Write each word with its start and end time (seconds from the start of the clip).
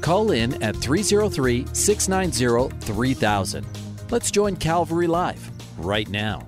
Call 0.00 0.30
in 0.30 0.62
at 0.62 0.76
303 0.76 1.66
690 1.72 2.76
3000. 2.86 3.66
Let's 4.10 4.30
join 4.30 4.56
Calvary 4.56 5.06
Live 5.06 5.50
right 5.78 6.08
now. 6.08 6.46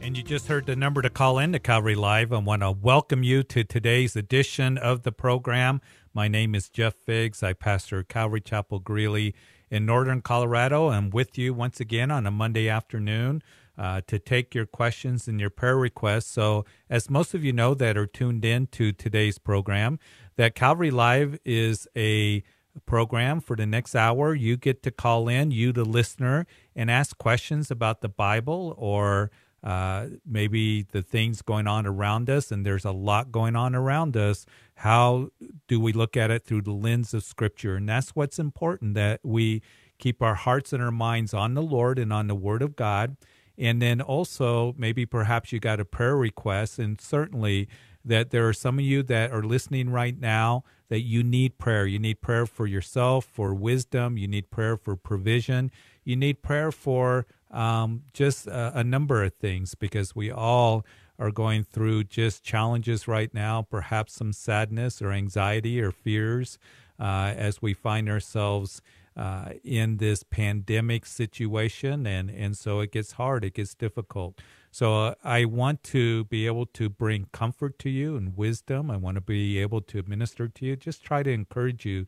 And 0.00 0.16
you 0.16 0.22
just 0.22 0.46
heard 0.46 0.66
the 0.66 0.74
number 0.74 1.02
to 1.02 1.10
call 1.10 1.38
in 1.38 1.52
to 1.52 1.58
Calvary 1.58 1.94
Live. 1.94 2.32
I 2.32 2.38
want 2.38 2.62
to 2.62 2.70
welcome 2.70 3.22
you 3.22 3.42
to 3.44 3.62
today's 3.62 4.16
edition 4.16 4.78
of 4.78 5.02
the 5.02 5.12
program. 5.12 5.80
My 6.14 6.28
name 6.28 6.54
is 6.54 6.68
Jeff 6.68 6.94
Figs. 6.94 7.42
I 7.42 7.52
pastor 7.52 8.02
Calvary 8.02 8.40
Chapel 8.40 8.78
Greeley 8.78 9.34
in 9.70 9.84
northern 9.84 10.22
Colorado. 10.22 10.88
I'm 10.88 11.10
with 11.10 11.36
you 11.36 11.52
once 11.52 11.78
again 11.78 12.10
on 12.10 12.26
a 12.26 12.30
Monday 12.30 12.68
afternoon 12.68 13.42
uh, 13.76 14.00
to 14.06 14.18
take 14.18 14.54
your 14.54 14.66
questions 14.66 15.28
and 15.28 15.38
your 15.40 15.50
prayer 15.50 15.76
requests. 15.76 16.26
So, 16.26 16.64
as 16.90 17.08
most 17.08 17.34
of 17.34 17.44
you 17.44 17.52
know 17.52 17.74
that 17.74 17.96
are 17.96 18.06
tuned 18.06 18.44
in 18.44 18.66
to 18.68 18.92
today's 18.92 19.38
program, 19.38 19.98
that 20.38 20.54
Calvary 20.54 20.92
Live 20.92 21.38
is 21.44 21.88
a 21.96 22.42
program 22.86 23.40
for 23.40 23.56
the 23.56 23.66
next 23.66 23.96
hour. 23.96 24.34
You 24.34 24.56
get 24.56 24.84
to 24.84 24.92
call 24.92 25.28
in, 25.28 25.50
you, 25.50 25.72
the 25.72 25.84
listener, 25.84 26.46
and 26.76 26.90
ask 26.90 27.18
questions 27.18 27.72
about 27.72 28.02
the 28.02 28.08
Bible 28.08 28.72
or 28.78 29.32
uh, 29.64 30.06
maybe 30.24 30.82
the 30.82 31.02
things 31.02 31.42
going 31.42 31.66
on 31.66 31.86
around 31.86 32.30
us. 32.30 32.52
And 32.52 32.64
there's 32.64 32.84
a 32.84 32.92
lot 32.92 33.32
going 33.32 33.56
on 33.56 33.74
around 33.74 34.16
us. 34.16 34.46
How 34.76 35.30
do 35.66 35.80
we 35.80 35.92
look 35.92 36.16
at 36.16 36.30
it 36.30 36.44
through 36.44 36.62
the 36.62 36.72
lens 36.72 37.12
of 37.12 37.24
Scripture? 37.24 37.74
And 37.74 37.88
that's 37.88 38.10
what's 38.10 38.38
important 38.38 38.94
that 38.94 39.18
we 39.24 39.60
keep 39.98 40.22
our 40.22 40.36
hearts 40.36 40.72
and 40.72 40.80
our 40.80 40.92
minds 40.92 41.34
on 41.34 41.54
the 41.54 41.62
Lord 41.62 41.98
and 41.98 42.12
on 42.12 42.28
the 42.28 42.36
Word 42.36 42.62
of 42.62 42.76
God 42.76 43.16
and 43.58 43.82
then 43.82 44.00
also, 44.00 44.74
maybe 44.78 45.04
perhaps 45.04 45.50
you 45.50 45.58
got 45.58 45.80
a 45.80 45.84
prayer 45.84 46.16
request, 46.16 46.78
and 46.78 47.00
certainly 47.00 47.68
that 48.04 48.30
there 48.30 48.48
are 48.48 48.52
some 48.52 48.78
of 48.78 48.84
you 48.84 49.02
that 49.04 49.30
are 49.32 49.42
listening 49.42 49.90
right 49.90 50.18
now 50.18 50.64
that 50.88 51.00
you 51.00 51.22
need 51.22 51.58
prayer. 51.58 51.86
You 51.86 51.98
need 51.98 52.20
prayer 52.20 52.46
for 52.46 52.66
yourself, 52.66 53.24
for 53.24 53.54
wisdom. 53.54 54.16
You 54.16 54.28
need 54.28 54.50
prayer 54.50 54.76
for 54.76 54.96
provision. 54.96 55.70
You 56.04 56.16
need 56.16 56.42
prayer 56.42 56.72
for 56.72 57.26
um, 57.50 58.02
just 58.12 58.46
a, 58.46 58.78
a 58.78 58.84
number 58.84 59.22
of 59.22 59.34
things 59.34 59.74
because 59.74 60.16
we 60.16 60.30
all 60.30 60.84
are 61.18 61.30
going 61.30 61.64
through 61.64 62.04
just 62.04 62.44
challenges 62.44 63.08
right 63.08 63.34
now, 63.34 63.62
perhaps 63.62 64.14
some 64.14 64.32
sadness 64.32 65.02
or 65.02 65.10
anxiety 65.10 65.80
or 65.80 65.90
fears 65.90 66.58
uh, 66.98 67.32
as 67.36 67.60
we 67.60 67.74
find 67.74 68.08
ourselves 68.08 68.80
uh, 69.18 69.50
in 69.64 69.96
this 69.96 70.22
pandemic 70.22 71.04
situation, 71.04 72.06
and 72.06 72.30
and 72.30 72.56
so 72.56 72.80
it 72.80 72.92
gets 72.92 73.12
hard, 73.12 73.44
it 73.44 73.54
gets 73.54 73.74
difficult. 73.74 74.40
So 74.70 74.94
uh, 74.94 75.14
I 75.24 75.44
want 75.44 75.82
to 75.84 76.24
be 76.24 76.46
able 76.46 76.66
to 76.66 76.88
bring 76.88 77.26
comfort 77.32 77.78
to 77.80 77.90
you 77.90 78.16
and 78.16 78.36
wisdom. 78.36 78.90
I 78.90 78.96
want 78.96 79.16
to 79.16 79.20
be 79.20 79.58
able 79.58 79.80
to 79.82 80.04
minister 80.06 80.46
to 80.46 80.64
you. 80.64 80.76
Just 80.76 81.02
try 81.02 81.24
to 81.24 81.32
encourage 81.32 81.84
you 81.84 82.06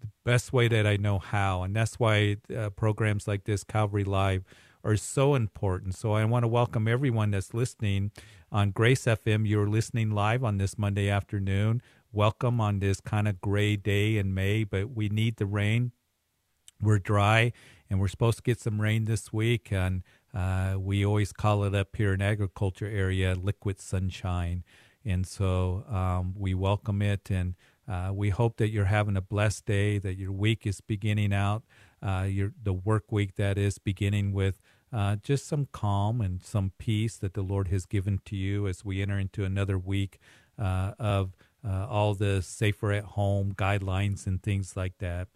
the 0.00 0.08
best 0.24 0.52
way 0.52 0.66
that 0.68 0.86
I 0.86 0.96
know 0.96 1.18
how, 1.18 1.62
and 1.62 1.76
that's 1.76 1.98
why 1.98 2.38
uh, 2.56 2.70
programs 2.70 3.28
like 3.28 3.44
this, 3.44 3.62
Calvary 3.62 4.04
Live, 4.04 4.44
are 4.82 4.96
so 4.96 5.34
important. 5.34 5.94
So 5.94 6.12
I 6.12 6.24
want 6.24 6.44
to 6.44 6.48
welcome 6.48 6.88
everyone 6.88 7.32
that's 7.32 7.52
listening 7.52 8.12
on 8.50 8.70
Grace 8.70 9.04
FM. 9.04 9.46
You're 9.46 9.68
listening 9.68 10.10
live 10.12 10.42
on 10.42 10.56
this 10.56 10.78
Monday 10.78 11.10
afternoon. 11.10 11.82
Welcome 12.12 12.62
on 12.62 12.78
this 12.78 13.00
kind 13.00 13.28
of 13.28 13.42
gray 13.42 13.76
day 13.76 14.16
in 14.16 14.32
May, 14.32 14.64
but 14.64 14.92
we 14.92 15.10
need 15.10 15.36
the 15.36 15.44
rain 15.44 15.92
we're 16.80 16.98
dry 16.98 17.52
and 17.88 18.00
we're 18.00 18.08
supposed 18.08 18.38
to 18.38 18.42
get 18.42 18.60
some 18.60 18.80
rain 18.80 19.04
this 19.04 19.32
week 19.32 19.72
and 19.72 20.02
uh, 20.34 20.76
we 20.78 21.04
always 21.04 21.32
call 21.32 21.64
it 21.64 21.74
up 21.74 21.96
here 21.96 22.12
in 22.12 22.20
agriculture 22.20 22.86
area 22.86 23.34
liquid 23.34 23.80
sunshine. 23.80 24.64
And 25.04 25.26
so 25.26 25.84
um, 25.88 26.34
we 26.36 26.52
welcome 26.52 27.00
it 27.00 27.30
and 27.30 27.54
uh, 27.88 28.10
we 28.12 28.30
hope 28.30 28.56
that 28.56 28.68
you're 28.68 28.86
having 28.86 29.16
a 29.16 29.20
blessed 29.20 29.66
day 29.66 29.98
that 29.98 30.18
your 30.18 30.32
week 30.32 30.66
is 30.66 30.80
beginning 30.80 31.32
out 31.32 31.62
uh, 32.02 32.26
your 32.28 32.52
the 32.62 32.72
work 32.72 33.10
week 33.10 33.36
that 33.36 33.56
is 33.58 33.78
beginning 33.78 34.32
with 34.32 34.60
uh, 34.92 35.16
just 35.16 35.46
some 35.46 35.68
calm 35.72 36.20
and 36.20 36.42
some 36.42 36.72
peace 36.78 37.16
that 37.16 37.34
the 37.34 37.42
lord 37.42 37.68
has 37.68 37.86
given 37.86 38.20
to 38.24 38.36
you 38.36 38.66
as 38.66 38.84
we 38.84 39.02
enter 39.02 39.18
into 39.18 39.44
another 39.44 39.78
week 39.78 40.18
uh, 40.58 40.92
of 40.98 41.36
uh, 41.66 41.86
all 41.88 42.14
the 42.14 42.42
safer 42.42 42.92
at 42.92 43.04
home 43.04 43.52
guidelines 43.54 44.26
and 44.26 44.42
things 44.42 44.76
like 44.76 44.98
that 44.98 45.28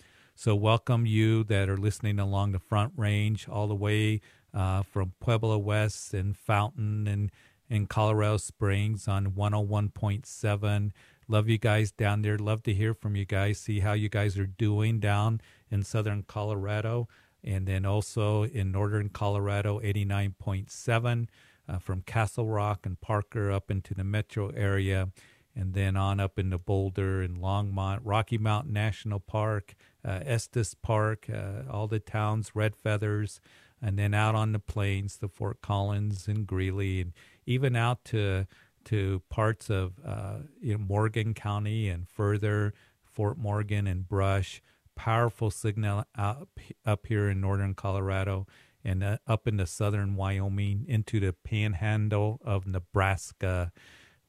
so, 0.42 0.54
welcome 0.54 1.04
you 1.04 1.44
that 1.44 1.68
are 1.68 1.76
listening 1.76 2.18
along 2.18 2.52
the 2.52 2.58
Front 2.58 2.94
Range, 2.96 3.46
all 3.46 3.66
the 3.66 3.74
way 3.74 4.22
uh, 4.54 4.80
from 4.80 5.12
Pueblo 5.20 5.58
West 5.58 6.14
and 6.14 6.34
Fountain 6.34 7.06
and 7.06 7.30
in 7.68 7.86
Colorado 7.86 8.38
Springs 8.38 9.06
on 9.06 9.32
101.7. 9.32 10.92
Love 11.28 11.50
you 11.50 11.58
guys 11.58 11.92
down 11.92 12.22
there. 12.22 12.38
Love 12.38 12.62
to 12.62 12.72
hear 12.72 12.94
from 12.94 13.16
you 13.16 13.26
guys. 13.26 13.58
See 13.58 13.80
how 13.80 13.92
you 13.92 14.08
guys 14.08 14.38
are 14.38 14.46
doing 14.46 14.98
down 14.98 15.42
in 15.70 15.82
southern 15.82 16.22
Colorado. 16.22 17.06
And 17.44 17.66
then 17.66 17.84
also 17.84 18.44
in 18.44 18.72
northern 18.72 19.10
Colorado, 19.10 19.78
89.7 19.80 21.28
uh, 21.68 21.78
from 21.80 22.00
Castle 22.00 22.48
Rock 22.48 22.86
and 22.86 22.98
Parker 22.98 23.52
up 23.52 23.70
into 23.70 23.92
the 23.92 24.04
metro 24.04 24.48
area. 24.56 25.10
And 25.54 25.74
then 25.74 25.98
on 25.98 26.18
up 26.18 26.38
into 26.38 26.56
Boulder 26.56 27.20
and 27.20 27.36
Longmont, 27.36 28.00
Rocky 28.04 28.38
Mountain 28.38 28.72
National 28.72 29.20
Park, 29.20 29.74
Estes 30.08 30.74
Park, 30.74 31.28
uh, 31.32 31.70
all 31.70 31.86
the 31.86 32.00
towns, 32.00 32.52
Red 32.54 32.76
Feathers, 32.76 33.40
and 33.82 33.98
then 33.98 34.14
out 34.14 34.34
on 34.34 34.52
the 34.52 34.58
plains, 34.58 35.16
the 35.16 35.28
Fort 35.28 35.60
Collins 35.60 36.28
and 36.28 36.46
Greeley, 36.46 37.00
and 37.00 37.12
even 37.46 37.76
out 37.76 38.04
to 38.06 38.46
to 38.84 39.22
parts 39.28 39.68
of 39.68 39.92
uh, 40.04 40.38
you 40.60 40.72
know, 40.72 40.78
Morgan 40.78 41.34
County 41.34 41.88
and 41.88 42.08
further, 42.08 42.72
Fort 43.02 43.38
Morgan 43.38 43.86
and 43.86 44.08
Brush. 44.08 44.62
Powerful 44.96 45.50
signal 45.50 46.04
up 46.16 46.60
up 46.84 47.06
here 47.06 47.28
in 47.28 47.40
northern 47.40 47.74
Colorado 47.74 48.46
and 48.84 49.02
uh, 49.02 49.18
up 49.26 49.46
into 49.46 49.66
southern 49.66 50.14
Wyoming 50.14 50.84
into 50.88 51.20
the 51.20 51.32
panhandle 51.32 52.40
of 52.44 52.66
Nebraska 52.66 53.72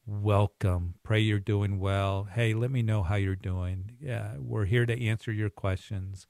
welcome. 0.05 0.95
Pray 1.03 1.19
you're 1.19 1.39
doing 1.39 1.79
well. 1.79 2.27
Hey, 2.31 2.53
let 2.53 2.71
me 2.71 2.81
know 2.81 3.03
how 3.03 3.15
you're 3.15 3.35
doing. 3.35 3.91
Yeah, 4.01 4.33
we're 4.37 4.65
here 4.65 4.85
to 4.85 5.07
answer 5.07 5.31
your 5.31 5.49
questions. 5.49 6.27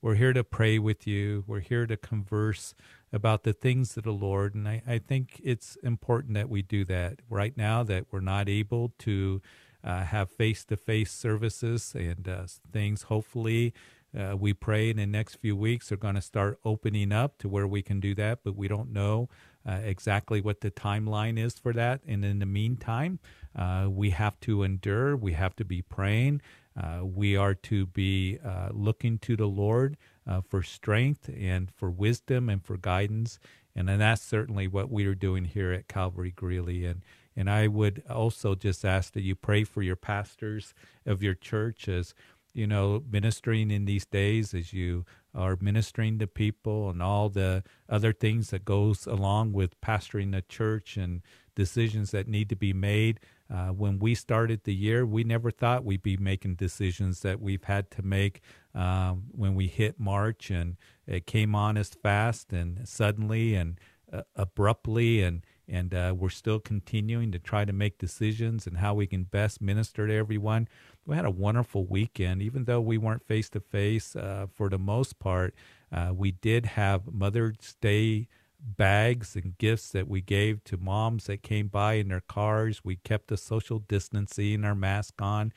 We're 0.00 0.16
here 0.16 0.32
to 0.32 0.42
pray 0.42 0.78
with 0.78 1.06
you. 1.06 1.44
We're 1.46 1.60
here 1.60 1.86
to 1.86 1.96
converse 1.96 2.74
about 3.12 3.44
the 3.44 3.52
things 3.52 3.96
of 3.96 4.04
the 4.04 4.12
Lord. 4.12 4.54
And 4.54 4.68
I, 4.68 4.82
I 4.86 4.98
think 4.98 5.40
it's 5.44 5.76
important 5.82 6.34
that 6.34 6.48
we 6.48 6.62
do 6.62 6.84
that 6.86 7.20
right 7.28 7.56
now, 7.56 7.82
that 7.84 8.06
we're 8.10 8.20
not 8.20 8.48
able 8.48 8.92
to 9.00 9.40
uh, 9.84 10.04
have 10.04 10.30
face 10.30 10.64
to 10.66 10.76
face 10.76 11.12
services 11.12 11.94
and 11.94 12.26
uh, 12.28 12.46
things. 12.72 13.02
Hopefully, 13.02 13.72
uh, 14.18 14.36
we 14.36 14.52
pray 14.52 14.90
in 14.90 14.96
the 14.96 15.06
next 15.06 15.36
few 15.36 15.56
weeks 15.56 15.90
are 15.90 15.96
going 15.96 16.16
to 16.16 16.20
start 16.20 16.58
opening 16.64 17.12
up 17.12 17.38
to 17.38 17.48
where 17.48 17.66
we 17.66 17.82
can 17.82 18.00
do 18.00 18.14
that, 18.14 18.40
but 18.44 18.56
we 18.56 18.68
don't 18.68 18.92
know 18.92 19.28
uh, 19.66 19.80
exactly 19.82 20.40
what 20.40 20.60
the 20.60 20.70
timeline 20.70 21.38
is 21.38 21.58
for 21.58 21.72
that. 21.72 22.00
And 22.06 22.24
in 22.24 22.38
the 22.38 22.46
meantime, 22.46 23.18
uh, 23.56 23.86
we 23.88 24.10
have 24.10 24.38
to 24.40 24.62
endure, 24.62 25.16
we 25.16 25.32
have 25.32 25.54
to 25.56 25.64
be 25.64 25.82
praying, 25.82 26.40
uh, 26.80 27.00
we 27.04 27.36
are 27.36 27.54
to 27.54 27.86
be 27.86 28.38
uh, 28.44 28.70
looking 28.72 29.18
to 29.18 29.36
the 29.36 29.46
Lord 29.46 29.96
uh, 30.26 30.40
for 30.40 30.62
strength 30.62 31.28
and 31.28 31.70
for 31.70 31.90
wisdom 31.90 32.48
and 32.48 32.64
for 32.64 32.76
guidance. 32.76 33.38
And, 33.74 33.88
that's 33.88 34.22
certainly 34.22 34.68
what 34.68 34.90
we 34.90 35.06
are 35.06 35.14
doing 35.14 35.46
here 35.46 35.72
at 35.72 35.88
Calvary 35.88 36.32
Greeley. 36.34 36.84
And, 36.84 37.02
and 37.34 37.48
I 37.48 37.68
would 37.68 38.02
also 38.10 38.54
just 38.54 38.84
ask 38.84 39.14
that 39.14 39.22
you 39.22 39.34
pray 39.34 39.64
for 39.64 39.82
your 39.82 39.96
pastors 39.96 40.74
of 41.06 41.22
your 41.22 41.34
church 41.34 41.88
as 41.88 42.14
you 42.54 42.66
know, 42.66 43.02
ministering 43.10 43.70
in 43.70 43.84
these 43.84 44.04
days 44.04 44.54
as 44.54 44.72
you 44.72 45.04
are 45.34 45.56
ministering 45.60 46.18
to 46.18 46.26
people 46.26 46.90
and 46.90 47.02
all 47.02 47.28
the 47.28 47.62
other 47.88 48.12
things 48.12 48.50
that 48.50 48.64
goes 48.64 49.06
along 49.06 49.52
with 49.52 49.80
pastoring 49.80 50.36
a 50.36 50.42
church 50.42 50.96
and 50.96 51.22
decisions 51.54 52.10
that 52.10 52.28
need 52.28 52.48
to 52.48 52.56
be 52.56 52.72
made. 52.72 53.20
Uh, 53.52 53.68
when 53.68 53.98
we 53.98 54.14
started 54.14 54.64
the 54.64 54.74
year, 54.74 55.04
we 55.04 55.24
never 55.24 55.50
thought 55.50 55.84
we'd 55.84 56.02
be 56.02 56.16
making 56.16 56.54
decisions 56.54 57.20
that 57.20 57.40
we've 57.40 57.64
had 57.64 57.90
to 57.90 58.02
make 58.02 58.40
um, 58.74 59.24
when 59.30 59.54
we 59.54 59.66
hit 59.66 60.00
March, 60.00 60.50
and 60.50 60.76
it 61.06 61.26
came 61.26 61.54
on 61.54 61.76
us 61.76 61.90
fast 61.90 62.52
and 62.52 62.86
suddenly 62.88 63.54
and 63.54 63.78
uh, 64.10 64.22
abruptly, 64.36 65.22
and 65.22 65.44
and 65.72 65.94
uh, 65.94 66.14
we're 66.16 66.28
still 66.28 66.60
continuing 66.60 67.32
to 67.32 67.38
try 67.38 67.64
to 67.64 67.72
make 67.72 67.98
decisions 67.98 68.66
and 68.66 68.76
how 68.76 68.94
we 68.94 69.06
can 69.06 69.24
best 69.24 69.60
minister 69.60 70.06
to 70.06 70.14
everyone. 70.14 70.68
We 71.06 71.16
had 71.16 71.24
a 71.24 71.30
wonderful 71.30 71.84
weekend, 71.86 72.42
even 72.42 72.64
though 72.64 72.80
we 72.80 72.98
weren't 72.98 73.26
face 73.26 73.48
to 73.50 73.60
face 73.60 74.14
for 74.54 74.68
the 74.68 74.78
most 74.78 75.18
part. 75.18 75.54
Uh, 75.90 76.12
we 76.14 76.30
did 76.30 76.66
have 76.66 77.12
Mother's 77.12 77.74
Day 77.80 78.28
bags 78.64 79.34
and 79.34 79.58
gifts 79.58 79.90
that 79.90 80.08
we 80.08 80.20
gave 80.20 80.62
to 80.64 80.76
moms 80.76 81.24
that 81.24 81.42
came 81.42 81.68
by 81.68 81.94
in 81.94 82.08
their 82.08 82.20
cars. 82.20 82.84
We 82.84 82.96
kept 82.96 83.28
the 83.28 83.36
social 83.36 83.80
distancing, 83.80 84.64
our 84.64 84.74
mask 84.74 85.20
on. 85.20 85.52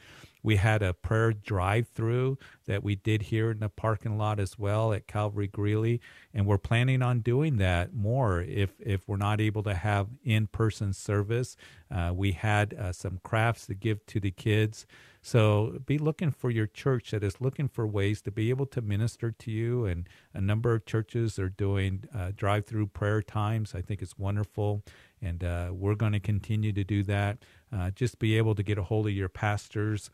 We 0.46 0.58
had 0.58 0.84
a 0.84 0.94
prayer 0.94 1.34
drive 1.34 1.88
through 1.88 2.38
that 2.68 2.84
we 2.84 2.96
did 2.96 3.24
here 3.24 3.50
in 3.50 3.62
the 3.62 3.68
parking 3.68 4.16
lot 4.16 4.40
as 4.40 4.60
well 4.60 4.94
at 4.94 5.08
Calvary 5.08 5.48
Greeley. 5.48 6.00
And 6.36 6.46
we're 6.46 6.60
planning 6.60 7.02
on 7.02 7.22
doing 7.22 7.58
that 7.58 7.96
more 7.96 8.42
if, 8.42 8.80
if 8.80 9.08
we're 9.08 9.18
not 9.18 9.42
able 9.42 9.64
to 9.64 9.74
have 9.74 10.08
in 10.24 10.46
person 10.46 10.94
service. 10.94 11.58
Uh, 11.90 12.12
we 12.14 12.34
had 12.34 12.76
uh, 12.76 12.92
some 12.92 13.20
crafts 13.24 13.66
to 13.66 13.74
give 13.74 14.06
to 14.06 14.20
the 14.20 14.30
kids. 14.30 14.86
So 15.24 15.80
be 15.84 15.98
looking 15.98 16.30
for 16.30 16.52
your 16.52 16.68
church 16.68 17.10
that 17.10 17.24
is 17.24 17.42
looking 17.42 17.68
for 17.68 17.88
ways 17.88 18.22
to 18.22 18.32
be 18.32 18.52
able 18.52 18.68
to 18.68 18.82
minister 18.82 19.32
to 19.32 19.50
you. 19.50 19.86
And 19.88 20.08
a 20.36 20.42
number 20.42 20.76
of 20.76 20.86
churches 20.86 21.40
are 21.40 21.50
doing 21.50 22.04
uh, 22.16 22.34
drive 22.36 22.68
through 22.68 22.88
prayer 22.88 23.24
times. 23.24 23.74
I 23.74 23.82
think 23.82 24.04
it's 24.04 24.20
wonderful. 24.20 24.84
And 25.20 25.44
uh, 25.44 25.70
we're 25.72 25.96
going 25.96 26.12
to 26.12 26.20
continue 26.20 26.72
to 26.74 26.84
do 26.84 27.02
that. 27.04 27.40
Uh, 27.76 27.90
just 27.90 28.20
be 28.20 28.38
able 28.38 28.54
to 28.54 28.62
get 28.62 28.78
a 28.78 28.84
hold 28.84 29.08
of 29.08 29.14
your 29.14 29.30
pastors 29.30 30.12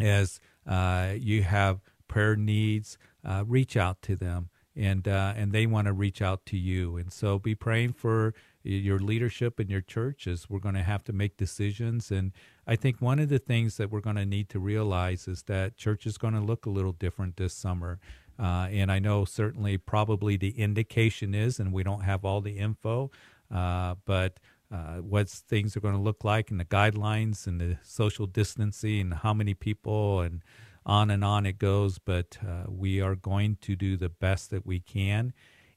as 0.00 0.40
uh, 0.66 1.12
you 1.16 1.42
have 1.42 1.80
prayer 2.08 2.36
needs, 2.36 2.98
uh, 3.24 3.44
reach 3.46 3.76
out 3.76 4.02
to 4.02 4.16
them, 4.16 4.50
and 4.76 5.06
uh, 5.06 5.34
and 5.36 5.52
they 5.52 5.66
want 5.66 5.86
to 5.86 5.92
reach 5.92 6.20
out 6.22 6.44
to 6.46 6.56
you. 6.56 6.96
And 6.96 7.12
so, 7.12 7.38
be 7.38 7.54
praying 7.54 7.94
for 7.94 8.34
your 8.64 8.98
leadership 8.98 9.60
in 9.60 9.68
your 9.68 9.82
church 9.82 10.26
as 10.26 10.48
we're 10.48 10.58
going 10.58 10.74
to 10.74 10.82
have 10.82 11.04
to 11.04 11.12
make 11.12 11.36
decisions. 11.36 12.10
And 12.10 12.32
I 12.66 12.76
think 12.76 13.00
one 13.00 13.18
of 13.18 13.28
the 13.28 13.38
things 13.38 13.76
that 13.76 13.90
we're 13.90 14.00
going 14.00 14.16
to 14.16 14.24
need 14.24 14.48
to 14.50 14.58
realize 14.58 15.28
is 15.28 15.42
that 15.44 15.76
church 15.76 16.06
is 16.06 16.16
going 16.16 16.32
to 16.34 16.40
look 16.40 16.64
a 16.64 16.70
little 16.70 16.92
different 16.92 17.36
this 17.36 17.52
summer. 17.52 18.00
Uh, 18.38 18.68
and 18.70 18.90
I 18.90 18.98
know 18.98 19.24
certainly 19.24 19.76
probably 19.76 20.36
the 20.36 20.58
indication 20.58 21.34
is, 21.34 21.60
and 21.60 21.72
we 21.72 21.82
don't 21.82 22.00
have 22.00 22.24
all 22.24 22.40
the 22.40 22.58
info, 22.58 23.10
uh, 23.54 23.96
but 24.06 24.40
uh, 24.74 24.96
what 24.96 25.28
things 25.28 25.76
are 25.76 25.80
going 25.80 25.94
to 25.94 26.00
look 26.00 26.24
like 26.24 26.50
and 26.50 26.58
the 26.58 26.64
guidelines 26.64 27.46
and 27.46 27.60
the 27.60 27.78
social 27.82 28.26
distancing 28.26 29.02
and 29.02 29.14
how 29.14 29.32
many 29.32 29.54
people 29.54 30.20
and 30.20 30.42
on 30.84 31.10
and 31.10 31.24
on 31.24 31.46
it 31.46 31.58
goes. 31.58 31.98
But 31.98 32.38
uh, 32.42 32.64
we 32.68 33.00
are 33.00 33.14
going 33.14 33.58
to 33.60 33.76
do 33.76 33.96
the 33.96 34.08
best 34.08 34.50
that 34.50 34.66
we 34.66 34.80
can. 34.80 35.32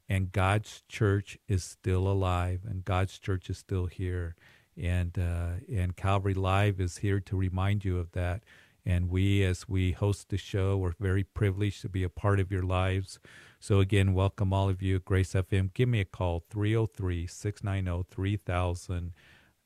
And 0.10 0.32
God's 0.32 0.82
church 0.90 1.38
is 1.48 1.64
still 1.64 2.08
alive 2.08 2.62
and 2.68 2.84
God's 2.84 3.20
church 3.20 3.52
is 3.52 3.60
still 3.60 3.86
here. 3.86 4.36
And, 4.76 5.18
uh, 5.20 5.64
and 5.72 5.96
Calvary 5.96 6.34
Live 6.34 6.80
is 6.80 6.98
here 6.98 7.20
to 7.20 7.36
remind 7.36 7.86
you 7.86 8.00
of 8.00 8.14
that. 8.14 8.44
And 8.84 9.10
we, 9.10 9.44
as 9.44 9.70
we 9.70 9.92
host 9.92 10.30
the 10.30 10.38
show, 10.38 10.78
we're 10.78 10.94
very 11.00 11.24
privileged 11.24 11.82
to 11.82 11.90
be 11.90 12.04
a 12.04 12.10
part 12.10 12.40
of 12.40 12.52
your 12.52 12.64
lives. 12.64 13.20
So, 13.60 13.80
again, 13.80 14.14
welcome 14.14 14.54
all 14.54 14.70
of 14.70 14.84
you 14.84 15.00
Grace 15.00 15.34
FM. 15.34 15.74
Give 15.74 15.90
me 15.90 16.00
a 16.00 16.06
call, 16.06 16.44
303 16.52 17.26
690 17.26 18.06
3000. 18.10 19.14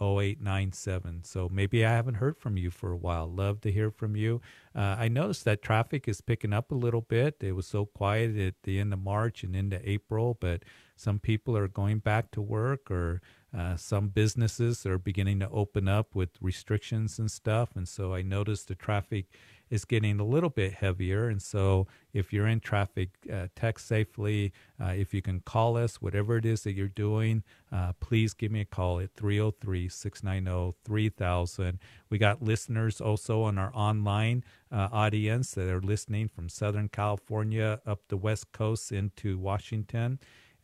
0897. 0.00 1.24
So 1.24 1.50
maybe 1.52 1.84
I 1.84 1.90
haven't 1.90 2.14
heard 2.14 2.38
from 2.38 2.56
you 2.56 2.70
for 2.70 2.90
a 2.90 2.96
while. 2.96 3.30
Love 3.30 3.60
to 3.60 3.70
hear 3.70 3.90
from 3.90 4.16
you. 4.16 4.40
Uh, 4.74 4.96
I 4.98 5.08
noticed 5.08 5.44
that 5.44 5.60
traffic 5.60 6.08
is 6.08 6.22
picking 6.22 6.54
up 6.54 6.70
a 6.70 6.74
little 6.74 7.02
bit. 7.02 7.36
It 7.40 7.52
was 7.52 7.66
so 7.66 7.84
quiet 7.84 8.34
at 8.38 8.54
the 8.62 8.80
end 8.80 8.94
of 8.94 9.00
March 9.00 9.42
and 9.42 9.54
into 9.54 9.86
April, 9.86 10.38
but 10.40 10.62
some 10.98 11.20
people 11.20 11.56
are 11.56 11.68
going 11.68 11.98
back 12.00 12.30
to 12.32 12.42
work 12.42 12.90
or 12.90 13.22
uh, 13.56 13.76
some 13.76 14.08
businesses 14.08 14.84
are 14.84 14.98
beginning 14.98 15.40
to 15.40 15.48
open 15.48 15.88
up 15.88 16.14
with 16.14 16.30
restrictions 16.40 17.18
and 17.18 17.30
stuff. 17.30 17.70
And 17.74 17.88
so 17.88 18.12
I 18.12 18.20
noticed 18.20 18.68
the 18.68 18.74
traffic 18.74 19.26
is 19.70 19.84
getting 19.84 20.18
a 20.18 20.24
little 20.24 20.50
bit 20.50 20.74
heavier. 20.74 21.28
And 21.28 21.40
so 21.40 21.86
if 22.12 22.32
you're 22.32 22.46
in 22.46 22.60
traffic, 22.60 23.10
uh, 23.32 23.46
text 23.54 23.86
safely. 23.86 24.52
Uh, 24.80 24.94
if 24.96 25.14
you 25.14 25.22
can 25.22 25.40
call 25.40 25.76
us, 25.76 26.00
whatever 26.00 26.36
it 26.36 26.44
is 26.44 26.62
that 26.62 26.72
you're 26.72 26.88
doing, 26.88 27.42
uh, 27.70 27.92
please 28.00 28.34
give 28.34 28.50
me 28.50 28.62
a 28.62 28.64
call 28.64 29.00
at 29.00 29.14
303 29.14 29.88
690 29.88 30.76
3000. 30.84 31.78
We 32.10 32.18
got 32.18 32.42
listeners 32.42 33.00
also 33.00 33.42
on 33.42 33.56
our 33.56 33.70
online 33.74 34.44
uh, 34.72 34.88
audience 34.90 35.52
that 35.52 35.68
are 35.68 35.80
listening 35.80 36.28
from 36.28 36.48
Southern 36.48 36.88
California 36.88 37.80
up 37.86 38.00
the 38.08 38.16
West 38.16 38.52
Coast 38.52 38.92
into 38.92 39.38
Washington 39.38 40.18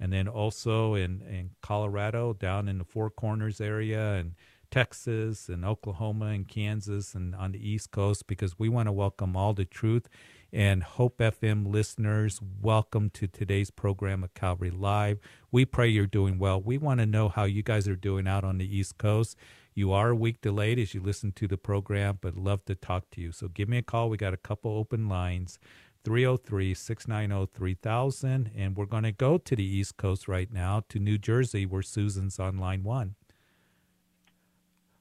and 0.04 0.12
then 0.12 0.28
also 0.28 0.92
in, 0.92 1.22
in 1.22 1.52
Colorado, 1.62 2.34
down 2.34 2.68
in 2.68 2.76
the 2.76 2.84
Four 2.84 3.08
Corners 3.08 3.58
area, 3.58 4.12
and 4.16 4.34
Texas, 4.70 5.48
and 5.48 5.64
Oklahoma, 5.64 6.26
and 6.26 6.46
Kansas, 6.46 7.14
and 7.14 7.34
on 7.34 7.52
the 7.52 7.70
East 7.70 7.90
Coast, 7.90 8.26
because 8.26 8.58
we 8.58 8.68
want 8.68 8.86
to 8.86 8.92
welcome 8.92 9.34
all 9.34 9.54
the 9.54 9.64
truth 9.64 10.10
and 10.52 10.82
Hope 10.82 11.16
FM 11.16 11.72
listeners. 11.72 12.38
Welcome 12.60 13.08
to 13.14 13.26
today's 13.26 13.70
program 13.70 14.22
of 14.22 14.34
Calvary 14.34 14.70
Live. 14.70 15.20
We 15.50 15.64
pray 15.64 15.88
you're 15.88 16.06
doing 16.06 16.38
well. 16.38 16.60
We 16.60 16.76
want 16.76 17.00
to 17.00 17.06
know 17.06 17.30
how 17.30 17.44
you 17.44 17.62
guys 17.62 17.88
are 17.88 17.96
doing 17.96 18.28
out 18.28 18.44
on 18.44 18.58
the 18.58 18.76
East 18.76 18.98
Coast. 18.98 19.38
You 19.74 19.90
are 19.92 20.10
a 20.10 20.14
week 20.14 20.42
delayed 20.42 20.78
as 20.78 20.92
you 20.92 21.00
listen 21.00 21.32
to 21.32 21.48
the 21.48 21.56
program, 21.56 22.18
but 22.20 22.36
love 22.36 22.62
to 22.66 22.74
talk 22.74 23.08
to 23.12 23.22
you. 23.22 23.32
So 23.32 23.48
give 23.48 23.70
me 23.70 23.78
a 23.78 23.82
call. 23.82 24.10
We 24.10 24.18
got 24.18 24.34
a 24.34 24.36
couple 24.36 24.76
open 24.76 25.08
lines. 25.08 25.58
303 26.04 26.74
690 26.74 27.50
3000. 27.54 28.50
And 28.54 28.76
we're 28.76 28.86
going 28.86 29.04
to 29.04 29.12
go 29.12 29.38
to 29.38 29.56
the 29.56 29.64
East 29.64 29.96
Coast 29.96 30.28
right 30.28 30.52
now 30.52 30.82
to 30.88 30.98
New 30.98 31.18
Jersey, 31.18 31.66
where 31.66 31.82
Susan's 31.82 32.38
on 32.38 32.58
line 32.58 32.84
one. 32.84 33.14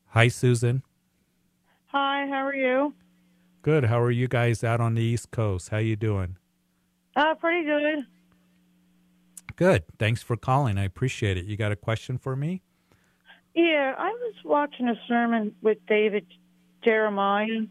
Hi, 0.07 0.27
Susan. 0.27 0.83
Hi, 1.87 2.25
how 2.27 2.45
are 2.45 2.55
you? 2.55 2.93
Good. 3.61 3.85
How 3.85 4.01
are 4.01 4.11
you 4.11 4.27
guys 4.27 4.63
out 4.63 4.81
on 4.81 4.95
the 4.95 5.01
East 5.01 5.31
Coast? 5.31 5.69
How 5.69 5.77
you 5.77 5.95
doing? 5.95 6.37
Uh, 7.15 7.35
pretty 7.35 7.65
good. 7.65 8.05
Good. 9.55 9.83
Thanks 9.99 10.23
for 10.23 10.35
calling. 10.35 10.77
I 10.77 10.83
appreciate 10.85 11.37
it. 11.37 11.45
You 11.45 11.57
got 11.57 11.71
a 11.71 11.75
question 11.75 12.17
for 12.17 12.35
me? 12.35 12.61
Yeah, 13.53 13.93
I 13.97 14.09
was 14.09 14.33
watching 14.43 14.87
a 14.87 14.95
sermon 15.07 15.53
with 15.61 15.77
David 15.87 16.25
Jeremiah 16.83 17.67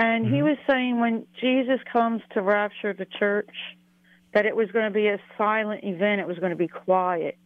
and 0.00 0.24
mm-hmm. 0.24 0.34
he 0.34 0.42
was 0.42 0.56
saying 0.66 0.98
when 0.98 1.26
Jesus 1.42 1.78
comes 1.92 2.22
to 2.32 2.40
rapture 2.40 2.94
the 2.94 3.04
church, 3.04 3.54
that 4.32 4.46
it 4.46 4.56
was 4.56 4.70
going 4.70 4.86
to 4.86 4.90
be 4.90 5.08
a 5.08 5.18
silent 5.36 5.84
event, 5.84 6.22
it 6.22 6.26
was 6.26 6.38
going 6.38 6.50
to 6.50 6.56
be 6.56 6.68
quiet. 6.68 7.36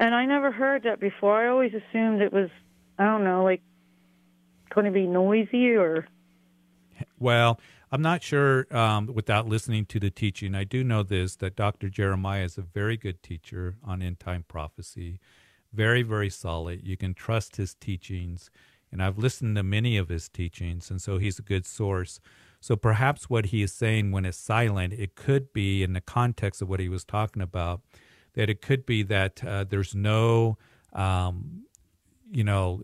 And 0.00 0.14
I 0.14 0.24
never 0.24 0.50
heard 0.50 0.84
that 0.84 1.00
before. 1.00 1.44
I 1.44 1.48
always 1.48 1.72
assumed 1.74 2.22
it 2.22 2.32
was, 2.32 2.48
I 2.98 3.04
don't 3.04 3.22
know, 3.22 3.44
like 3.44 3.60
going 4.74 4.86
to 4.86 4.90
be 4.90 5.06
noisy 5.06 5.72
or. 5.72 6.08
Well, 7.18 7.60
I'm 7.92 8.02
not 8.02 8.22
sure 8.22 8.66
um, 8.74 9.10
without 9.12 9.46
listening 9.46 9.84
to 9.86 10.00
the 10.00 10.10
teaching. 10.10 10.54
I 10.54 10.64
do 10.64 10.82
know 10.82 11.02
this 11.02 11.36
that 11.36 11.54
Dr. 11.54 11.90
Jeremiah 11.90 12.44
is 12.44 12.56
a 12.56 12.62
very 12.62 12.96
good 12.96 13.22
teacher 13.22 13.76
on 13.84 14.00
end 14.00 14.20
time 14.20 14.46
prophecy, 14.48 15.20
very, 15.70 16.02
very 16.02 16.30
solid. 16.30 16.80
You 16.82 16.96
can 16.96 17.12
trust 17.12 17.56
his 17.56 17.74
teachings 17.74 18.50
and 18.94 19.02
I've 19.02 19.18
listened 19.18 19.56
to 19.56 19.64
many 19.64 19.96
of 19.96 20.08
his 20.08 20.28
teachings, 20.28 20.88
and 20.88 21.02
so 21.02 21.18
he's 21.18 21.40
a 21.40 21.42
good 21.42 21.66
source. 21.66 22.20
So 22.60 22.76
perhaps 22.76 23.28
what 23.28 23.46
he 23.46 23.60
is 23.60 23.72
saying 23.72 24.12
when 24.12 24.24
it's 24.24 24.38
silent, 24.38 24.92
it 24.92 25.16
could 25.16 25.52
be 25.52 25.82
in 25.82 25.94
the 25.94 26.00
context 26.00 26.62
of 26.62 26.68
what 26.68 26.78
he 26.78 26.88
was 26.88 27.04
talking 27.04 27.42
about, 27.42 27.80
that 28.34 28.48
it 28.48 28.62
could 28.62 28.86
be 28.86 29.02
that 29.02 29.44
uh, 29.44 29.64
there's 29.64 29.96
no, 29.96 30.58
um, 30.92 31.64
you 32.30 32.44
know, 32.44 32.82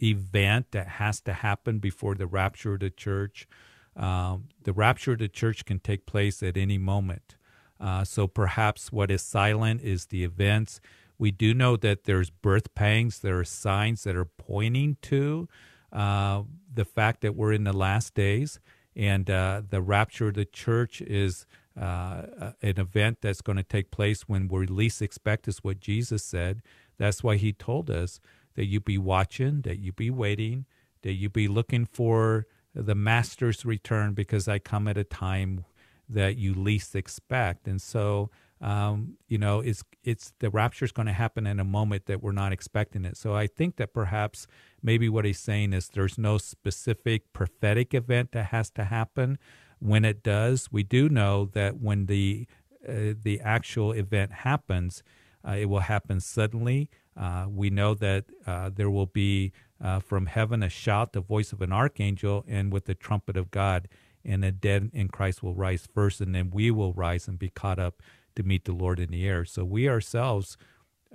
event 0.00 0.66
that 0.70 0.86
has 0.86 1.20
to 1.22 1.32
happen 1.32 1.80
before 1.80 2.14
the 2.14 2.28
rapture 2.28 2.74
of 2.74 2.80
the 2.80 2.90
church. 2.90 3.48
Um, 3.96 4.44
the 4.62 4.72
rapture 4.72 5.14
of 5.14 5.18
the 5.18 5.28
church 5.28 5.64
can 5.64 5.80
take 5.80 6.06
place 6.06 6.44
at 6.44 6.56
any 6.56 6.78
moment. 6.78 7.34
Uh, 7.80 8.04
so 8.04 8.28
perhaps 8.28 8.92
what 8.92 9.10
is 9.10 9.22
silent 9.22 9.82
is 9.82 10.06
the 10.06 10.22
events 10.22 10.80
we 11.18 11.30
do 11.30 11.54
know 11.54 11.76
that 11.76 12.04
there's 12.04 12.30
birth 12.30 12.74
pangs. 12.74 13.20
There 13.20 13.38
are 13.38 13.44
signs 13.44 14.04
that 14.04 14.16
are 14.16 14.24
pointing 14.24 14.96
to 15.02 15.48
uh, 15.92 16.42
the 16.72 16.84
fact 16.84 17.20
that 17.20 17.36
we're 17.36 17.52
in 17.52 17.64
the 17.64 17.72
last 17.72 18.14
days, 18.14 18.58
and 18.96 19.30
uh, 19.30 19.62
the 19.68 19.80
rapture 19.80 20.28
of 20.28 20.34
the 20.34 20.44
church 20.44 21.00
is 21.00 21.46
uh, 21.80 22.52
an 22.62 22.78
event 22.78 23.18
that's 23.20 23.40
going 23.40 23.56
to 23.56 23.62
take 23.62 23.90
place 23.90 24.22
when 24.28 24.48
we 24.48 24.66
least 24.66 25.02
expect, 25.02 25.48
is 25.48 25.58
what 25.64 25.80
Jesus 25.80 26.24
said. 26.24 26.62
That's 26.98 27.22
why 27.22 27.36
He 27.36 27.52
told 27.52 27.90
us 27.90 28.20
that 28.54 28.66
you 28.66 28.80
be 28.80 28.98
watching, 28.98 29.62
that 29.62 29.78
you 29.78 29.92
be 29.92 30.10
waiting, 30.10 30.66
that 31.02 31.14
you 31.14 31.28
be 31.28 31.48
looking 31.48 31.86
for 31.86 32.46
the 32.74 32.94
Master's 32.94 33.64
return, 33.64 34.14
because 34.14 34.48
I 34.48 34.58
come 34.58 34.88
at 34.88 34.96
a 34.96 35.04
time 35.04 35.64
that 36.08 36.36
you 36.36 36.54
least 36.54 36.94
expect. 36.94 37.66
And 37.66 37.80
so, 37.80 38.30
um, 38.64 39.18
you 39.28 39.36
know, 39.36 39.60
it's 39.60 39.84
it's 40.02 40.32
the 40.38 40.48
rapture 40.48 40.86
is 40.86 40.92
going 40.92 41.06
to 41.06 41.12
happen 41.12 41.46
in 41.46 41.60
a 41.60 41.64
moment 41.64 42.06
that 42.06 42.22
we're 42.22 42.32
not 42.32 42.50
expecting 42.50 43.04
it. 43.04 43.18
So 43.18 43.34
I 43.34 43.46
think 43.46 43.76
that 43.76 43.92
perhaps 43.92 44.46
maybe 44.82 45.06
what 45.06 45.26
he's 45.26 45.38
saying 45.38 45.74
is 45.74 45.88
there's 45.88 46.16
no 46.16 46.38
specific 46.38 47.30
prophetic 47.34 47.92
event 47.92 48.32
that 48.32 48.46
has 48.46 48.70
to 48.70 48.84
happen. 48.84 49.38
When 49.80 50.06
it 50.06 50.22
does, 50.22 50.72
we 50.72 50.82
do 50.82 51.10
know 51.10 51.44
that 51.52 51.76
when 51.78 52.06
the 52.06 52.46
uh, 52.88 53.12
the 53.22 53.38
actual 53.44 53.92
event 53.92 54.32
happens, 54.32 55.02
uh, 55.46 55.56
it 55.58 55.66
will 55.66 55.80
happen 55.80 56.20
suddenly. 56.20 56.88
Uh, 57.14 57.44
we 57.50 57.68
know 57.68 57.92
that 57.92 58.24
uh, 58.46 58.70
there 58.74 58.90
will 58.90 59.06
be 59.06 59.52
uh, 59.78 60.00
from 60.00 60.24
heaven 60.24 60.62
a 60.62 60.70
shout, 60.70 61.12
the 61.12 61.20
voice 61.20 61.52
of 61.52 61.60
an 61.60 61.70
archangel, 61.70 62.46
and 62.48 62.72
with 62.72 62.86
the 62.86 62.94
trumpet 62.94 63.36
of 63.36 63.50
God 63.50 63.88
and 64.24 64.42
the 64.42 64.52
dead 64.52 64.90
in 64.94 65.08
Christ 65.08 65.42
will 65.42 65.54
rise 65.54 65.86
first, 65.92 66.20
and 66.22 66.34
then 66.34 66.50
we 66.50 66.70
will 66.70 66.94
rise 66.94 67.28
and 67.28 67.38
be 67.38 67.50
caught 67.50 67.78
up 67.78 68.00
to 68.36 68.42
meet 68.42 68.64
the 68.64 68.72
Lord 68.72 68.98
in 69.00 69.10
the 69.10 69.26
air. 69.26 69.44
So 69.44 69.64
we 69.64 69.88
ourselves, 69.88 70.56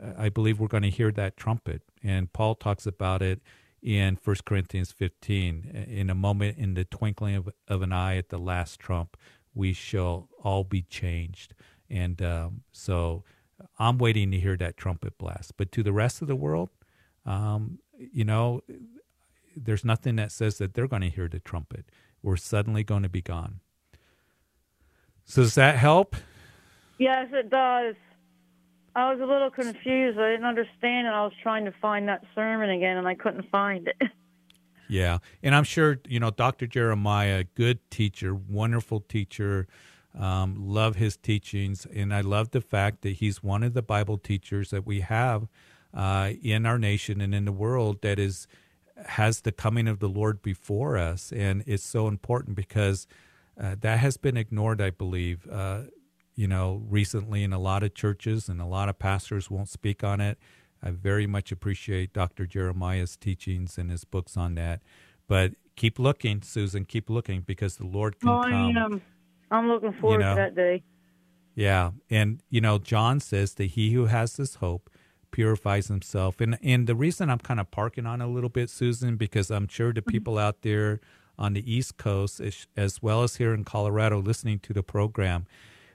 uh, 0.02 0.14
I 0.18 0.30
believe, 0.30 0.60
we're 0.60 0.68
going 0.68 0.84
to 0.84 0.90
hear 0.90 1.12
that 1.12 1.38
trumpet, 1.38 1.82
and 2.04 2.32
Paul 2.32 2.56
talks 2.56 2.86
about 2.86 3.22
it 3.22 3.42
in 3.82 4.18
1 4.24 4.36
Corinthians 4.46 4.92
15. 4.92 5.86
In 5.90 6.10
a 6.10 6.16
moment, 6.16 6.58
in 6.58 6.74
the 6.74 6.86
twinkling 6.86 7.36
of, 7.36 7.50
of 7.68 7.82
an 7.82 7.94
eye 7.94 8.18
at 8.18 8.30
the 8.30 8.38
last 8.38 8.80
trump, 8.80 9.18
we 9.54 9.74
shall 9.74 10.30
all 10.44 10.64
be 10.64 10.82
changed. 10.82 11.54
And 11.90 12.22
um, 12.22 12.62
so 12.72 13.24
I'm 13.78 13.98
waiting 13.98 14.32
to 14.32 14.40
hear 14.40 14.58
that 14.58 14.78
trumpet 14.78 15.18
blast. 15.18 15.54
But 15.58 15.72
to 15.74 15.84
the 15.84 15.94
rest 15.94 16.22
of 16.22 16.28
the 16.28 16.36
world, 16.36 16.70
um, 17.26 17.80
you 17.98 18.24
know, 18.24 18.62
there's 19.56 19.86
nothing 19.86 20.18
that 20.18 20.32
says 20.32 20.58
that 20.58 20.74
they're 20.74 20.88
going 20.88 21.02
to 21.02 21.10
hear 21.10 21.28
the 21.28 21.40
trumpet 21.40 21.86
we're 22.22 22.38
suddenly 22.38 22.84
going 22.84 23.04
to 23.04 23.10
be 23.10 23.22
gone. 23.22 23.60
So 25.26 25.44
does 25.44 25.56
that 25.56 25.78
help? 25.78 26.16
Yes, 27.00 27.30
it 27.32 27.50
does. 27.50 27.96
I 28.96 29.12
was 29.12 29.22
a 29.22 29.26
little 29.26 29.50
confused. 29.50 30.20
I 30.20 30.32
didn't 30.32 30.46
understand, 30.46 31.08
and 31.08 31.16
I 31.16 31.24
was 31.24 31.34
trying 31.42 31.66
to 31.66 31.74
find 31.82 32.08
that 32.10 32.24
sermon 32.36 32.70
again, 32.70 32.98
and 32.98 33.08
I 33.08 33.16
couldn't 33.16 33.50
find 33.50 33.88
it. 33.88 33.96
Yeah, 34.92 35.20
and 35.44 35.54
I'm 35.54 35.66
sure 35.66 36.00
you 36.08 36.20
know 36.20 36.32
Dr. 36.32 36.66
Jeremiah, 36.66 37.44
good 37.54 37.78
teacher, 37.92 38.34
wonderful 38.34 39.02
teacher. 39.02 39.68
Um, 40.18 40.56
love 40.58 40.96
his 40.96 41.16
teachings, 41.16 41.86
and 41.86 42.12
I 42.12 42.22
love 42.22 42.50
the 42.50 42.60
fact 42.60 43.04
that 43.04 43.18
he's 43.18 43.44
one 43.44 43.62
of 43.62 43.76
the 43.76 43.84
Bible 43.84 44.18
teachers 44.18 44.72
that 44.72 44.88
we 44.88 45.02
have 45.02 45.48
uh, 45.94 46.32
in 46.42 46.66
our 46.66 46.80
nation 46.80 47.22
and 47.22 47.36
in 47.36 47.46
the 47.46 47.52
world 47.52 48.02
that 48.02 48.18
is 48.18 48.48
has 49.06 49.42
the 49.42 49.52
coming 49.52 49.88
of 49.88 50.00
the 50.00 50.10
Lord 50.10 50.42
before 50.42 50.98
us. 50.98 51.32
And 51.32 51.64
it's 51.68 51.86
so 51.86 52.08
important 52.08 52.56
because 52.56 53.06
uh, 53.62 53.76
that 53.82 54.00
has 54.00 54.18
been 54.18 54.38
ignored, 54.38 54.82
I 54.82 54.90
believe, 54.90 55.48
uh, 55.52 55.84
you 56.40 56.48
know, 56.48 56.82
recently 56.88 57.44
in 57.44 57.52
a 57.52 57.60
lot 57.60 57.84
of 57.84 57.94
churches, 57.94 58.48
and 58.48 58.62
a 58.62 58.66
lot 58.66 58.88
of 58.88 58.98
pastors 58.98 59.52
won't 59.52 59.68
speak 59.68 60.06
on 60.06 60.22
it. 60.22 60.38
I 60.82 60.92
very 60.92 61.28
much 61.28 61.52
appreciate 61.52 62.14
Dr. 62.14 62.46
Jeremiah's 62.46 63.18
teachings 63.18 63.78
and 63.78 63.92
his 63.92 64.06
books 64.06 64.38
on 64.38 64.56
that. 64.56 64.80
But 65.28 65.56
keep 65.76 66.00
looking, 66.00 66.42
Susan, 66.42 66.86
keep 66.86 67.10
looking 67.10 67.42
because 67.42 67.76
the 67.76 67.86
Lord 67.86 68.22
can 68.22 68.30
oh, 68.30 68.44
come. 68.44 68.54
I 68.54 68.86
am. 68.86 69.02
I'm 69.52 69.68
looking 69.68 69.92
forward 69.92 70.22
you 70.22 70.28
know, 70.28 70.36
to 70.36 70.42
that 70.42 70.56
day. 70.56 70.82
Yeah. 71.56 71.92
And, 72.10 72.42
you 72.50 72.62
know, 72.62 72.78
John 72.78 73.20
says 73.20 73.56
that 73.56 73.72
he 73.72 73.92
who 73.92 74.06
has 74.06 74.38
this 74.38 74.56
hope 74.56 74.90
purifies 75.32 75.90
himself. 75.90 76.40
And 76.40 76.58
and 76.64 76.88
the 76.88 76.96
reason 76.96 77.30
I'm 77.30 77.40
kind 77.40 77.60
of 77.60 77.70
parking 77.70 78.06
on 78.06 78.22
a 78.22 78.28
little 78.30 78.50
bit, 78.50 78.70
Susan, 78.70 79.18
because 79.18 79.52
I'm 79.52 79.68
sure 79.68 79.92
the 79.92 80.00
mm-hmm. 80.00 80.10
people 80.10 80.38
out 80.38 80.62
there 80.62 81.02
on 81.38 81.52
the 81.52 81.70
East 81.70 81.98
Coast, 81.98 82.40
as 82.78 83.02
well 83.02 83.24
as 83.24 83.36
here 83.36 83.54
in 83.54 83.66
Colorado, 83.66 84.22
listening 84.22 84.60
to 84.60 84.72
the 84.72 84.84
program, 84.84 85.46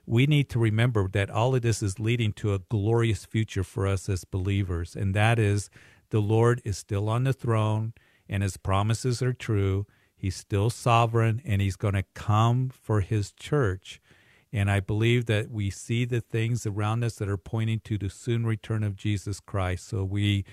we 0.06 0.26
need 0.26 0.48
to 0.50 0.58
remember 0.58 1.08
that 1.08 1.30
all 1.30 1.54
of 1.54 1.62
this 1.62 1.82
is 1.82 1.98
leading 1.98 2.32
to 2.34 2.54
a 2.54 2.58
glorious 2.58 3.24
future 3.24 3.64
for 3.64 3.86
us 3.86 4.08
as 4.08 4.24
believers, 4.24 4.94
and 4.94 5.14
that 5.14 5.38
is 5.38 5.70
the 6.10 6.20
Lord 6.20 6.60
is 6.64 6.78
still 6.78 7.08
on 7.08 7.24
the 7.24 7.32
throne, 7.32 7.94
and 8.28 8.42
His 8.42 8.56
promises 8.56 9.22
are 9.22 9.32
true. 9.32 9.86
He's 10.16 10.36
still 10.36 10.70
sovereign, 10.70 11.42
and 11.44 11.60
He's 11.60 11.76
going 11.76 11.94
to 11.94 12.04
come 12.14 12.70
for 12.70 13.00
His 13.00 13.32
church. 13.32 14.00
And 14.52 14.70
I 14.70 14.78
believe 14.78 15.26
that 15.26 15.50
we 15.50 15.68
see 15.68 16.04
the 16.04 16.20
things 16.20 16.64
around 16.64 17.02
us 17.02 17.16
that 17.16 17.28
are 17.28 17.36
pointing 17.36 17.80
to 17.80 17.98
the 17.98 18.08
soon 18.08 18.46
return 18.46 18.84
of 18.84 18.94
Jesus 18.94 19.40
Christ. 19.40 19.88
So 19.88 20.04
we, 20.04 20.44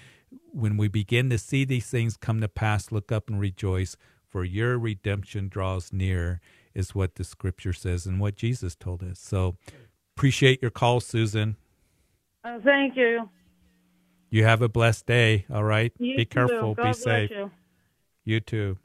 when 0.52 0.76
we 0.76 0.88
begin 0.88 1.30
to 1.30 1.38
see 1.38 1.66
these 1.66 1.86
things 1.86 2.18
come 2.18 2.42
to 2.42 2.48
pass, 2.48 2.92
look 2.92 3.12
up 3.12 3.30
and 3.30 3.40
rejoice, 3.40 3.96
for 4.28 4.44
your 4.44 4.80
redemption 4.80 5.50
draws 5.50 5.94
near, 5.94 6.42
is 6.74 6.96
what 6.96 7.16
the 7.16 7.24
scripture 7.24 7.74
says 7.74 8.06
and 8.06 8.20
what 8.20 8.36
Jesus 8.36 8.76
told 8.76 9.04
us. 9.04 9.20
So 9.20 9.56
appreciate 10.16 10.62
your 10.62 10.72
call, 10.72 11.00
Susan. 11.00 11.58
Oh, 12.44 12.60
thank 12.64 12.96
you. 12.96 13.30
You 14.30 14.46
have 14.46 14.62
a 14.62 14.70
blessed 14.70 15.06
day. 15.06 15.46
All 15.54 15.64
right. 15.64 15.92
You 16.00 16.16
Be 16.16 16.26
careful. 16.26 16.76
Be 16.76 16.94
safe. 16.94 17.32
You. 17.32 17.52
you 18.24 18.40
too. 18.40 18.78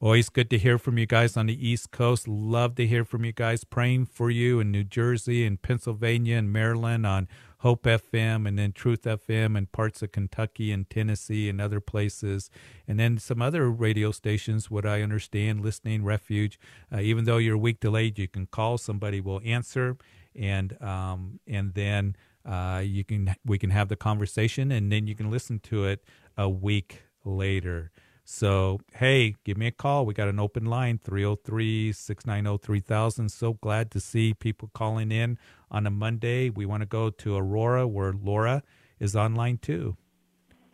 Always 0.00 0.28
good 0.28 0.48
to 0.50 0.58
hear 0.58 0.78
from 0.78 0.96
you 0.96 1.06
guys 1.06 1.36
on 1.36 1.46
the 1.46 1.68
East 1.68 1.90
Coast. 1.90 2.28
Love 2.28 2.76
to 2.76 2.86
hear 2.86 3.04
from 3.04 3.24
you 3.24 3.32
guys. 3.32 3.64
Praying 3.64 4.06
for 4.06 4.30
you 4.30 4.60
in 4.60 4.70
New 4.70 4.84
Jersey 4.84 5.44
and 5.44 5.60
Pennsylvania 5.60 6.36
and 6.36 6.52
Maryland 6.52 7.04
on 7.04 7.26
Hope 7.58 7.82
FM 7.82 8.46
and 8.46 8.56
then 8.56 8.70
Truth 8.70 9.02
FM 9.02 9.58
and 9.58 9.72
parts 9.72 10.00
of 10.00 10.12
Kentucky 10.12 10.70
and 10.70 10.88
Tennessee 10.88 11.48
and 11.48 11.60
other 11.60 11.80
places. 11.80 12.48
And 12.86 13.00
then 13.00 13.18
some 13.18 13.42
other 13.42 13.68
radio 13.68 14.12
stations, 14.12 14.70
what 14.70 14.86
I 14.86 15.02
understand, 15.02 15.62
Listening 15.62 16.04
Refuge. 16.04 16.60
Uh, 16.94 17.00
even 17.00 17.24
though 17.24 17.38
you're 17.38 17.56
a 17.56 17.58
week 17.58 17.80
delayed, 17.80 18.20
you 18.20 18.28
can 18.28 18.46
call, 18.46 18.78
somebody 18.78 19.20
will 19.20 19.40
answer. 19.44 19.96
And, 20.32 20.80
um, 20.80 21.40
and 21.44 21.74
then 21.74 22.14
uh, 22.46 22.82
you 22.84 23.02
can 23.02 23.34
we 23.44 23.58
can 23.58 23.70
have 23.70 23.88
the 23.88 23.96
conversation 23.96 24.70
and 24.70 24.92
then 24.92 25.08
you 25.08 25.16
can 25.16 25.28
listen 25.28 25.58
to 25.58 25.86
it 25.86 26.04
a 26.36 26.48
week 26.48 27.02
later. 27.24 27.90
So, 28.30 28.78
hey, 28.92 29.36
give 29.42 29.56
me 29.56 29.68
a 29.68 29.70
call. 29.70 30.04
We 30.04 30.12
got 30.12 30.28
an 30.28 30.38
open 30.38 30.66
line, 30.66 31.00
303 31.02 31.92
690 31.92 32.62
3000. 32.62 33.30
So 33.30 33.54
glad 33.54 33.90
to 33.92 34.00
see 34.00 34.34
people 34.34 34.68
calling 34.74 35.10
in 35.10 35.38
on 35.70 35.86
a 35.86 35.90
Monday. 35.90 36.50
We 36.50 36.66
want 36.66 36.82
to 36.82 36.86
go 36.86 37.08
to 37.08 37.36
Aurora, 37.36 37.88
where 37.88 38.12
Laura 38.12 38.62
is 39.00 39.16
online 39.16 39.56
too. 39.56 39.96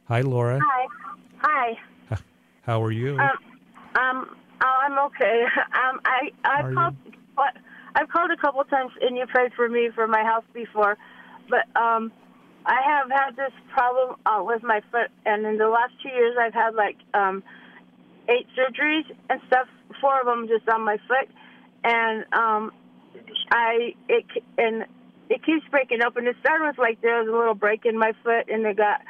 Hi, 0.09 0.21
Laura. 0.23 0.59
Hi. 0.61 0.87
Hi. 1.39 2.19
How 2.63 2.83
are 2.83 2.91
you? 2.91 3.21
Um, 3.21 3.31
um 4.01 4.37
oh, 4.61 4.79
I'm 4.83 4.99
okay. 5.07 5.45
Um, 5.57 6.01
I 6.05 6.33
I've 6.45 6.75
called. 6.75 6.97
What, 7.37 7.55
I've 7.95 8.09
called 8.09 8.33
a 8.33 8.37
couple 8.37 8.65
times, 8.65 8.91
and 9.01 9.17
you 9.17 9.27
prayed 9.29 9.53
for 9.55 9.69
me 9.69 9.91
for 9.95 10.09
my 10.09 10.25
house 10.25 10.45
before, 10.53 10.99
but 11.49 11.81
um, 11.81 12.11
I 12.67 12.81
have 12.83 13.11
had 13.11 13.37
this 13.37 13.53
problem 13.73 14.17
uh, 14.25 14.43
with 14.43 14.63
my 14.63 14.81
foot, 14.91 15.11
and 15.27 15.45
in 15.45 15.59
the 15.59 15.69
last 15.69 15.93
two 16.03 16.09
years, 16.09 16.37
I've 16.41 16.55
had 16.55 16.75
like 16.75 16.97
um, 17.13 17.43
eight 18.29 18.47
surgeries 18.57 19.05
and 19.29 19.41
stuff. 19.47 19.69
Four 20.01 20.21
of 20.21 20.27
them 20.27 20.49
just 20.49 20.69
on 20.69 20.83
my 20.83 20.97
foot, 21.09 21.29
and 21.85 22.25
um, 22.33 22.73
I 23.51 23.95
it 24.09 24.25
and 24.57 24.85
it 25.29 25.45
keeps 25.45 25.67
breaking 25.71 26.03
open. 26.03 26.27
It 26.27 26.37
started 26.41 26.67
with 26.67 26.79
like 26.79 27.03
there 27.03 27.19
was 27.23 27.29
a 27.29 27.37
little 27.37 27.55
break 27.55 27.85
in 27.85 27.99
my 27.99 28.13
foot, 28.23 28.49
and 28.49 28.65
it 28.65 28.77
got 28.77 29.03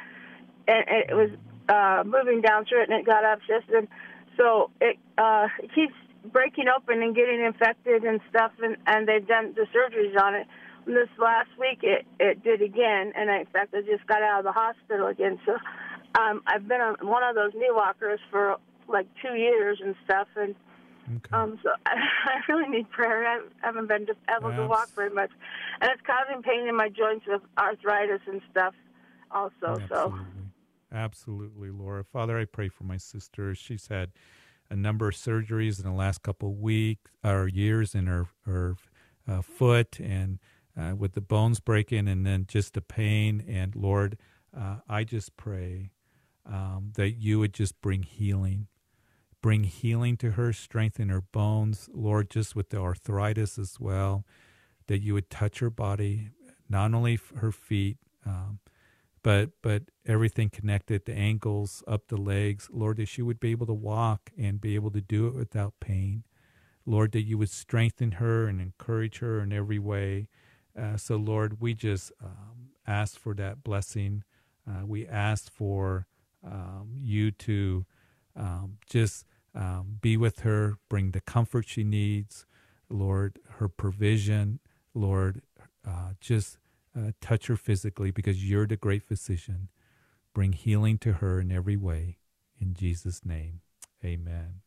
and 0.67 0.85
it 0.89 1.15
was 1.15 1.29
uh, 1.69 2.03
moving 2.05 2.41
down 2.41 2.65
through 2.65 2.83
it, 2.83 2.89
and 2.89 2.99
it 2.99 3.05
got 3.05 3.23
abscessed, 3.23 3.73
and 3.73 3.87
so 4.35 4.69
it 4.81 4.97
uh, 5.17 5.47
it 5.63 5.73
keeps 5.73 5.93
breaking 6.31 6.65
open 6.67 7.01
and 7.01 7.15
getting 7.15 7.39
infected 7.39 8.03
and 8.03 8.19
stuff, 8.29 8.51
and 8.61 8.75
and 8.85 9.07
they've 9.07 9.25
done 9.25 9.55
the 9.55 9.65
surgeries 9.71 10.21
on 10.21 10.35
it 10.35 10.47
this 10.85 11.09
last 11.17 11.49
week 11.59 11.79
it 11.83 12.05
it 12.19 12.43
did 12.43 12.61
again, 12.61 13.11
and 13.15 13.29
I, 13.29 13.39
in 13.39 13.45
fact 13.47 13.73
I 13.73 13.81
just 13.81 14.05
got 14.07 14.21
out 14.21 14.39
of 14.39 14.45
the 14.45 14.51
hospital 14.51 15.07
again. 15.07 15.39
So 15.45 15.57
um, 16.19 16.41
I've 16.47 16.67
been 16.67 16.81
on 16.81 16.95
one 17.01 17.23
of 17.23 17.35
those 17.35 17.51
knee 17.53 17.71
walkers 17.71 18.19
for 18.29 18.57
like 18.87 19.07
two 19.21 19.35
years 19.35 19.79
and 19.83 19.95
stuff, 20.05 20.27
and 20.35 20.55
okay. 21.17 21.29
um, 21.33 21.59
so 21.63 21.69
I, 21.85 21.91
I 22.25 22.51
really 22.51 22.69
need 22.69 22.89
prayer. 22.89 23.25
I 23.25 23.41
haven't 23.61 23.87
been 23.87 24.07
able 24.35 24.51
to 24.51 24.67
walk 24.67 24.89
very 24.95 25.09
much, 25.09 25.31
and 25.81 25.91
it's 25.91 26.01
causing 26.05 26.41
pain 26.43 26.67
in 26.67 26.75
my 26.75 26.89
joints 26.89 27.25
with 27.27 27.41
arthritis 27.57 28.21
and 28.27 28.41
stuff. 28.51 28.73
Also, 29.31 29.53
Absolutely. 29.63 29.87
so 29.89 30.15
absolutely, 30.93 31.71
Laura. 31.71 32.03
Father, 32.03 32.39
I 32.39 32.45
pray 32.45 32.69
for 32.69 32.83
my 32.83 32.97
sister. 32.97 33.55
She's 33.55 33.87
had 33.87 34.11
a 34.69 34.75
number 34.75 35.09
of 35.09 35.15
surgeries 35.15 35.79
in 35.79 35.85
the 35.85 35.95
last 35.95 36.21
couple 36.23 36.49
of 36.49 36.57
weeks 36.57 37.11
or 37.23 37.47
years 37.47 37.95
in 37.95 38.07
her 38.07 38.27
her 38.45 38.75
uh, 39.27 39.41
foot 39.41 39.99
and 39.99 40.39
uh, 40.79 40.95
with 40.95 41.13
the 41.13 41.21
bones 41.21 41.59
breaking 41.59 42.07
and 42.07 42.25
then 42.25 42.45
just 42.47 42.73
the 42.75 42.81
pain. 42.81 43.43
And 43.47 43.75
Lord, 43.75 44.17
uh, 44.57 44.77
I 44.89 45.03
just 45.05 45.37
pray 45.37 45.91
um, 46.45 46.93
that 46.95 47.11
you 47.11 47.39
would 47.39 47.53
just 47.53 47.81
bring 47.81 48.03
healing. 48.03 48.67
bring 49.41 49.63
healing 49.65 50.17
to 50.17 50.31
her, 50.33 50.53
strengthen 50.53 51.09
her 51.09 51.21
bones, 51.21 51.89
Lord, 51.93 52.29
just 52.31 52.55
with 52.55 52.69
the 52.69 52.79
arthritis 52.79 53.59
as 53.59 53.79
well, 53.79 54.25
that 54.87 54.99
you 55.01 55.13
would 55.13 55.29
touch 55.29 55.59
her 55.59 55.69
body, 55.69 56.31
not 56.69 56.93
only 56.93 57.19
her 57.37 57.51
feet, 57.51 57.97
um, 58.25 58.59
but 59.23 59.51
but 59.61 59.83
everything 60.05 60.49
connected, 60.49 61.05
the 61.05 61.13
ankles, 61.13 61.83
up 61.87 62.07
the 62.07 62.17
legs, 62.17 62.69
Lord, 62.71 62.97
that 62.97 63.07
she 63.07 63.21
would 63.21 63.39
be 63.39 63.51
able 63.51 63.67
to 63.67 63.73
walk 63.73 64.31
and 64.37 64.61
be 64.61 64.75
able 64.75 64.91
to 64.91 65.01
do 65.01 65.27
it 65.27 65.35
without 65.35 65.75
pain. 65.79 66.23
Lord, 66.85 67.11
that 67.13 67.23
you 67.23 67.37
would 67.37 67.51
strengthen 67.51 68.13
her 68.13 68.47
and 68.47 68.61
encourage 68.61 69.19
her 69.19 69.41
in 69.41 69.53
every 69.53 69.79
way. 69.79 70.27
Uh, 70.77 70.97
so, 70.97 71.15
Lord, 71.15 71.61
we 71.61 71.73
just 71.73 72.11
um, 72.23 72.69
ask 72.85 73.17
for 73.17 73.33
that 73.35 73.63
blessing. 73.63 74.23
Uh, 74.67 74.85
we 74.85 75.07
ask 75.07 75.51
for 75.51 76.07
um, 76.43 76.89
you 76.97 77.31
to 77.31 77.85
um, 78.35 78.77
just 78.89 79.25
um, 79.53 79.97
be 80.01 80.17
with 80.17 80.41
her, 80.41 80.75
bring 80.89 81.11
the 81.11 81.21
comfort 81.21 81.67
she 81.67 81.83
needs, 81.83 82.45
Lord, 82.89 83.39
her 83.57 83.67
provision, 83.69 84.59
Lord, 84.93 85.41
uh, 85.87 86.11
just 86.19 86.57
uh, 86.97 87.11
touch 87.21 87.47
her 87.47 87.55
physically 87.55 88.11
because 88.11 88.47
you're 88.47 88.67
the 88.67 88.77
great 88.77 89.03
physician. 89.03 89.69
Bring 90.33 90.51
healing 90.53 90.97
to 90.99 91.13
her 91.13 91.39
in 91.39 91.51
every 91.51 91.77
way. 91.77 92.17
In 92.59 92.73
Jesus' 92.73 93.25
name, 93.25 93.61
amen. 94.03 94.61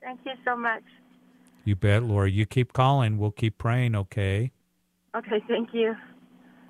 Thank 0.00 0.20
you 0.24 0.32
so 0.44 0.56
much. 0.56 0.82
You 1.64 1.76
bet, 1.76 2.02
Laura. 2.02 2.30
You 2.30 2.46
keep 2.46 2.72
calling. 2.72 3.18
We'll 3.18 3.30
keep 3.30 3.58
praying, 3.58 3.94
okay? 3.94 4.52
Okay, 5.16 5.42
thank 5.48 5.70
you. 5.72 5.94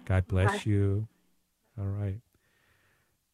God 0.04 0.26
bless 0.26 0.64
Bye. 0.64 0.71
you. 0.71 1.09
All 1.78 1.87
right. 1.87 2.21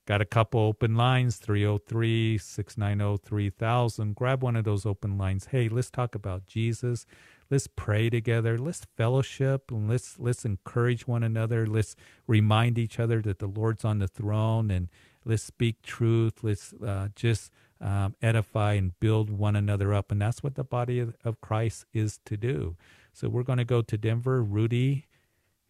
Got 0.06 0.20
a 0.20 0.26
couple 0.26 0.60
open 0.60 0.96
lines 0.96 1.36
303 1.36 2.36
690 2.36 3.22
3000. 3.24 4.14
Grab 4.14 4.42
one 4.42 4.54
of 4.54 4.64
those 4.64 4.84
open 4.84 5.16
lines. 5.16 5.46
Hey, 5.46 5.68
let's 5.68 5.90
talk 5.90 6.14
about 6.14 6.46
Jesus. 6.46 7.06
Let's 7.50 7.66
pray 7.66 8.10
together. 8.10 8.58
Let's 8.58 8.86
fellowship 8.96 9.70
and 9.70 9.88
let's 9.88 10.18
let's 10.18 10.44
encourage 10.44 11.06
one 11.06 11.22
another. 11.22 11.66
Let's 11.66 11.96
remind 12.26 12.76
each 12.76 13.00
other 13.00 13.22
that 13.22 13.38
the 13.38 13.46
Lord's 13.46 13.84
on 13.84 13.98
the 13.98 14.08
throne 14.08 14.70
and 14.70 14.88
let's 15.24 15.42
speak 15.42 15.80
truth. 15.80 16.42
Let's 16.42 16.74
uh, 16.74 17.08
just 17.14 17.50
um, 17.80 18.14
edify 18.20 18.74
and 18.74 18.98
build 19.00 19.30
one 19.30 19.56
another 19.56 19.94
up. 19.94 20.12
And 20.12 20.20
that's 20.20 20.42
what 20.42 20.54
the 20.54 20.64
body 20.64 20.98
of, 20.98 21.16
of 21.24 21.40
Christ 21.40 21.86
is 21.94 22.18
to 22.26 22.36
do. 22.36 22.76
So 23.14 23.28
we're 23.28 23.44
going 23.44 23.58
to 23.58 23.64
go 23.64 23.80
to 23.80 23.96
Denver. 23.96 24.42
Rudy 24.42 25.06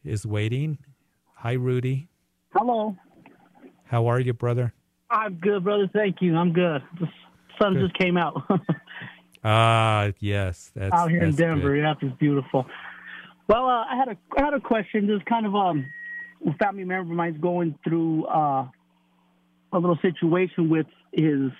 is 0.02 0.24
waiting. 0.24 0.78
Hi, 1.36 1.52
Rudy. 1.52 2.08
Hello. 2.54 2.96
How 3.84 4.06
are 4.06 4.18
you, 4.18 4.32
brother? 4.32 4.72
I'm 5.10 5.34
good, 5.34 5.62
brother. 5.62 5.88
Thank 5.92 6.22
you. 6.22 6.34
I'm 6.36 6.54
good. 6.54 6.82
The 6.98 7.06
sun 7.60 7.74
good. 7.74 7.82
just 7.82 7.98
came 7.98 8.16
out. 8.16 8.42
Ah, 9.46 10.04
uh, 10.04 10.12
yes, 10.20 10.72
that's 10.74 10.94
out 10.94 11.10
here 11.10 11.20
that's 11.20 11.38
in 11.38 11.48
Denver. 11.48 11.74
Good. 11.74 11.82
Yeah, 11.82 11.92
it's 12.00 12.18
beautiful. 12.18 12.64
Well, 13.46 13.66
uh, 13.66 13.84
I 13.84 13.94
had 13.94 14.08
a 14.08 14.16
I 14.40 14.42
had 14.42 14.54
a 14.54 14.60
question. 14.60 15.06
Just 15.06 15.26
kind 15.26 15.44
of 15.44 15.54
um, 15.54 15.84
a 16.48 16.54
family 16.54 16.84
member 16.84 17.12
of 17.12 17.14
mine's 17.14 17.38
going 17.42 17.78
through 17.84 18.24
uh, 18.24 18.66
a 19.70 19.78
little 19.78 19.98
situation 20.00 20.70
with 20.70 20.86
his 21.12 21.50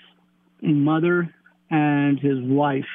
mother 0.63 1.31
and 1.69 2.19
his 2.19 2.39
wife. 2.41 2.85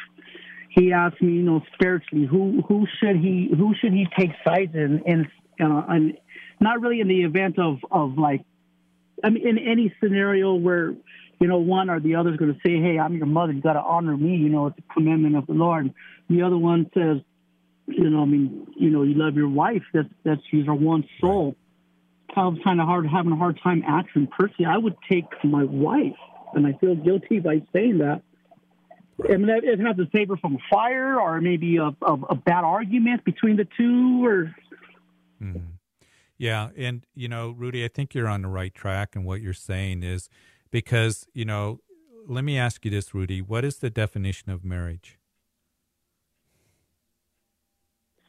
He 0.70 0.92
asked 0.92 1.20
me, 1.20 1.32
you 1.34 1.42
know, 1.42 1.62
spiritually, 1.74 2.26
who 2.26 2.62
who 2.66 2.86
should 2.98 3.16
he 3.16 3.50
who 3.56 3.74
should 3.80 3.92
he 3.92 4.06
take 4.16 4.30
sides 4.46 4.74
in, 4.74 5.02
in, 5.04 5.26
uh, 5.60 5.82
and 5.88 6.16
not 6.60 6.80
really 6.80 7.00
in 7.00 7.08
the 7.08 7.22
event 7.22 7.58
of 7.58 7.78
of 7.90 8.16
like 8.16 8.42
I 9.22 9.30
mean, 9.30 9.46
in 9.46 9.58
any 9.58 9.92
scenario 10.02 10.54
where, 10.54 10.94
you 11.40 11.48
know, 11.48 11.58
one 11.58 11.90
or 11.90 12.00
the 12.00 12.14
other 12.14 12.30
is 12.30 12.36
going 12.36 12.54
to 12.54 12.60
say, 12.64 12.80
hey, 12.80 12.98
I'm 12.98 13.16
your 13.16 13.26
mother, 13.26 13.52
you 13.52 13.60
got 13.60 13.74
to 13.74 13.80
honor 13.80 14.16
me, 14.16 14.36
you 14.36 14.48
know, 14.48 14.68
it's 14.68 14.78
a 14.78 14.94
commandment 14.94 15.36
of 15.36 15.46
the 15.46 15.52
Lord. 15.52 15.92
The 16.28 16.42
other 16.42 16.56
one 16.56 16.90
says, 16.94 17.18
you 17.86 18.08
know, 18.08 18.22
I 18.22 18.24
mean, 18.26 18.66
you 18.76 18.90
know, 18.90 19.02
you 19.02 19.14
love 19.14 19.34
your 19.34 19.48
wife, 19.48 19.82
that's, 19.92 20.08
that's, 20.24 20.40
she's 20.50 20.68
our 20.68 20.74
one 20.74 21.04
soul. 21.20 21.56
Kind 22.34 22.58
of, 22.58 22.64
kind 22.64 22.80
of 22.80 22.86
hard, 22.86 23.06
having 23.08 23.32
a 23.32 23.36
hard 23.36 23.58
time 23.62 23.82
answering 23.86 24.28
personally. 24.28 24.70
I 24.72 24.78
would 24.78 24.96
take 25.10 25.24
my 25.42 25.64
wife, 25.64 26.16
and 26.54 26.64
I 26.66 26.74
feel 26.74 26.94
guilty 26.94 27.40
by 27.40 27.62
saying 27.72 27.98
that. 27.98 28.22
I 29.24 29.36
mean, 29.36 29.48
it 29.48 29.80
has 29.80 29.96
to 29.96 30.06
save 30.14 30.28
her 30.28 30.36
from 30.36 30.58
fire 30.70 31.20
or 31.20 31.40
maybe 31.40 31.76
a, 31.76 31.88
a, 32.02 32.12
a 32.30 32.34
bad 32.34 32.64
argument 32.64 33.24
between 33.24 33.56
the 33.56 33.66
two 33.76 34.24
or. 34.24 34.54
Mm-hmm. 35.42 35.58
Yeah, 36.38 36.70
and 36.76 37.04
you 37.14 37.28
know, 37.28 37.50
Rudy, 37.50 37.84
I 37.84 37.88
think 37.88 38.14
you're 38.14 38.28
on 38.28 38.42
the 38.42 38.48
right 38.48 38.74
track 38.74 39.14
and 39.14 39.26
what 39.26 39.42
you're 39.42 39.52
saying 39.52 40.02
is 40.02 40.30
because, 40.70 41.26
you 41.34 41.44
know, 41.44 41.80
let 42.26 42.44
me 42.44 42.56
ask 42.56 42.84
you 42.84 42.90
this, 42.90 43.14
Rudy, 43.14 43.42
what 43.42 43.64
is 43.64 43.78
the 43.78 43.90
definition 43.90 44.50
of 44.50 44.64
marriage? 44.64 45.18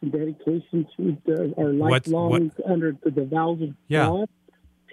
dedication 0.10 0.88
to 0.98 1.18
the, 1.26 1.54
our 1.58 1.74
lifelong 1.74 2.30
what, 2.30 2.70
under 2.70 2.96
the, 3.04 3.12
the 3.12 3.26
vows 3.26 3.62
of 3.62 3.70
yeah. 3.88 4.08
God. 4.08 4.30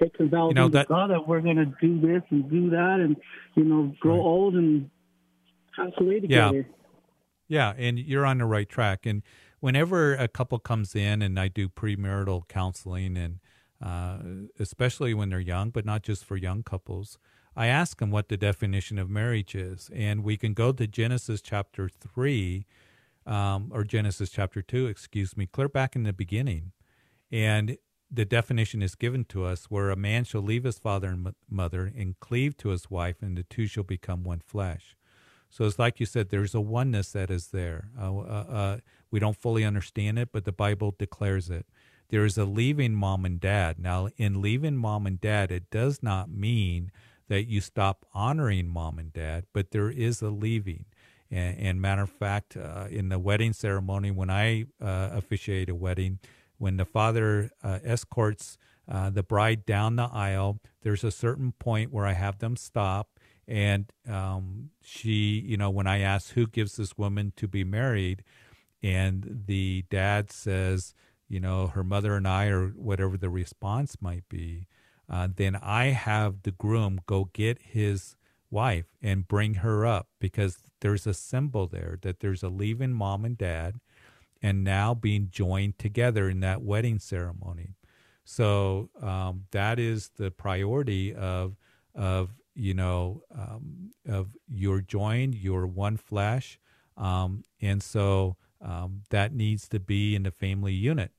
Taking 0.00 0.28
vows 0.28 0.50
you 0.50 0.54
know, 0.54 0.68
that, 0.68 0.86
God 0.86 1.10
that 1.10 1.26
we're 1.26 1.40
going 1.40 1.56
to 1.56 1.72
do 1.80 2.00
this 2.00 2.22
and 2.30 2.48
do 2.48 2.70
that, 2.70 3.00
and 3.00 3.16
you 3.56 3.64
know, 3.64 3.92
grow 3.98 4.14
right. 4.14 4.20
old 4.20 4.54
and 4.54 4.90
away 6.00 6.20
together. 6.20 6.66
Yeah, 7.48 7.72
yeah, 7.74 7.74
and 7.76 7.98
you're 7.98 8.26
on 8.26 8.38
the 8.38 8.44
right 8.44 8.68
track. 8.68 9.06
And 9.06 9.22
whenever 9.60 10.14
a 10.14 10.28
couple 10.28 10.58
comes 10.58 10.94
in 10.94 11.22
and 11.22 11.38
I 11.38 11.48
do 11.48 11.68
premarital 11.68 12.48
counseling, 12.48 13.16
and 13.16 13.40
uh, 13.82 14.18
especially 14.58 15.14
when 15.14 15.30
they're 15.30 15.40
young, 15.40 15.70
but 15.70 15.84
not 15.84 16.02
just 16.02 16.24
for 16.24 16.36
young 16.36 16.62
couples, 16.62 17.18
I 17.56 17.66
ask 17.66 17.98
them 17.98 18.10
what 18.10 18.28
the 18.28 18.36
definition 18.36 18.98
of 18.98 19.10
marriage 19.10 19.54
is. 19.54 19.90
And 19.94 20.22
we 20.22 20.36
can 20.36 20.52
go 20.54 20.72
to 20.72 20.86
Genesis 20.86 21.40
chapter 21.40 21.88
3, 21.88 22.66
um, 23.26 23.70
or 23.72 23.84
Genesis 23.84 24.30
chapter 24.30 24.62
2, 24.62 24.86
excuse 24.86 25.36
me, 25.36 25.46
clear 25.46 25.68
back 25.68 25.96
in 25.96 26.04
the 26.04 26.12
beginning. 26.12 26.72
And 27.32 27.76
the 28.10 28.24
definition 28.24 28.80
is 28.82 28.94
given 28.94 29.24
to 29.26 29.44
us 29.44 29.66
where 29.66 29.90
a 29.90 29.96
man 29.96 30.24
shall 30.24 30.40
leave 30.40 30.64
his 30.64 30.78
father 30.78 31.08
and 31.08 31.34
mother 31.50 31.92
and 31.94 32.18
cleave 32.20 32.56
to 32.58 32.70
his 32.70 32.90
wife, 32.90 33.16
and 33.20 33.36
the 33.36 33.42
two 33.42 33.66
shall 33.66 33.84
become 33.84 34.24
one 34.24 34.40
flesh. 34.40 34.96
So 35.50 35.64
it's 35.64 35.78
like 35.78 35.98
you 36.00 36.06
said, 36.06 36.28
there's 36.28 36.54
a 36.54 36.60
oneness 36.60 37.12
that 37.12 37.30
is 37.30 37.48
there. 37.48 37.88
Uh, 37.98 38.16
uh, 38.18 38.20
uh, 38.20 38.78
we 39.10 39.18
don't 39.18 39.36
fully 39.36 39.64
understand 39.64 40.18
it, 40.18 40.30
but 40.32 40.44
the 40.44 40.52
Bible 40.52 40.94
declares 40.98 41.50
it. 41.50 41.66
There 42.10 42.24
is 42.24 42.38
a 42.38 42.44
leaving 42.44 42.94
mom 42.94 43.24
and 43.24 43.40
dad. 43.40 43.78
Now, 43.78 44.08
in 44.16 44.40
leaving 44.40 44.76
mom 44.76 45.06
and 45.06 45.20
dad, 45.20 45.50
it 45.50 45.70
does 45.70 46.02
not 46.02 46.30
mean 46.30 46.90
that 47.28 47.46
you 47.46 47.60
stop 47.60 48.06
honoring 48.14 48.68
mom 48.68 48.98
and 48.98 49.12
dad, 49.12 49.44
but 49.52 49.70
there 49.70 49.90
is 49.90 50.22
a 50.22 50.30
leaving. 50.30 50.86
And, 51.30 51.58
and 51.58 51.80
matter 51.80 52.02
of 52.02 52.10
fact, 52.10 52.56
uh, 52.56 52.86
in 52.90 53.10
the 53.10 53.18
wedding 53.18 53.52
ceremony, 53.52 54.10
when 54.10 54.30
I 54.30 54.64
uh, 54.80 55.10
officiate 55.12 55.68
a 55.68 55.74
wedding, 55.74 56.18
when 56.56 56.78
the 56.78 56.86
father 56.86 57.50
uh, 57.62 57.78
escorts 57.84 58.56
the 58.86 59.22
bride 59.22 59.66
down 59.66 59.96
the 59.96 60.08
aisle, 60.10 60.60
there's 60.82 61.04
a 61.04 61.10
certain 61.10 61.52
point 61.52 61.92
where 61.92 62.06
I 62.06 62.12
have 62.14 62.38
them 62.38 62.56
stop 62.56 63.17
and 63.48 63.90
um, 64.08 64.70
she, 64.82 65.42
you 65.44 65.56
know, 65.56 65.70
when 65.70 65.86
I 65.86 66.00
asked 66.00 66.32
who 66.32 66.46
gives 66.46 66.76
this 66.76 66.98
woman 66.98 67.32
to 67.36 67.48
be 67.48 67.64
married, 67.64 68.22
and 68.82 69.44
the 69.46 69.84
dad 69.90 70.30
says, 70.30 70.94
you 71.28 71.40
know, 71.40 71.68
her 71.68 71.82
mother 71.82 72.14
and 72.14 72.28
I, 72.28 72.48
or 72.48 72.68
whatever 72.68 73.16
the 73.16 73.30
response 73.30 73.96
might 74.00 74.28
be, 74.28 74.68
uh, 75.10 75.28
then 75.34 75.56
I 75.56 75.86
have 75.86 76.42
the 76.42 76.50
groom 76.50 77.00
go 77.06 77.30
get 77.32 77.58
his 77.62 78.16
wife 78.50 78.86
and 79.02 79.26
bring 79.26 79.54
her 79.54 79.86
up 79.86 80.08
because 80.20 80.58
there's 80.80 81.06
a 81.06 81.14
symbol 81.14 81.66
there 81.66 81.98
that 82.02 82.20
there's 82.20 82.42
a 82.42 82.48
leaving 82.48 82.92
mom 82.92 83.24
and 83.24 83.36
dad 83.36 83.76
and 84.42 84.62
now 84.62 84.94
being 84.94 85.28
joined 85.30 85.78
together 85.78 86.28
in 86.28 86.40
that 86.40 86.62
wedding 86.62 86.98
ceremony. 86.98 87.74
So 88.24 88.90
um, 89.02 89.44
that 89.52 89.78
is 89.78 90.10
the 90.16 90.30
priority 90.30 91.14
of 91.14 91.56
of 91.94 92.30
you 92.58 92.74
know, 92.74 93.22
um, 93.32 93.92
of 94.08 94.36
you're 94.48 94.80
joined, 94.80 95.34
you're 95.34 95.66
one 95.66 95.96
flesh. 95.96 96.58
Um, 96.96 97.44
and 97.60 97.80
so 97.80 98.36
um, 98.60 99.02
that 99.10 99.32
needs 99.32 99.68
to 99.68 99.78
be 99.78 100.16
in 100.16 100.24
the 100.24 100.32
family 100.32 100.72
unit. 100.72 101.12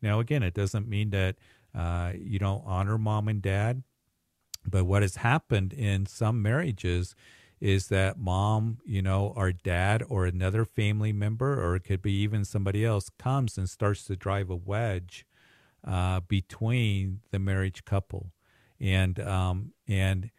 Now, 0.00 0.20
again, 0.20 0.44
it 0.44 0.54
doesn't 0.54 0.88
mean 0.88 1.10
that 1.10 1.36
uh, 1.74 2.12
you 2.16 2.38
don't 2.38 2.62
honor 2.64 2.98
mom 2.98 3.26
and 3.26 3.42
dad, 3.42 3.82
but 4.64 4.84
what 4.84 5.02
has 5.02 5.16
happened 5.16 5.72
in 5.72 6.06
some 6.06 6.40
marriages 6.40 7.16
is 7.60 7.88
that 7.88 8.18
mom, 8.18 8.78
you 8.84 9.02
know, 9.02 9.32
or 9.34 9.50
dad 9.50 10.04
or 10.08 10.26
another 10.26 10.64
family 10.64 11.12
member, 11.12 11.60
or 11.60 11.74
it 11.74 11.84
could 11.84 12.02
be 12.02 12.12
even 12.12 12.44
somebody 12.44 12.84
else, 12.84 13.10
comes 13.18 13.58
and 13.58 13.68
starts 13.68 14.04
to 14.04 14.14
drive 14.14 14.50
a 14.50 14.56
wedge 14.56 15.26
uh, 15.84 16.20
between 16.20 17.20
the 17.30 17.38
marriage 17.38 17.84
couple, 17.84 18.32
and 18.78 19.18
um, 19.18 19.72
and 19.88 20.30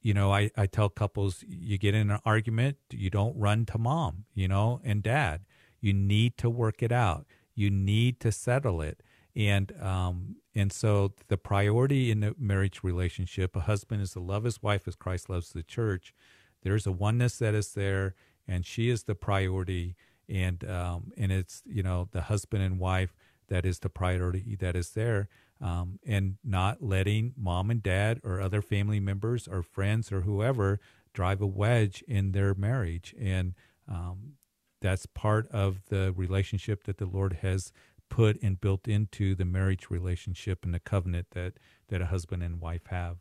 you 0.00 0.14
know, 0.14 0.32
I, 0.32 0.50
I 0.56 0.66
tell 0.66 0.88
couples, 0.88 1.44
you 1.46 1.78
get 1.78 1.94
in 1.94 2.10
an 2.10 2.20
argument, 2.24 2.76
you 2.90 3.10
don't 3.10 3.36
run 3.36 3.66
to 3.66 3.78
mom, 3.78 4.24
you 4.34 4.48
know, 4.48 4.80
and 4.84 5.02
dad. 5.02 5.42
You 5.80 5.92
need 5.92 6.36
to 6.38 6.50
work 6.50 6.82
it 6.82 6.92
out. 6.92 7.26
You 7.54 7.70
need 7.70 8.20
to 8.20 8.32
settle 8.32 8.80
it. 8.80 9.02
And 9.34 9.72
um, 9.80 10.36
and 10.54 10.72
so 10.72 11.12
the 11.28 11.38
priority 11.38 12.10
in 12.10 12.20
the 12.20 12.34
marriage 12.38 12.80
relationship, 12.82 13.56
a 13.56 13.60
husband 13.60 14.02
is 14.02 14.12
to 14.12 14.20
love 14.20 14.44
his 14.44 14.62
wife 14.62 14.86
as 14.86 14.94
Christ 14.94 15.30
loves 15.30 15.52
the 15.52 15.62
church. 15.62 16.14
There's 16.62 16.86
a 16.86 16.92
oneness 16.92 17.38
that 17.38 17.54
is 17.54 17.72
there, 17.72 18.14
and 18.46 18.66
she 18.66 18.90
is 18.90 19.04
the 19.04 19.14
priority, 19.14 19.96
and 20.28 20.62
um, 20.68 21.12
and 21.16 21.32
it's 21.32 21.62
you 21.66 21.82
know 21.82 22.08
the 22.12 22.22
husband 22.22 22.62
and 22.62 22.78
wife 22.78 23.14
that 23.52 23.66
is 23.66 23.80
the 23.80 23.90
priority 23.90 24.56
that 24.60 24.74
is 24.74 24.92
there, 24.92 25.28
um, 25.60 25.98
and 26.06 26.36
not 26.42 26.82
letting 26.82 27.34
mom 27.36 27.70
and 27.70 27.82
dad 27.82 28.18
or 28.24 28.40
other 28.40 28.62
family 28.62 28.98
members 28.98 29.46
or 29.46 29.62
friends 29.62 30.10
or 30.10 30.22
whoever 30.22 30.80
drive 31.12 31.42
a 31.42 31.46
wedge 31.46 32.02
in 32.08 32.32
their 32.32 32.54
marriage, 32.54 33.14
and 33.20 33.52
um, 33.86 34.36
that's 34.80 35.04
part 35.04 35.46
of 35.48 35.82
the 35.90 36.14
relationship 36.16 36.84
that 36.84 36.96
the 36.96 37.04
Lord 37.04 37.40
has 37.42 37.74
put 38.08 38.40
and 38.42 38.58
built 38.58 38.88
into 38.88 39.34
the 39.34 39.44
marriage 39.44 39.90
relationship 39.90 40.64
and 40.64 40.72
the 40.72 40.80
covenant 40.80 41.26
that 41.32 41.52
that 41.88 42.00
a 42.00 42.06
husband 42.06 42.42
and 42.42 42.58
wife 42.58 42.86
have. 42.86 43.18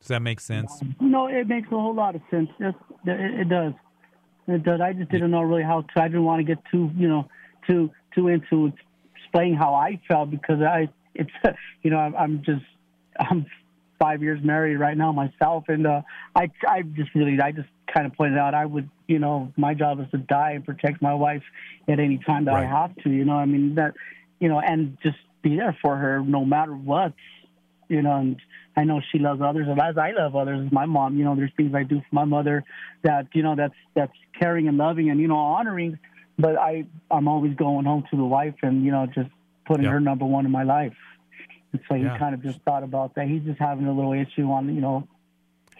Does 0.00 0.08
that 0.08 0.22
make 0.22 0.40
sense? 0.40 0.80
No, 0.98 1.26
it 1.26 1.46
makes 1.46 1.66
a 1.66 1.76
whole 1.76 1.94
lot 1.94 2.14
of 2.14 2.22
sense. 2.30 2.48
It, 2.58 2.74
it 3.04 3.50
does. 3.50 3.74
It 4.48 4.62
does. 4.62 4.80
I 4.80 4.94
just 4.94 5.10
didn't 5.10 5.30
know 5.30 5.42
really 5.42 5.62
how 5.62 5.82
to. 5.82 6.00
I 6.00 6.08
didn't 6.08 6.24
want 6.24 6.40
to 6.40 6.54
get 6.54 6.64
too, 6.72 6.90
you 6.96 7.06
know, 7.06 7.28
too 7.66 7.90
too 8.14 8.28
into 8.28 8.72
explaining 9.34 9.56
how 9.58 9.74
I 9.74 10.00
felt 10.06 10.30
because 10.30 10.60
I, 10.60 10.88
it's, 11.14 11.30
you 11.82 11.90
know, 11.90 11.98
I'm, 11.98 12.14
I'm 12.14 12.42
just, 12.44 12.64
I'm 13.18 13.46
five 13.98 14.22
years 14.22 14.40
married 14.44 14.76
right 14.76 14.96
now 14.96 15.12
myself, 15.12 15.64
and 15.68 15.86
uh, 15.86 16.02
I, 16.36 16.50
I 16.66 16.82
just 16.82 17.14
really, 17.14 17.40
I 17.40 17.50
just 17.50 17.68
kind 17.92 18.06
of 18.06 18.14
pointed 18.14 18.38
out 18.38 18.54
I 18.54 18.64
would, 18.64 18.88
you 19.08 19.18
know, 19.18 19.52
my 19.56 19.74
job 19.74 20.00
is 20.00 20.06
to 20.12 20.18
die 20.18 20.52
and 20.52 20.64
protect 20.64 21.02
my 21.02 21.14
wife 21.14 21.42
at 21.88 21.98
any 21.98 22.18
time 22.18 22.44
that 22.44 22.52
right. 22.52 22.64
I 22.64 22.68
have 22.68 22.94
to. 23.02 23.10
You 23.10 23.24
know, 23.24 23.34
I 23.34 23.44
mean 23.44 23.74
that, 23.76 23.94
you 24.40 24.48
know, 24.48 24.60
and 24.60 24.96
just 25.02 25.16
be 25.42 25.56
there 25.56 25.76
for 25.82 25.96
her 25.96 26.20
no 26.20 26.44
matter 26.44 26.72
what. 26.72 27.12
You 27.88 28.02
know, 28.02 28.16
and 28.16 28.36
I 28.76 28.84
know 28.84 29.00
she 29.12 29.18
loves 29.18 29.40
others, 29.44 29.66
and 29.68 29.80
as 29.80 29.98
I 29.98 30.12
love 30.12 30.34
others, 30.34 30.66
is 30.66 30.72
my 30.72 30.86
mom. 30.86 31.18
You 31.18 31.24
know, 31.24 31.36
there's 31.36 31.52
things 31.56 31.74
I 31.74 31.82
do 31.82 32.00
for 32.00 32.14
my 32.14 32.24
mother 32.24 32.64
that 33.02 33.26
you 33.34 33.42
know 33.42 33.54
that's 33.56 33.74
that's 33.94 34.12
caring 34.38 34.68
and 34.68 34.78
loving 34.78 35.10
and 35.10 35.20
you 35.20 35.28
know 35.28 35.36
honoring. 35.36 35.98
But 36.38 36.56
I 36.56 36.84
I'm 37.10 37.28
always 37.28 37.54
going 37.54 37.84
home 37.84 38.04
to 38.10 38.16
the 38.16 38.24
wife 38.24 38.54
and 38.62 38.84
you 38.84 38.90
know 38.90 39.06
just 39.06 39.30
putting 39.66 39.84
yep. 39.84 39.92
her 39.92 40.00
number 40.00 40.24
one 40.24 40.44
in 40.44 40.52
my 40.52 40.64
life. 40.64 40.96
And 41.72 41.80
so 41.88 41.94
yeah. 41.94 42.12
he 42.12 42.18
kind 42.18 42.34
of 42.34 42.42
just 42.42 42.60
thought 42.62 42.82
about 42.82 43.14
that. 43.14 43.28
He's 43.28 43.42
just 43.42 43.58
having 43.58 43.86
a 43.86 43.92
little 43.92 44.12
issue 44.12 44.50
on 44.50 44.74
you 44.74 44.80
know. 44.80 45.08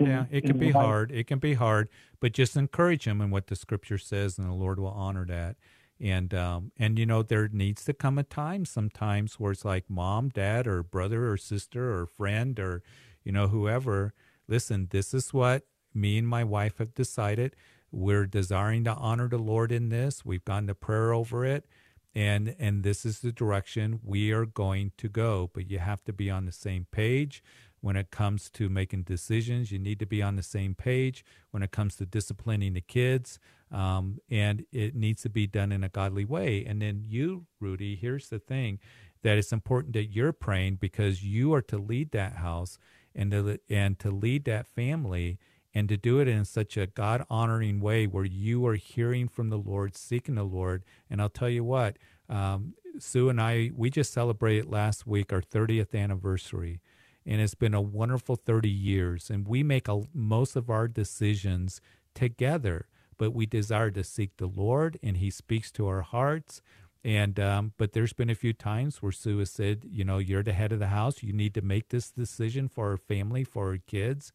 Yeah, 0.01 0.25
it 0.31 0.45
can 0.45 0.59
be 0.59 0.73
life. 0.73 0.75
hard. 0.75 1.13
It 1.13 1.29
can 1.29 1.39
be 1.39 1.55
hard, 1.55 1.89
but 2.19 2.33
just 2.33 2.57
encourage 2.57 3.07
him 3.07 3.21
in 3.21 3.31
what 3.31 3.47
the 3.47 3.55
scripture 3.55 3.99
says, 3.99 4.39
and 4.39 4.49
the 4.49 4.55
Lord 4.55 4.81
will 4.81 4.89
honor 4.89 5.25
that 5.27 5.57
and 6.01 6.35
um, 6.35 6.73
and 6.77 6.99
you 6.99 7.07
know 7.07 7.23
there 7.23 7.49
needs 7.49 7.85
to 7.85 7.93
come 7.93 8.19
a 8.19 8.23
time 8.23 8.65
sometimes 8.65 9.39
where 9.39 9.53
it's 9.53 9.65
like 9.65 9.89
mom 9.89 10.29
dad 10.29 10.67
or 10.67 10.83
brother 10.83 11.31
or 11.31 11.37
sister 11.37 11.95
or 11.95 12.07
friend 12.07 12.59
or 12.59 12.83
you 13.23 13.33
know 13.33 13.49
whoever 13.49 14.13
listen 14.49 14.89
this 14.91 15.15
is 15.15 15.33
what 15.33 15.63
me 15.95 16.19
and 16.19 16.27
my 16.27 16.43
wife 16.43 16.79
have 16.79 16.95
decided 16.95 17.55
we're 17.95 18.27
desiring 18.27 18.85
to 18.85 18.95
honor 18.95 19.29
the 19.29 19.39
lord 19.39 19.73
in 19.73 19.89
this. 19.89 20.25
We've 20.25 20.45
gone 20.45 20.67
to 20.67 20.75
prayer 20.75 21.13
over 21.13 21.45
it 21.45 21.67
and 22.15 22.55
and 22.59 22.83
this 22.85 23.05
is 23.05 23.21
the 23.21 23.33
direction 23.33 24.01
we 24.05 24.33
are 24.33 24.47
going 24.47 24.93
to 24.99 25.09
go. 25.09 25.51
But 25.53 25.71
you 25.71 25.79
have 25.79 26.05
to 26.05 26.13
be 26.13 26.31
on 26.31 26.47
the 26.47 26.53
same 26.53 26.87
page 26.91 27.43
when 27.81 27.97
it 27.97 28.11
comes 28.11 28.49
to 28.51 28.69
making 28.69 29.03
decisions. 29.03 29.73
You 29.73 29.79
need 29.79 29.99
to 29.99 30.07
be 30.07 30.23
on 30.23 30.37
the 30.37 30.43
same 30.43 30.75
page 30.75 31.25
when 31.51 31.63
it 31.63 31.73
comes 31.73 31.97
to 31.97 32.07
disciplining 32.07 32.75
the 32.75 32.81
kids 32.81 33.39
um, 33.73 34.19
and 34.31 34.65
it 34.73 34.95
needs 34.95 35.23
to 35.23 35.29
be 35.29 35.47
done 35.47 35.73
in 35.73 35.85
a 35.85 35.89
godly 35.89 36.25
way. 36.25 36.65
And 36.65 36.81
then 36.81 37.05
you, 37.07 37.47
Rudy, 37.61 37.97
here's 37.97 38.29
the 38.29 38.39
thing 38.39 38.79
that 39.23 39.39
it's 39.39 39.53
important 39.53 39.95
that 39.95 40.07
you're 40.07 40.33
praying 40.33 40.77
because 40.77 41.25
you 41.25 41.53
are 41.55 41.63
to 41.63 41.79
lead 41.79 42.13
that 42.13 42.37
house 42.37 42.79
and 43.15 43.31
to, 43.33 43.59
and 43.69 43.99
to 43.99 44.11
lead 44.11 44.45
that 44.45 44.67
family 44.67 45.39
and 45.75 45.89
to 45.89 45.97
do 45.97 46.21
it 46.21 46.29
in 46.29 46.45
such 46.45 46.77
a 46.77 46.87
God 46.87 47.25
honoring 47.29 47.81
way 47.81 48.07
where 48.07 48.25
you 48.25 48.67
are 48.67 48.77
hearing 48.77 49.29
from 49.29 49.51
the 49.51 49.59
Lord, 49.59 49.97
seeking 49.97 50.37
the 50.37 50.45
Lord. 50.45 50.85
And 51.11 51.21
I'll 51.21 51.29
tell 51.29 51.49
you 51.49 51.65
what, 51.65 51.97
um, 52.29 52.75
Sue 52.99 53.29
and 53.29 53.41
I, 53.41 53.71
we 53.75 53.91
just 53.91 54.13
celebrated 54.13 54.67
last 54.67 55.07
week 55.07 55.33
our 55.33 55.43
30th 55.43 55.95
anniversary. 55.95 56.81
And 57.27 57.41
it's 57.41 57.55
been 57.55 57.75
a 57.75 57.81
wonderful 57.81 58.37
30 58.37 58.69
years. 58.69 59.31
And 59.31 59.49
we 59.49 59.63
make 59.63 59.89
a, 59.89 60.03
most 60.15 60.57
of 60.57 60.71
our 60.71 60.87
decisions 60.87 61.81
together 62.15 62.87
but 63.17 63.33
we 63.33 63.47
desire 63.47 63.91
to 63.91 64.05
seek 64.05 64.37
the 64.37 64.47
Lord, 64.47 64.99
and 65.03 65.17
He 65.17 65.31
speaks 65.31 65.71
to 65.73 65.87
our 65.87 66.03
hearts. 66.03 66.63
And 67.05 67.39
um, 67.39 67.73
but 67.77 67.93
there's 67.93 68.15
been 68.15 68.31
a 68.31 68.35
few 68.35 68.53
times 68.53 69.03
where 69.03 69.13
Sue 69.13 69.39
has 69.39 69.51
said, 69.51 69.85
you 69.91 70.05
know, 70.05 70.19
you're 70.19 70.43
the 70.43 70.55
head 70.55 70.73
of 70.73 70.79
the 70.79 70.89
house. 70.89 71.23
You 71.23 71.33
need 71.33 71.55
to 71.55 71.63
make 71.63 71.89
this 71.91 72.11
decision 72.11 72.69
for 72.69 72.91
our 72.91 72.97
family, 72.97 73.45
for 73.45 73.71
our 73.71 73.79
kids, 73.79 74.33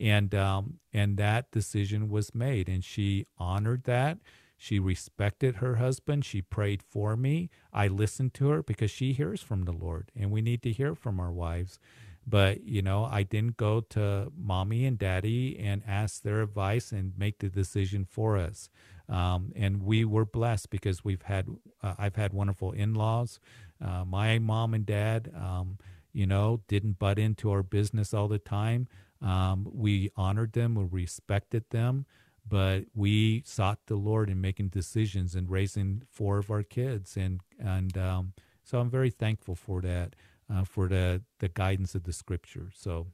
and 0.00 0.34
um, 0.34 0.80
and 0.92 1.16
that 1.18 1.50
decision 1.50 2.08
was 2.08 2.34
made, 2.34 2.68
and 2.68 2.84
she 2.84 3.26
honored 3.38 3.84
that. 3.84 4.18
She 4.56 4.80
respected 4.80 5.56
her 5.56 5.76
husband. 5.76 6.24
She 6.24 6.42
prayed 6.42 6.82
for 6.82 7.16
me. 7.16 7.48
I 7.72 7.86
listened 7.86 8.34
to 8.34 8.48
her 8.48 8.62
because 8.62 8.90
she 8.90 9.12
hears 9.12 9.40
from 9.40 9.64
the 9.64 9.72
Lord, 9.72 10.10
and 10.16 10.32
we 10.32 10.42
need 10.42 10.62
to 10.62 10.72
hear 10.72 10.96
from 10.96 11.20
our 11.20 11.30
wives. 11.30 11.78
But, 12.26 12.64
you 12.64 12.82
know, 12.82 13.04
I 13.04 13.22
didn't 13.22 13.56
go 13.56 13.80
to 13.80 14.30
mommy 14.36 14.84
and 14.84 14.98
daddy 14.98 15.58
and 15.58 15.82
ask 15.86 16.22
their 16.22 16.42
advice 16.42 16.92
and 16.92 17.16
make 17.16 17.38
the 17.38 17.48
decision 17.48 18.04
for 18.04 18.36
us. 18.36 18.68
Um, 19.08 19.52
and 19.56 19.82
we 19.82 20.04
were 20.04 20.26
blessed 20.26 20.68
because 20.68 21.02
we've 21.02 21.22
had, 21.22 21.48
uh, 21.82 21.94
I've 21.98 22.16
had 22.16 22.34
wonderful 22.34 22.72
in 22.72 22.92
laws. 22.92 23.40
Uh, 23.82 24.04
my 24.04 24.38
mom 24.38 24.74
and 24.74 24.84
dad, 24.84 25.32
um, 25.34 25.78
you 26.12 26.26
know, 26.26 26.60
didn't 26.68 26.98
butt 26.98 27.18
into 27.18 27.50
our 27.50 27.62
business 27.62 28.12
all 28.12 28.28
the 28.28 28.38
time. 28.38 28.88
Um, 29.20 29.66
we 29.72 30.10
honored 30.16 30.52
them, 30.52 30.74
we 30.74 30.84
respected 30.84 31.64
them, 31.70 32.06
but 32.48 32.84
we 32.94 33.42
sought 33.44 33.80
the 33.86 33.96
Lord 33.96 34.30
in 34.30 34.40
making 34.40 34.68
decisions 34.68 35.34
and 35.34 35.50
raising 35.50 36.02
four 36.10 36.38
of 36.38 36.50
our 36.50 36.62
kids. 36.62 37.16
And, 37.16 37.40
and 37.58 37.96
um, 37.98 38.32
so 38.62 38.78
I'm 38.78 38.90
very 38.90 39.10
thankful 39.10 39.54
for 39.54 39.80
that 39.82 40.14
uh, 40.52 40.64
for 40.64 40.88
the, 40.88 41.22
the 41.40 41.48
guidance 41.48 41.94
of 41.94 42.04
the 42.04 42.12
scripture. 42.12 42.70
So, 42.74 43.08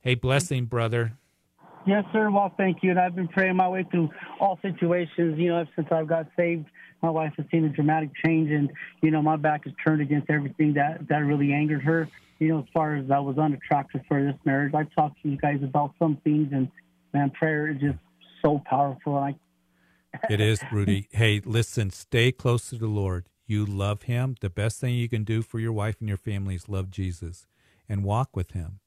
hey, 0.00 0.14
blessing, 0.14 0.66
brother. 0.66 1.18
Yes, 1.86 2.04
sir. 2.12 2.30
Well, 2.30 2.52
thank 2.56 2.82
you. 2.82 2.90
And 2.90 2.98
I've 2.98 3.14
been 3.14 3.28
praying 3.28 3.56
my 3.56 3.68
way 3.68 3.84
through 3.90 4.10
all 4.40 4.58
situations, 4.62 5.38
you 5.38 5.48
know, 5.48 5.64
since 5.74 5.88
I've 5.90 6.06
got 6.06 6.26
saved. 6.36 6.66
My 7.02 7.10
wife 7.10 7.32
has 7.36 7.46
seen 7.50 7.64
a 7.64 7.68
dramatic 7.68 8.10
change, 8.24 8.50
and, 8.50 8.70
you 9.02 9.10
know, 9.10 9.22
my 9.22 9.36
back 9.36 9.66
is 9.66 9.72
turned 9.84 10.02
against 10.02 10.28
everything 10.28 10.74
that, 10.74 11.06
that 11.08 11.18
really 11.18 11.52
angered 11.52 11.82
her. 11.82 12.08
You 12.38 12.48
know, 12.48 12.58
as 12.60 12.66
far 12.72 12.96
as 12.96 13.10
I 13.10 13.18
was 13.18 13.38
unattractive 13.38 14.02
for 14.06 14.22
this 14.22 14.36
marriage, 14.44 14.74
I 14.74 14.84
talked 14.84 15.22
to 15.22 15.28
you 15.28 15.36
guys 15.36 15.60
about 15.62 15.92
some 15.98 16.18
things, 16.22 16.48
and, 16.52 16.68
man, 17.12 17.30
prayer 17.30 17.68
is 17.68 17.80
just 17.80 17.98
so 18.42 18.62
powerful. 18.68 19.16
I 19.16 19.34
it 20.30 20.40
is, 20.40 20.60
Rudy. 20.72 21.08
Hey, 21.10 21.42
listen, 21.44 21.90
stay 21.90 22.32
close 22.32 22.70
to 22.70 22.76
the 22.76 22.86
Lord 22.86 23.26
you 23.48 23.64
love 23.64 24.02
him, 24.02 24.36
the 24.40 24.50
best 24.50 24.78
thing 24.78 24.94
you 24.94 25.08
can 25.08 25.24
do 25.24 25.42
for 25.42 25.58
your 25.58 25.72
wife 25.72 25.96
and 26.00 26.08
your 26.08 26.18
family 26.18 26.54
is 26.54 26.68
love 26.68 26.90
Jesus 26.90 27.46
and 27.88 28.04
walk 28.04 28.36
with 28.36 28.52
him. 28.52 28.80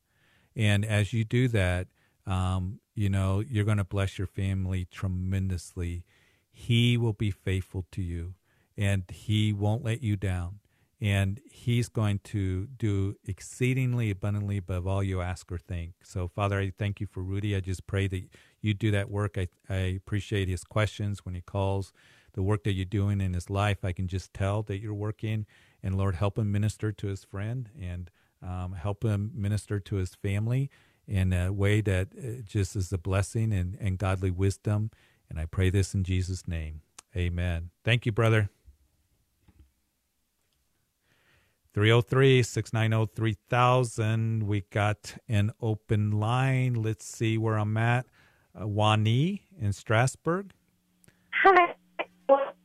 And 0.55 0.85
as 0.85 1.11
you 1.11 1.23
do 1.23 1.47
that, 1.49 1.87
um, 2.27 2.79
you 2.93 3.09
know, 3.09 3.39
you're 3.39 3.65
going 3.65 3.77
to 3.77 3.83
bless 3.83 4.19
your 4.19 4.27
family 4.27 4.85
tremendously. 4.91 6.03
He 6.51 6.95
will 6.95 7.13
be 7.13 7.31
faithful 7.31 7.85
to 7.91 8.03
you 8.03 8.35
and 8.77 9.03
he 9.09 9.51
won't 9.51 9.83
let 9.83 10.03
you 10.03 10.15
down. 10.15 10.59
And 11.01 11.41
he's 11.49 11.89
going 11.89 12.19
to 12.25 12.67
do 12.67 13.15
exceedingly 13.25 14.11
abundantly 14.11 14.57
above 14.57 14.85
all 14.85 15.03
you 15.03 15.21
ask 15.21 15.51
or 15.51 15.57
think. 15.57 15.93
So, 16.03 16.27
Father, 16.27 16.59
I 16.59 16.71
thank 16.77 17.01
you 17.01 17.07
for 17.07 17.23
Rudy. 17.23 17.55
I 17.55 17.59
just 17.59 17.87
pray 17.87 18.07
that 18.07 18.29
you 18.61 18.75
do 18.75 18.91
that 18.91 19.09
work. 19.09 19.35
I, 19.37 19.47
I 19.67 19.77
appreciate 19.77 20.47
his 20.47 20.63
questions 20.63 21.25
when 21.25 21.33
he 21.33 21.41
calls 21.41 21.91
the 22.33 22.43
work 22.43 22.63
that 22.65 22.73
you're 22.73 22.85
doing 22.85 23.19
in 23.19 23.33
his 23.33 23.49
life. 23.49 23.83
I 23.83 23.93
can 23.93 24.07
just 24.07 24.33
tell 24.33 24.61
that 24.63 24.79
you're 24.79 24.93
working. 24.93 25.47
And 25.81 25.97
Lord, 25.97 26.15
help 26.15 26.37
him 26.37 26.51
minister 26.51 26.91
to 26.91 27.07
his 27.07 27.23
friend 27.23 27.69
and 27.79 28.11
um, 28.43 28.73
help 28.73 29.03
him 29.03 29.31
minister 29.33 29.79
to 29.79 29.95
his 29.95 30.13
family 30.15 30.69
in 31.07 31.33
a 31.33 31.51
way 31.51 31.81
that 31.81 32.09
uh, 32.17 32.41
just 32.45 32.75
is 32.75 32.93
a 32.93 32.97
blessing 32.97 33.51
and, 33.51 33.75
and 33.79 33.97
godly 33.97 34.31
wisdom. 34.31 34.91
And 35.29 35.39
I 35.39 35.45
pray 35.45 35.69
this 35.69 35.93
in 35.93 36.03
Jesus' 36.03 36.47
name. 36.47 36.81
Amen. 37.15 37.71
Thank 37.83 38.05
you, 38.05 38.11
brother. 38.11 38.49
303 41.73 42.43
690 42.43 43.11
3000. 43.15 44.43
We 44.43 44.61
got 44.69 45.15
an 45.29 45.51
open 45.61 46.11
line. 46.11 46.73
Let's 46.73 47.05
see 47.05 47.37
where 47.37 47.57
I'm 47.57 47.77
at. 47.77 48.05
Uh, 48.59 48.67
Wani 48.67 49.43
in 49.59 49.71
Strasburg. 49.71 50.51
Hi 51.43 51.75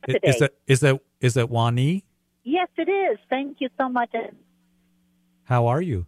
today. 0.07 0.19
Is 0.23 0.41
it 0.41 0.57
is 0.67 0.83
it 0.83 1.01
is 1.21 1.37
it 1.37 1.49
Wani? 1.49 2.03
Yes, 2.43 2.69
it 2.77 2.89
is. 2.89 3.17
Thank 3.29 3.57
you 3.59 3.69
so 3.77 3.89
much. 3.89 4.13
How 5.43 5.67
are 5.67 5.81
you? 5.81 6.05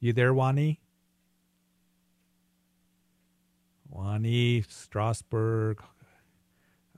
You 0.00 0.12
there, 0.12 0.34
Wani? 0.34 0.80
Wani 3.88 4.64
Strasburg. 4.68 5.80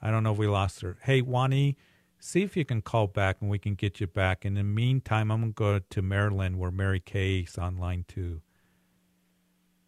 I 0.01 0.11
don't 0.11 0.23
know 0.23 0.33
if 0.33 0.39
we 0.39 0.47
lost 0.47 0.81
her. 0.81 0.97
Hey, 1.03 1.21
Wani, 1.21 1.77
see 2.25 2.43
if 2.43 2.57
you 2.57 2.65
can 2.65 2.81
call 2.81 3.07
back 3.07 3.37
and 3.41 3.51
we 3.51 3.59
can 3.59 3.75
get 3.75 4.01
you 4.01 4.07
back. 4.07 4.45
In 4.45 4.55
the 4.55 4.65
meantime, 4.65 5.31
I'm 5.31 5.53
going 5.53 5.53
to 5.53 5.81
go 5.81 5.87
to 5.91 6.03
Maryland 6.03 6.59
where 6.59 6.71
Mary 6.71 7.01
Kay 7.01 7.41
is 7.41 7.59
online 7.59 8.05
too. 8.09 8.41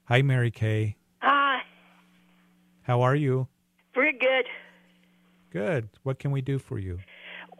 Hi, 0.05 0.23
Mary 0.23 0.51
Kay. 0.51 0.97
Hi. 1.23 1.63
How 2.83 3.01
are 3.01 3.17
you? 3.17 3.49
Pretty 3.95 4.19
good. 4.19 4.45
Good. 5.51 5.89
What 6.03 6.19
can 6.19 6.31
we 6.31 6.43
do 6.43 6.59
for 6.59 6.79
you? 6.79 6.99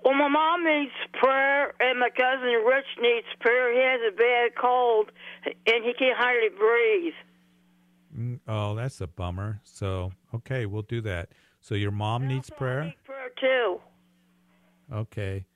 Well, 0.05 0.15
my 0.15 0.29
mom 0.29 0.63
needs 0.63 0.93
prayer, 1.15 1.73
and 1.81 1.99
my 1.99 2.11
cousin 2.11 2.63
Rich 2.65 2.85
needs 3.01 3.27
prayer. 3.41 3.73
He 3.73 3.81
has 3.81 4.01
a 4.07 4.15
bad 4.15 4.55
cold, 4.61 5.11
and 5.45 5.85
he 5.85 5.93
can't 5.99 6.17
hardly 6.17 6.51
breathe. 6.57 7.15
Mm, 8.17 8.41
oh, 8.47 8.77
that's 8.77 9.01
a 9.01 9.09
bummer. 9.09 9.61
So, 9.65 10.13
okay, 10.35 10.67
we'll 10.67 10.83
do 10.83 11.01
that. 11.01 11.31
So, 11.61 11.75
your 11.75 11.91
mom 11.91 12.29
needs 12.29 12.51
prayer? 12.51 12.85
need 12.85 12.95
prayer 13.05 13.31
too. 13.41 13.81
Okay. 14.93 15.47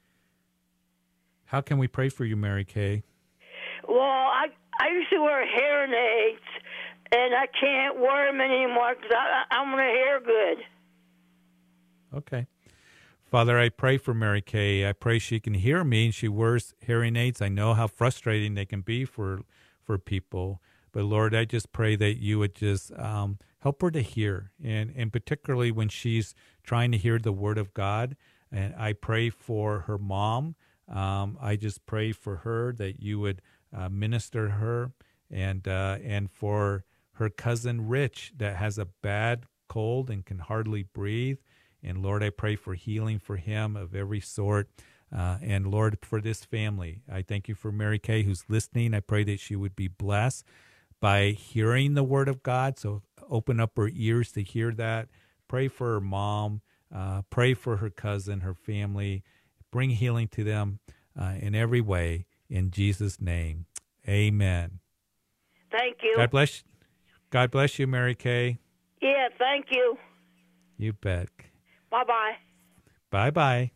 How 1.46 1.60
can 1.60 1.78
we 1.78 1.88
pray 1.88 2.08
for 2.08 2.24
you, 2.24 2.36
Mary 2.36 2.64
Kay? 2.64 3.02
Well, 3.88 3.98
I 3.98 4.46
I 4.80 4.88
used 4.92 5.10
to 5.10 5.20
wear 5.20 5.44
hearing 5.46 5.92
aids, 5.92 6.40
and 7.12 7.34
I 7.34 7.46
can't 7.48 7.98
wear 7.98 8.30
them 8.30 8.40
anymore 8.40 8.94
because 8.94 9.12
I, 9.16 9.44
I 9.50 9.62
want 9.62 9.78
to 9.78 9.84
hear 9.84 10.20
good. 10.20 10.64
Okay. 12.18 12.46
Father, 13.30 13.58
I 13.58 13.68
pray 13.68 13.96
for 13.96 14.12
Mary 14.12 14.42
Kay. 14.42 14.88
I 14.88 14.92
pray 14.92 15.20
she 15.20 15.38
can 15.38 15.54
hear 15.54 15.84
me 15.84 16.06
and 16.06 16.14
she 16.14 16.26
wears 16.26 16.74
hearing 16.80 17.14
aids. 17.14 17.40
I 17.40 17.48
know 17.48 17.74
how 17.74 17.86
frustrating 17.86 18.54
they 18.54 18.64
can 18.64 18.80
be 18.80 19.04
for 19.04 19.42
for 19.84 19.98
people. 19.98 20.60
But 20.92 21.04
Lord, 21.04 21.34
I 21.34 21.44
just 21.44 21.72
pray 21.72 21.94
that 21.96 22.20
you 22.20 22.40
would 22.40 22.54
just 22.56 22.92
um, 22.98 23.38
help 23.60 23.82
her 23.82 23.90
to 23.92 24.02
hear, 24.02 24.50
and 24.62 24.92
and 24.96 25.12
particularly 25.12 25.70
when 25.70 25.88
she's 25.88 26.34
trying 26.64 26.90
to 26.92 26.98
hear 26.98 27.18
the 27.18 27.32
word 27.32 27.58
of 27.58 27.72
God. 27.74 28.16
And 28.52 28.74
I 28.76 28.92
pray 28.92 29.30
for 29.30 29.80
her 29.80 29.98
mom. 29.98 30.56
Um, 30.88 31.38
I 31.40 31.56
just 31.56 31.86
pray 31.86 32.12
for 32.12 32.36
her 32.36 32.72
that 32.74 33.00
you 33.00 33.20
would 33.20 33.42
uh, 33.76 33.88
minister 33.88 34.48
her, 34.48 34.92
and 35.30 35.66
uh, 35.68 35.98
and 36.04 36.30
for 36.30 36.84
her 37.12 37.28
cousin 37.28 37.86
Rich 37.88 38.32
that 38.38 38.56
has 38.56 38.78
a 38.78 38.86
bad 38.86 39.44
cold 39.68 40.10
and 40.10 40.24
can 40.24 40.38
hardly 40.38 40.82
breathe. 40.82 41.38
And 41.82 42.02
Lord, 42.02 42.22
I 42.22 42.30
pray 42.30 42.56
for 42.56 42.74
healing 42.74 43.18
for 43.18 43.36
him 43.36 43.76
of 43.76 43.94
every 43.94 44.20
sort. 44.20 44.68
Uh, 45.16 45.38
and 45.42 45.66
Lord, 45.70 45.98
for 46.02 46.20
this 46.20 46.44
family, 46.44 47.02
I 47.10 47.22
thank 47.22 47.48
you 47.48 47.54
for 47.54 47.72
Mary 47.72 47.98
Kay 47.98 48.22
who's 48.22 48.44
listening. 48.48 48.94
I 48.94 49.00
pray 49.00 49.24
that 49.24 49.40
she 49.40 49.56
would 49.56 49.74
be 49.74 49.88
blessed 49.88 50.44
by 51.00 51.30
hearing 51.30 51.94
the 51.94 52.04
word 52.04 52.28
of 52.28 52.42
God. 52.42 52.78
So 52.78 53.02
open 53.28 53.60
up 53.60 53.76
her 53.76 53.90
ears 53.92 54.32
to 54.32 54.42
hear 54.42 54.72
that. 54.72 55.08
Pray 55.48 55.68
for 55.68 55.94
her 55.94 56.00
mom. 56.00 56.60
Uh, 56.94 57.22
pray 57.30 57.54
for 57.54 57.76
her 57.76 57.90
cousin, 57.90 58.40
her 58.40 58.54
family. 58.54 59.22
Bring 59.70 59.90
healing 59.90 60.28
to 60.28 60.44
them 60.44 60.80
uh, 61.18 61.34
in 61.38 61.54
every 61.54 61.80
way. 61.80 62.26
In 62.48 62.70
Jesus' 62.70 63.20
name, 63.20 63.66
amen. 64.08 64.80
Thank 65.70 65.98
you. 66.02 66.14
God 66.16 66.30
bless. 66.30 66.64
God 67.30 67.52
bless 67.52 67.78
you, 67.78 67.86
Mary 67.86 68.16
Kay. 68.16 68.58
Yeah, 69.00 69.28
thank 69.38 69.66
you. 69.70 69.96
You 70.76 70.92
bet. 70.94 71.28
Bye 71.90 72.04
bye. 72.04 72.32
Bye 73.10 73.30
bye. 73.30 73.70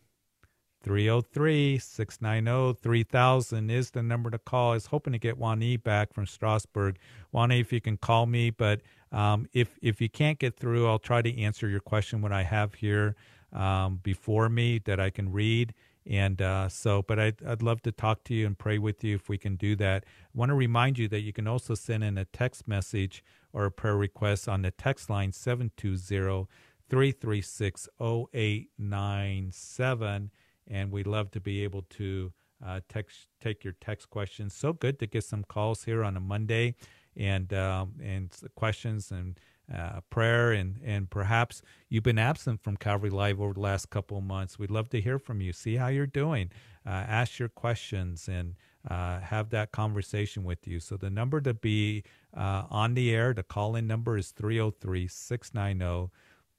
303 0.85 1.79
690 1.79 2.79
3000 2.79 3.71
is 3.71 3.89
the 3.89 4.03
number 4.03 4.29
to 4.29 4.37
call. 4.37 4.71
I 4.71 4.75
was 4.75 4.85
hoping 4.85 5.13
to 5.13 5.19
get 5.19 5.35
Juan 5.35 5.63
E 5.63 5.77
back 5.77 6.13
from 6.13 6.27
Strasburg. 6.27 6.99
Juan 7.31 7.51
E, 7.51 7.59
if 7.59 7.73
you 7.73 7.81
can 7.81 7.97
call 7.97 8.27
me, 8.27 8.51
but 8.51 8.81
um, 9.11 9.49
if, 9.51 9.79
if 9.81 9.99
you 9.99 10.09
can't 10.09 10.37
get 10.37 10.57
through, 10.57 10.87
I'll 10.87 10.99
try 10.99 11.23
to 11.23 11.41
answer 11.41 11.67
your 11.67 11.79
question 11.79 12.21
what 12.21 12.31
I 12.31 12.43
have 12.43 12.75
here 12.75 13.15
um, 13.51 13.99
before 14.03 14.47
me 14.47 14.77
that 14.85 14.99
I 14.99 15.09
can 15.09 15.31
read. 15.31 15.73
And 16.05 16.39
uh, 16.39 16.69
so, 16.69 17.01
but 17.01 17.17
I'd, 17.17 17.43
I'd 17.43 17.63
love 17.63 17.81
to 17.81 17.91
talk 17.91 18.23
to 18.25 18.35
you 18.35 18.45
and 18.45 18.55
pray 18.55 18.77
with 18.77 19.03
you 19.03 19.15
if 19.15 19.27
we 19.27 19.39
can 19.39 19.55
do 19.55 19.75
that. 19.77 20.03
I 20.05 20.09
want 20.35 20.49
to 20.49 20.55
remind 20.55 20.99
you 20.99 21.07
that 21.07 21.21
you 21.21 21.33
can 21.33 21.47
also 21.47 21.73
send 21.73 22.03
in 22.03 22.15
a 22.19 22.25
text 22.25 22.67
message 22.67 23.23
or 23.53 23.65
a 23.65 23.71
prayer 23.71 23.97
request 23.97 24.47
on 24.47 24.61
the 24.61 24.69
text 24.69 25.09
line 25.09 25.31
720 25.31 26.47
336 26.89 27.89
0897. 27.99 30.29
And 30.69 30.91
we'd 30.91 31.07
love 31.07 31.31
to 31.31 31.39
be 31.39 31.63
able 31.63 31.83
to 31.91 32.31
uh, 32.65 32.79
text, 32.89 33.27
take 33.41 33.63
your 33.63 33.75
text 33.81 34.09
questions. 34.09 34.53
So 34.53 34.73
good 34.73 34.99
to 34.99 35.07
get 35.07 35.23
some 35.23 35.43
calls 35.43 35.83
here 35.83 36.03
on 36.03 36.17
a 36.17 36.19
Monday 36.19 36.75
and, 37.15 37.53
um, 37.53 37.93
and 38.01 38.31
questions 38.55 39.11
and 39.11 39.39
uh, 39.73 40.01
prayer. 40.09 40.51
And, 40.51 40.79
and 40.83 41.09
perhaps 41.09 41.61
you've 41.89 42.03
been 42.03 42.19
absent 42.19 42.63
from 42.63 42.77
Calvary 42.77 43.09
Live 43.09 43.41
over 43.41 43.53
the 43.53 43.59
last 43.59 43.89
couple 43.89 44.17
of 44.17 44.23
months. 44.23 44.57
We'd 44.59 44.71
love 44.71 44.89
to 44.89 45.01
hear 45.01 45.19
from 45.19 45.41
you, 45.41 45.53
see 45.53 45.75
how 45.75 45.87
you're 45.87 46.07
doing, 46.07 46.51
uh, 46.85 46.89
ask 46.89 47.39
your 47.39 47.49
questions, 47.49 48.27
and 48.27 48.55
uh, 48.89 49.19
have 49.19 49.49
that 49.49 49.71
conversation 49.71 50.43
with 50.43 50.67
you. 50.67 50.79
So 50.79 50.97
the 50.97 51.09
number 51.09 51.41
to 51.41 51.53
be 51.53 52.03
uh, 52.35 52.63
on 52.69 52.93
the 52.93 53.13
air, 53.13 53.33
the 53.33 53.43
call 53.43 53.75
in 53.75 53.87
number 53.87 54.17
is 54.17 54.31
303 54.31 55.07
690 55.07 56.11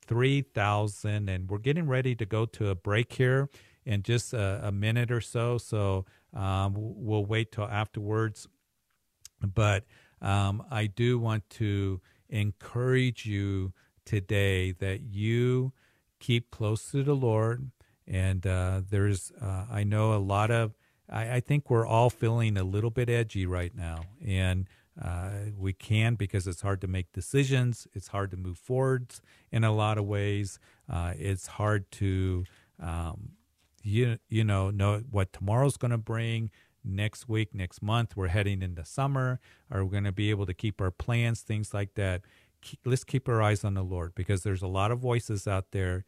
3000 0.08 1.28
and 1.28 1.50
we're 1.50 1.58
getting 1.58 1.88
ready 1.88 2.14
to 2.14 2.24
go 2.24 2.46
to 2.46 2.68
a 2.68 2.76
break 2.76 3.14
here 3.14 3.48
in 3.86 4.02
just 4.02 4.34
a, 4.34 4.60
a 4.64 4.72
minute 4.72 5.10
or 5.10 5.20
so 5.20 5.56
so 5.56 6.04
um, 6.34 6.74
we'll 6.76 7.24
wait 7.24 7.52
till 7.52 7.64
afterwards 7.64 8.46
but 9.42 9.84
um, 10.20 10.62
i 10.70 10.86
do 10.86 11.18
want 11.18 11.48
to 11.48 12.00
encourage 12.28 13.24
you 13.24 13.72
today 14.04 14.72
that 14.72 15.00
you 15.00 15.72
keep 16.20 16.50
close 16.50 16.90
to 16.90 17.02
the 17.02 17.14
lord 17.14 17.70
and 18.06 18.46
uh, 18.46 18.82
there's 18.90 19.32
uh, 19.40 19.64
i 19.70 19.82
know 19.82 20.14
a 20.14 20.18
lot 20.18 20.50
of 20.50 20.74
I, 21.08 21.36
I 21.36 21.40
think 21.40 21.70
we're 21.70 21.86
all 21.86 22.10
feeling 22.10 22.58
a 22.58 22.64
little 22.64 22.90
bit 22.90 23.08
edgy 23.08 23.46
right 23.46 23.74
now 23.74 24.02
and 24.26 24.66
uh, 25.02 25.30
we 25.56 25.72
can 25.72 26.14
because 26.14 26.46
it's 26.46 26.62
hard 26.62 26.80
to 26.80 26.86
make 26.86 27.12
decisions. 27.12 27.86
It's 27.92 28.08
hard 28.08 28.30
to 28.30 28.36
move 28.36 28.58
forwards 28.58 29.20
in 29.52 29.62
a 29.62 29.72
lot 29.72 29.98
of 29.98 30.06
ways. 30.06 30.58
Uh, 30.90 31.12
it's 31.18 31.46
hard 31.46 31.90
to, 31.92 32.44
um, 32.80 33.32
you 33.86 34.18
you 34.28 34.44
know, 34.44 34.70
know 34.70 35.02
what 35.10 35.32
tomorrow's 35.32 35.76
going 35.76 35.92
to 35.92 35.98
bring. 35.98 36.50
Next 36.88 37.28
week, 37.28 37.52
next 37.52 37.82
month, 37.82 38.16
we're 38.16 38.28
heading 38.28 38.62
into 38.62 38.84
summer. 38.84 39.40
Are 39.72 39.84
we 39.84 39.90
going 39.90 40.04
to 40.04 40.12
be 40.12 40.30
able 40.30 40.46
to 40.46 40.54
keep 40.54 40.80
our 40.80 40.92
plans, 40.92 41.40
things 41.40 41.74
like 41.74 41.94
that? 41.94 42.22
Keep, 42.62 42.80
let's 42.84 43.02
keep 43.02 43.28
our 43.28 43.42
eyes 43.42 43.64
on 43.64 43.74
the 43.74 43.82
Lord 43.82 44.14
because 44.14 44.44
there's 44.44 44.62
a 44.62 44.68
lot 44.68 44.92
of 44.92 45.00
voices 45.00 45.48
out 45.48 45.72
there. 45.72 46.04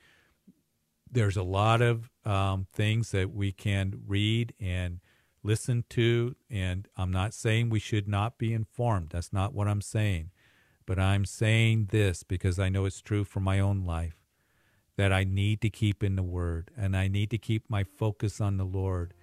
There's 1.11 1.37
a 1.37 1.43
lot 1.43 1.83
of 1.83 2.11
um, 2.25 2.69
things 2.73 3.11
that 3.11 3.33
we 3.33 3.51
can 3.51 4.03
read 4.07 4.55
and 4.61 5.01
listen 5.43 5.85
to. 5.91 6.37
And 6.49 6.87
I'm 6.97 7.11
not 7.11 7.35
saying 7.35 7.71
we 7.71 7.81
should 7.81 8.07
not 8.07 8.39
be 8.39 8.53
informed. 8.53 9.11
That's 9.11 9.33
not 9.33 9.55
what 9.55 9.67
I'm 9.67 9.81
saying. 9.81 10.31
But 10.87 11.01
I'm 11.01 11.25
saying 11.25 11.89
this 11.91 12.23
because 12.23 12.61
I 12.61 12.69
know 12.69 12.85
it's 12.85 13.03
true 13.03 13.25
for 13.25 13.41
my 13.41 13.59
own 13.59 13.85
life 13.85 14.28
that 14.99 15.13
I 15.13 15.23
need 15.23 15.61
to 15.61 15.71
keep 15.71 16.03
in 16.03 16.17
the 16.17 16.25
Word 16.25 16.73
and 16.77 16.97
I 16.97 17.07
need 17.07 17.31
to 17.31 17.39
keep 17.39 17.63
my 17.71 17.85
focus 17.85 18.41
on 18.41 18.57
the 18.57 18.65
Lord 18.65 19.15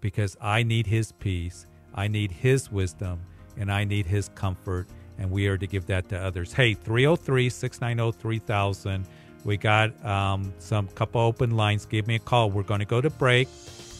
because 0.00 0.36
I 0.40 0.64
need 0.64 0.88
His 0.88 1.12
peace, 1.12 1.66
I 1.94 2.08
need 2.08 2.32
His 2.32 2.70
wisdom, 2.70 3.20
and 3.56 3.72
I 3.72 3.84
need 3.84 4.06
His 4.06 4.28
comfort. 4.34 4.88
And 5.18 5.30
we 5.30 5.46
are 5.46 5.56
to 5.56 5.66
give 5.66 5.86
that 5.86 6.08
to 6.08 6.18
others. 6.18 6.52
Hey, 6.52 6.74
303 6.74 7.48
690 7.48 8.18
3000. 8.18 9.06
We 9.44 9.56
got 9.56 10.04
um, 10.04 10.52
some 10.58 10.88
couple 10.88 11.20
open 11.20 11.52
lines. 11.52 11.86
Give 11.86 12.06
me 12.06 12.16
a 12.16 12.18
call. 12.18 12.50
We're 12.50 12.62
going 12.62 12.80
to 12.80 12.86
go 12.86 13.00
to 13.00 13.10
break 13.10 13.48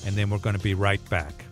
and 0.04 0.16
then 0.16 0.30
we're 0.30 0.38
going 0.38 0.56
to 0.56 0.62
be 0.62 0.74
right 0.74 1.00
back. 1.10 1.44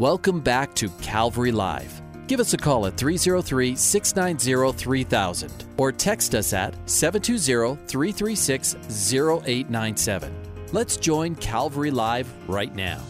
Welcome 0.00 0.40
back 0.40 0.72
to 0.76 0.88
Calvary 1.02 1.52
Live. 1.52 2.00
Give 2.26 2.40
us 2.40 2.54
a 2.54 2.56
call 2.56 2.86
at 2.86 2.96
303 2.96 3.76
690 3.76 4.78
3000 4.78 5.64
or 5.76 5.92
text 5.92 6.34
us 6.34 6.54
at 6.54 6.74
720 6.88 7.76
336 7.86 8.76
0897. 9.12 10.34
Let's 10.72 10.96
join 10.96 11.34
Calvary 11.34 11.90
Live 11.90 12.32
right 12.48 12.74
now. 12.74 13.02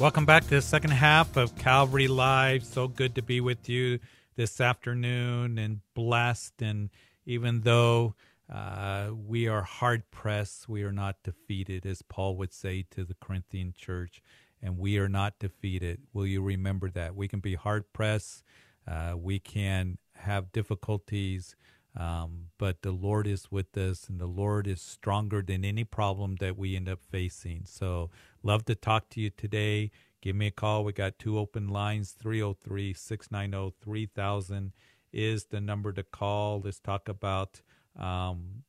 Welcome 0.00 0.26
back 0.26 0.42
to 0.42 0.56
the 0.56 0.62
second 0.62 0.90
half 0.90 1.36
of 1.36 1.54
Calvary 1.54 2.08
Live. 2.08 2.64
So 2.64 2.88
good 2.88 3.14
to 3.14 3.22
be 3.22 3.40
with 3.40 3.68
you 3.68 4.00
this 4.34 4.60
afternoon 4.60 5.58
and 5.58 5.78
blessed. 5.94 6.60
And 6.60 6.90
even 7.24 7.60
though 7.60 8.16
uh, 8.52 9.10
we 9.14 9.46
are 9.46 9.62
hard 9.62 10.10
pressed, 10.10 10.68
we 10.68 10.82
are 10.82 10.90
not 10.90 11.22
defeated, 11.22 11.86
as 11.86 12.02
Paul 12.02 12.36
would 12.38 12.52
say 12.52 12.84
to 12.90 13.04
the 13.04 13.14
Corinthian 13.20 13.74
church. 13.76 14.20
And 14.66 14.78
we 14.78 14.98
are 14.98 15.08
not 15.08 15.38
defeated. 15.38 16.00
Will 16.12 16.26
you 16.26 16.42
remember 16.42 16.90
that? 16.90 17.14
We 17.14 17.28
can 17.28 17.38
be 17.38 17.54
hard 17.54 17.92
pressed, 17.92 18.42
uh, 18.86 19.14
we 19.16 19.38
can 19.38 19.98
have 20.16 20.50
difficulties, 20.50 21.54
um, 21.96 22.48
but 22.58 22.82
the 22.82 22.90
Lord 22.90 23.28
is 23.28 23.48
with 23.48 23.78
us, 23.78 24.08
and 24.08 24.20
the 24.20 24.26
Lord 24.26 24.66
is 24.66 24.82
stronger 24.82 25.40
than 25.40 25.64
any 25.64 25.84
problem 25.84 26.36
that 26.40 26.58
we 26.58 26.74
end 26.74 26.88
up 26.88 26.98
facing. 27.00 27.62
So, 27.64 28.10
love 28.42 28.64
to 28.64 28.74
talk 28.74 29.08
to 29.10 29.20
you 29.20 29.30
today. 29.30 29.92
Give 30.20 30.34
me 30.34 30.48
a 30.48 30.50
call. 30.50 30.82
We 30.82 30.92
got 30.92 31.20
two 31.20 31.38
open 31.38 31.68
lines 31.68 32.10
303 32.10 32.92
690 32.92 33.76
3000 33.80 34.72
is 35.12 35.44
the 35.44 35.60
number 35.60 35.92
to 35.92 36.02
call. 36.02 36.60
Let's 36.64 36.80
talk 36.80 37.08
about 37.08 37.62
um, 37.96 38.64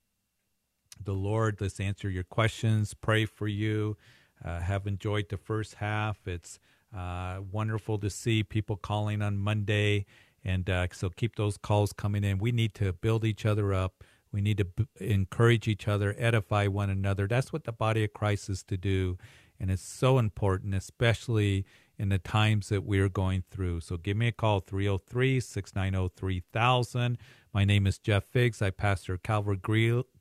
the 1.04 1.14
Lord. 1.14 1.58
Let's 1.60 1.80
answer 1.80 2.08
your 2.08 2.24
questions, 2.24 2.94
pray 2.94 3.26
for 3.26 3.48
you. 3.48 3.98
Uh, 4.44 4.60
have 4.60 4.88
enjoyed 4.88 5.30
the 5.30 5.38
first 5.38 5.76
half. 5.76 6.28
It's 6.28 6.60
uh, 6.96 7.40
wonderful 7.52 7.98
to 8.00 8.10
see 8.10 8.44
people 8.44 8.76
calling 8.76 9.22
on 9.22 9.38
Monday. 9.38 10.06
And 10.44 10.70
uh, 10.70 10.88
so 10.92 11.10
keep 11.10 11.36
those 11.36 11.58
calls 11.58 11.92
coming 11.94 12.24
in. 12.24 12.38
We 12.38 12.52
need 12.52 12.74
to 12.76 12.94
build 12.94 13.26
each 13.26 13.46
other 13.46 13.74
up. 13.74 14.04
We 14.32 14.42
need 14.42 14.58
to 14.58 14.66
b- 14.66 14.88
encourage 15.00 15.68
each 15.68 15.88
other, 15.88 16.16
edify 16.18 16.68
one 16.68 16.90
another. 16.90 17.28
That's 17.28 17.52
what 17.52 17.64
the 17.64 17.72
body 17.72 18.04
of 18.04 18.14
Christ 18.14 18.50
is 18.50 18.64
to 18.64 18.78
do. 18.78 19.18
And 19.60 19.72
it's 19.72 19.82
so 19.82 20.20
important, 20.20 20.76
especially 20.76 21.66
in 21.98 22.10
the 22.10 22.20
times 22.20 22.70
that 22.70 22.84
we're 22.84 23.10
going 23.10 23.44
through. 23.50 23.82
So 23.82 23.98
give 23.98 24.18
me 24.18 24.28
a 24.28 24.32
call, 24.32 24.60
303 24.60 25.40
690 25.40 26.14
3000. 26.16 27.18
My 27.54 27.66
name 27.66 27.88
is 27.88 27.98
Jeff 27.98 28.24
Figs. 28.26 28.62
I 28.62 28.70
pastor 28.70 29.18
Calvary 29.18 29.60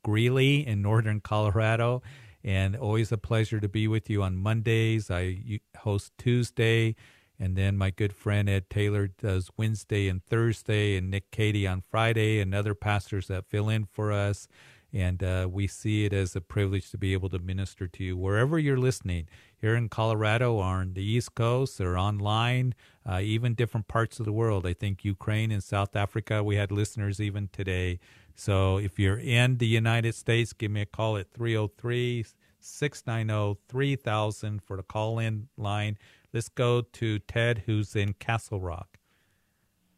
Greeley 0.03 0.65
in 0.65 0.81
northern 0.81 1.19
Colorado. 1.21 2.01
And 2.47 2.77
always 2.77 3.11
a 3.11 3.17
pleasure 3.17 3.59
to 3.59 3.67
be 3.67 3.89
with 3.89 4.09
you 4.09 4.23
on 4.23 4.37
Mondays. 4.37 5.11
I 5.11 5.59
host 5.79 6.13
Tuesday. 6.17 6.95
And 7.37 7.57
then 7.57 7.75
my 7.75 7.89
good 7.89 8.13
friend 8.13 8.49
Ed 8.49 8.69
Taylor 8.69 9.07
does 9.09 9.51
Wednesday 9.57 10.07
and 10.07 10.23
Thursday, 10.23 10.95
and 10.95 11.11
Nick 11.11 11.29
Cady 11.29 11.67
on 11.67 11.81
Friday, 11.81 12.39
and 12.39 12.55
other 12.55 12.73
pastors 12.73 13.27
that 13.27 13.49
fill 13.49 13.67
in 13.67 13.83
for 13.83 14.13
us. 14.13 14.47
And 14.93 15.21
uh, 15.21 15.49
we 15.51 15.67
see 15.67 16.05
it 16.05 16.13
as 16.13 16.37
a 16.37 16.41
privilege 16.41 16.89
to 16.91 16.97
be 16.97 17.11
able 17.11 17.27
to 17.31 17.39
minister 17.39 17.85
to 17.85 18.03
you 18.03 18.15
wherever 18.15 18.57
you're 18.57 18.79
listening, 18.79 19.27
here 19.59 19.75
in 19.75 19.89
Colorado 19.89 20.53
or 20.53 20.63
on 20.63 20.93
the 20.93 21.03
East 21.03 21.35
Coast 21.35 21.81
or 21.81 21.97
online, 21.97 22.73
uh, 23.05 23.19
even 23.21 23.55
different 23.55 23.89
parts 23.89 24.21
of 24.21 24.25
the 24.25 24.31
world. 24.31 24.65
I 24.65 24.71
think 24.71 25.03
Ukraine 25.03 25.51
and 25.51 25.61
South 25.61 25.97
Africa, 25.97 26.41
we 26.41 26.55
had 26.55 26.71
listeners 26.71 27.19
even 27.19 27.49
today. 27.51 27.99
So 28.37 28.77
if 28.77 28.99
you're 28.99 29.17
in 29.17 29.57
the 29.57 29.65
United 29.65 30.13
States, 30.13 30.53
give 30.53 30.69
me 30.69 30.81
a 30.81 30.85
call 30.85 31.17
at 31.17 31.31
303 31.33 32.23
690 32.59 33.59
3000 33.67 34.61
for 34.61 34.77
the 34.77 34.83
call 34.83 35.17
in 35.17 35.49
line. 35.57 35.97
Let's 36.31 36.47
go 36.47 36.81
to 36.81 37.17
Ted, 37.19 37.63
who's 37.65 37.95
in 37.95 38.13
Castle 38.13 38.61
Rock. 38.61 38.99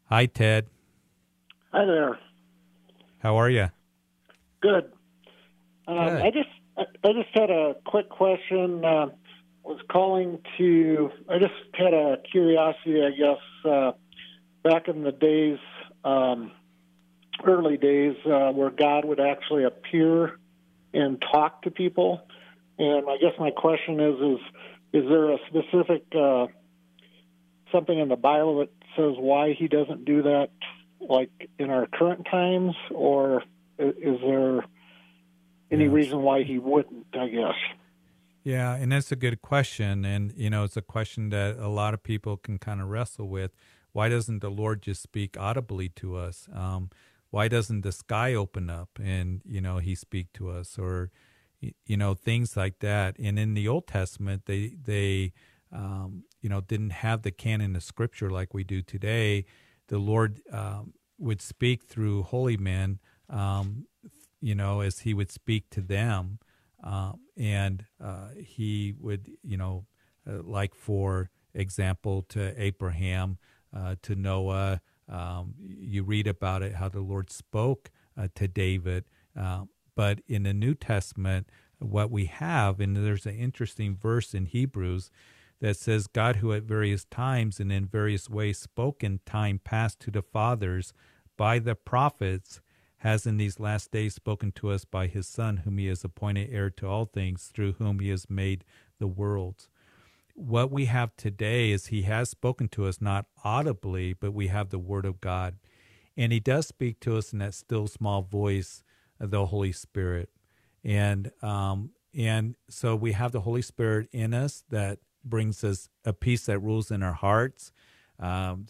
Hi, 0.04 0.24
Ted. 0.24 0.68
Hi 1.72 1.84
there. 1.84 2.18
How 3.18 3.36
are 3.36 3.50
you? 3.50 3.68
Good. 4.62 4.90
Um, 5.86 5.96
Good. 5.98 6.22
I 6.22 6.30
just 6.30 6.48
I 7.04 7.12
just 7.12 7.28
had 7.34 7.50
a 7.50 7.76
quick 7.84 8.08
question. 8.08 8.82
Uh, 8.82 9.08
was 9.62 9.80
calling 9.92 10.38
to. 10.56 11.10
I 11.28 11.38
just 11.38 11.52
had 11.74 11.92
a 11.92 12.16
curiosity, 12.30 13.02
I 13.02 13.10
guess. 13.10 13.70
Uh, 13.70 13.92
back 14.64 14.88
in 14.88 15.02
the 15.02 15.12
days, 15.12 15.58
um, 16.04 16.52
early 17.46 17.76
days, 17.76 18.16
uh, 18.26 18.50
where 18.52 18.70
God 18.70 19.04
would 19.04 19.20
actually 19.20 19.64
appear 19.64 20.38
and 20.92 21.22
talk 21.32 21.62
to 21.62 21.70
people, 21.70 22.20
and 22.78 23.08
I 23.08 23.16
guess 23.18 23.32
my 23.38 23.50
question 23.50 24.00
is: 24.00 24.14
is 24.20 25.02
is 25.02 25.08
there 25.08 25.32
a 25.32 25.38
specific 25.48 26.04
uh, 26.14 26.46
something 27.72 27.98
in 27.98 28.08
the 28.08 28.16
Bible 28.16 28.58
that 28.58 28.70
says 28.96 29.14
why 29.18 29.52
He 29.52 29.68
doesn't 29.68 30.04
do 30.04 30.22
that, 30.22 30.50
like 31.00 31.30
in 31.58 31.70
our 31.70 31.86
current 31.86 32.26
times, 32.30 32.74
or 32.90 33.42
is 33.78 34.20
there 34.20 34.64
any 35.70 35.88
reason 35.88 36.22
why 36.22 36.42
he 36.42 36.58
wouldn't? 36.58 37.06
I 37.14 37.28
guess. 37.28 37.54
Yeah, 38.42 38.74
and 38.74 38.90
that's 38.90 39.12
a 39.12 39.16
good 39.16 39.42
question, 39.42 40.04
and 40.04 40.32
you 40.36 40.50
know, 40.50 40.64
it's 40.64 40.76
a 40.76 40.82
question 40.82 41.28
that 41.30 41.58
a 41.58 41.68
lot 41.68 41.94
of 41.94 42.02
people 42.02 42.36
can 42.36 42.58
kind 42.58 42.80
of 42.80 42.88
wrestle 42.88 43.28
with. 43.28 43.52
Why 43.92 44.08
doesn't 44.08 44.40
the 44.40 44.50
Lord 44.50 44.82
just 44.82 45.02
speak 45.02 45.36
audibly 45.38 45.88
to 45.90 46.16
us? 46.16 46.48
Um, 46.52 46.90
why 47.30 47.48
doesn't 47.48 47.82
the 47.82 47.92
sky 47.92 48.34
open 48.34 48.70
up 48.70 48.90
and 49.02 49.42
you 49.44 49.60
know 49.60 49.78
He 49.78 49.94
speak 49.94 50.32
to 50.34 50.50
us, 50.50 50.78
or 50.78 51.10
you 51.60 51.96
know 51.96 52.14
things 52.14 52.56
like 52.56 52.80
that? 52.80 53.16
And 53.18 53.38
in 53.38 53.54
the 53.54 53.68
Old 53.68 53.86
Testament, 53.86 54.42
they 54.46 54.74
they 54.82 55.32
um, 55.72 56.24
you 56.40 56.48
know 56.48 56.60
didn't 56.60 56.90
have 56.90 57.22
the 57.22 57.30
canon 57.30 57.76
of 57.76 57.82
Scripture 57.82 58.30
like 58.30 58.54
we 58.54 58.64
do 58.64 58.82
today. 58.82 59.44
The 59.88 59.98
Lord 59.98 60.40
um, 60.52 60.94
would 61.18 61.42
speak 61.42 61.84
through 61.84 62.22
holy 62.24 62.56
men 62.56 63.00
um, 63.30 63.86
you 64.40 64.54
know, 64.54 64.80
as 64.80 65.00
he 65.00 65.14
would 65.14 65.30
speak 65.30 65.70
to 65.70 65.80
them. 65.80 66.38
Um, 66.82 67.20
and 67.36 67.84
uh, 68.02 68.28
he 68.38 68.94
would, 68.98 69.30
you 69.42 69.56
know, 69.56 69.86
uh, 70.28 70.42
like 70.42 70.74
for 70.74 71.30
example, 71.54 72.22
to 72.30 72.60
Abraham, 72.60 73.38
uh, 73.74 73.96
to 74.02 74.14
Noah. 74.14 74.80
Um, 75.10 75.54
you 75.58 76.02
read 76.02 76.26
about 76.26 76.62
it, 76.62 76.74
how 76.76 76.88
the 76.88 77.00
Lord 77.00 77.30
spoke 77.30 77.90
uh, 78.16 78.28
to 78.36 78.48
David. 78.48 79.04
Um, 79.36 79.68
but 79.96 80.20
in 80.28 80.44
the 80.44 80.54
New 80.54 80.74
Testament, 80.74 81.48
what 81.78 82.10
we 82.10 82.26
have, 82.26 82.80
and 82.80 82.96
there's 82.96 83.26
an 83.26 83.36
interesting 83.36 83.96
verse 83.96 84.34
in 84.34 84.46
Hebrews 84.46 85.10
that 85.60 85.76
says, 85.76 86.06
God, 86.06 86.36
who 86.36 86.52
at 86.52 86.62
various 86.62 87.04
times 87.04 87.60
and 87.60 87.72
in 87.72 87.86
various 87.86 88.30
ways 88.30 88.58
spoke 88.58 89.02
in 89.02 89.20
time 89.26 89.60
past 89.62 90.00
to 90.00 90.10
the 90.10 90.22
fathers 90.22 90.92
by 91.36 91.58
the 91.58 91.74
prophets, 91.74 92.60
has 92.98 93.26
in 93.26 93.38
these 93.38 93.58
last 93.58 93.90
days 93.90 94.14
spoken 94.14 94.52
to 94.52 94.70
us 94.70 94.84
by 94.84 95.06
his 95.06 95.26
Son, 95.26 95.58
whom 95.58 95.78
he 95.78 95.86
has 95.86 96.04
appointed 96.04 96.50
heir 96.52 96.68
to 96.68 96.86
all 96.86 97.06
things, 97.06 97.50
through 97.52 97.72
whom 97.74 97.98
he 97.98 98.10
has 98.10 98.28
made 98.28 98.64
the 98.98 99.06
worlds. 99.06 99.68
What 100.34 100.70
we 100.70 100.86
have 100.86 101.16
today 101.16 101.70
is 101.70 101.86
he 101.86 102.02
has 102.02 102.30
spoken 102.30 102.68
to 102.70 102.86
us 102.86 103.00
not 103.00 103.26
audibly, 103.44 104.12
but 104.14 104.32
we 104.32 104.48
have 104.48 104.70
the 104.70 104.78
Word 104.78 105.04
of 105.04 105.20
God. 105.20 105.56
And 106.16 106.32
he 106.32 106.40
does 106.40 106.66
speak 106.66 107.00
to 107.00 107.16
us 107.16 107.32
in 107.32 107.38
that 107.40 107.54
still 107.54 107.86
small 107.86 108.22
voice 108.22 108.82
of 109.18 109.30
the 109.30 109.46
Holy 109.46 109.72
Spirit. 109.72 110.30
And 110.84 111.30
um, 111.42 111.90
and 112.14 112.56
so 112.68 112.96
we 112.96 113.12
have 113.12 113.32
the 113.32 113.42
Holy 113.42 113.62
Spirit 113.62 114.08
in 114.12 114.34
us 114.34 114.64
that 114.70 114.98
brings 115.24 115.62
us 115.62 115.88
a 116.04 116.12
peace 116.12 116.46
that 116.46 116.58
rules 116.58 116.90
in 116.90 117.02
our 117.02 117.12
hearts, 117.12 117.72
um, 118.18 118.66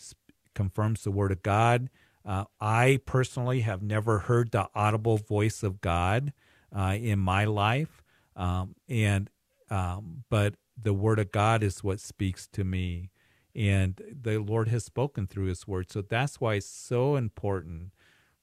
confirms 0.54 1.04
the 1.04 1.10
Word 1.10 1.32
of 1.32 1.42
God, 1.42 1.88
uh, 2.24 2.44
I 2.60 3.00
personally 3.06 3.60
have 3.60 3.82
never 3.82 4.20
heard 4.20 4.50
the 4.52 4.68
audible 4.74 5.16
voice 5.16 5.62
of 5.62 5.80
God 5.80 6.32
uh, 6.74 6.96
in 7.00 7.18
my 7.18 7.44
life, 7.44 8.02
um, 8.36 8.74
and 8.88 9.30
um, 9.70 10.24
but 10.28 10.54
the 10.82 10.94
Word 10.94 11.18
of 11.18 11.32
God 11.32 11.62
is 11.62 11.84
what 11.84 12.00
speaks 12.00 12.48
to 12.48 12.64
me, 12.64 13.10
and 13.54 14.00
the 14.22 14.38
Lord 14.38 14.68
has 14.68 14.84
spoken 14.84 15.26
through 15.26 15.46
His 15.46 15.66
Word. 15.66 15.90
So 15.90 16.02
that's 16.02 16.40
why 16.40 16.54
it's 16.54 16.66
so 16.66 17.16
important 17.16 17.92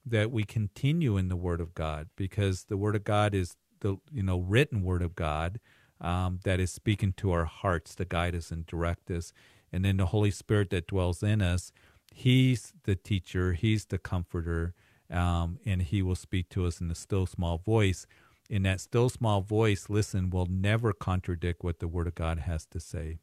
that 0.06 0.30
we 0.30 0.44
continue 0.44 1.16
in 1.16 1.28
the 1.28 1.36
Word 1.36 1.60
of 1.60 1.74
God, 1.74 2.08
because 2.16 2.64
the 2.64 2.76
Word 2.76 2.96
of 2.96 3.04
God 3.04 3.34
is 3.34 3.56
the 3.80 3.96
you 4.12 4.22
know 4.22 4.38
written 4.40 4.82
Word 4.82 5.02
of 5.02 5.14
God 5.14 5.60
um, 6.00 6.40
that 6.44 6.60
is 6.60 6.70
speaking 6.70 7.12
to 7.14 7.32
our 7.32 7.44
hearts 7.44 7.94
to 7.96 8.04
guide 8.04 8.34
us 8.34 8.50
and 8.50 8.66
direct 8.66 9.10
us, 9.10 9.32
and 9.72 9.84
then 9.84 9.96
the 9.96 10.06
Holy 10.06 10.30
Spirit 10.30 10.70
that 10.70 10.86
dwells 10.86 11.22
in 11.22 11.42
us 11.42 11.72
He's 12.12 12.72
the 12.84 12.96
teacher, 12.96 13.52
He's 13.52 13.86
the 13.86 13.98
comforter, 13.98 14.74
um, 15.10 15.58
and 15.64 15.82
He 15.82 16.02
will 16.02 16.16
speak 16.16 16.48
to 16.50 16.66
us 16.66 16.80
in 16.80 16.88
the 16.88 16.94
still 16.94 17.26
small 17.26 17.58
voice. 17.58 18.06
In 18.48 18.62
that 18.62 18.80
still 18.80 19.08
small 19.08 19.42
voice, 19.42 19.90
listen, 19.90 20.30
will 20.30 20.46
never 20.46 20.92
contradict 20.92 21.62
what 21.62 21.80
the 21.80 21.88
Word 21.88 22.06
of 22.06 22.14
God 22.14 22.40
has 22.40 22.64
to 22.66 22.80
say. 22.80 23.18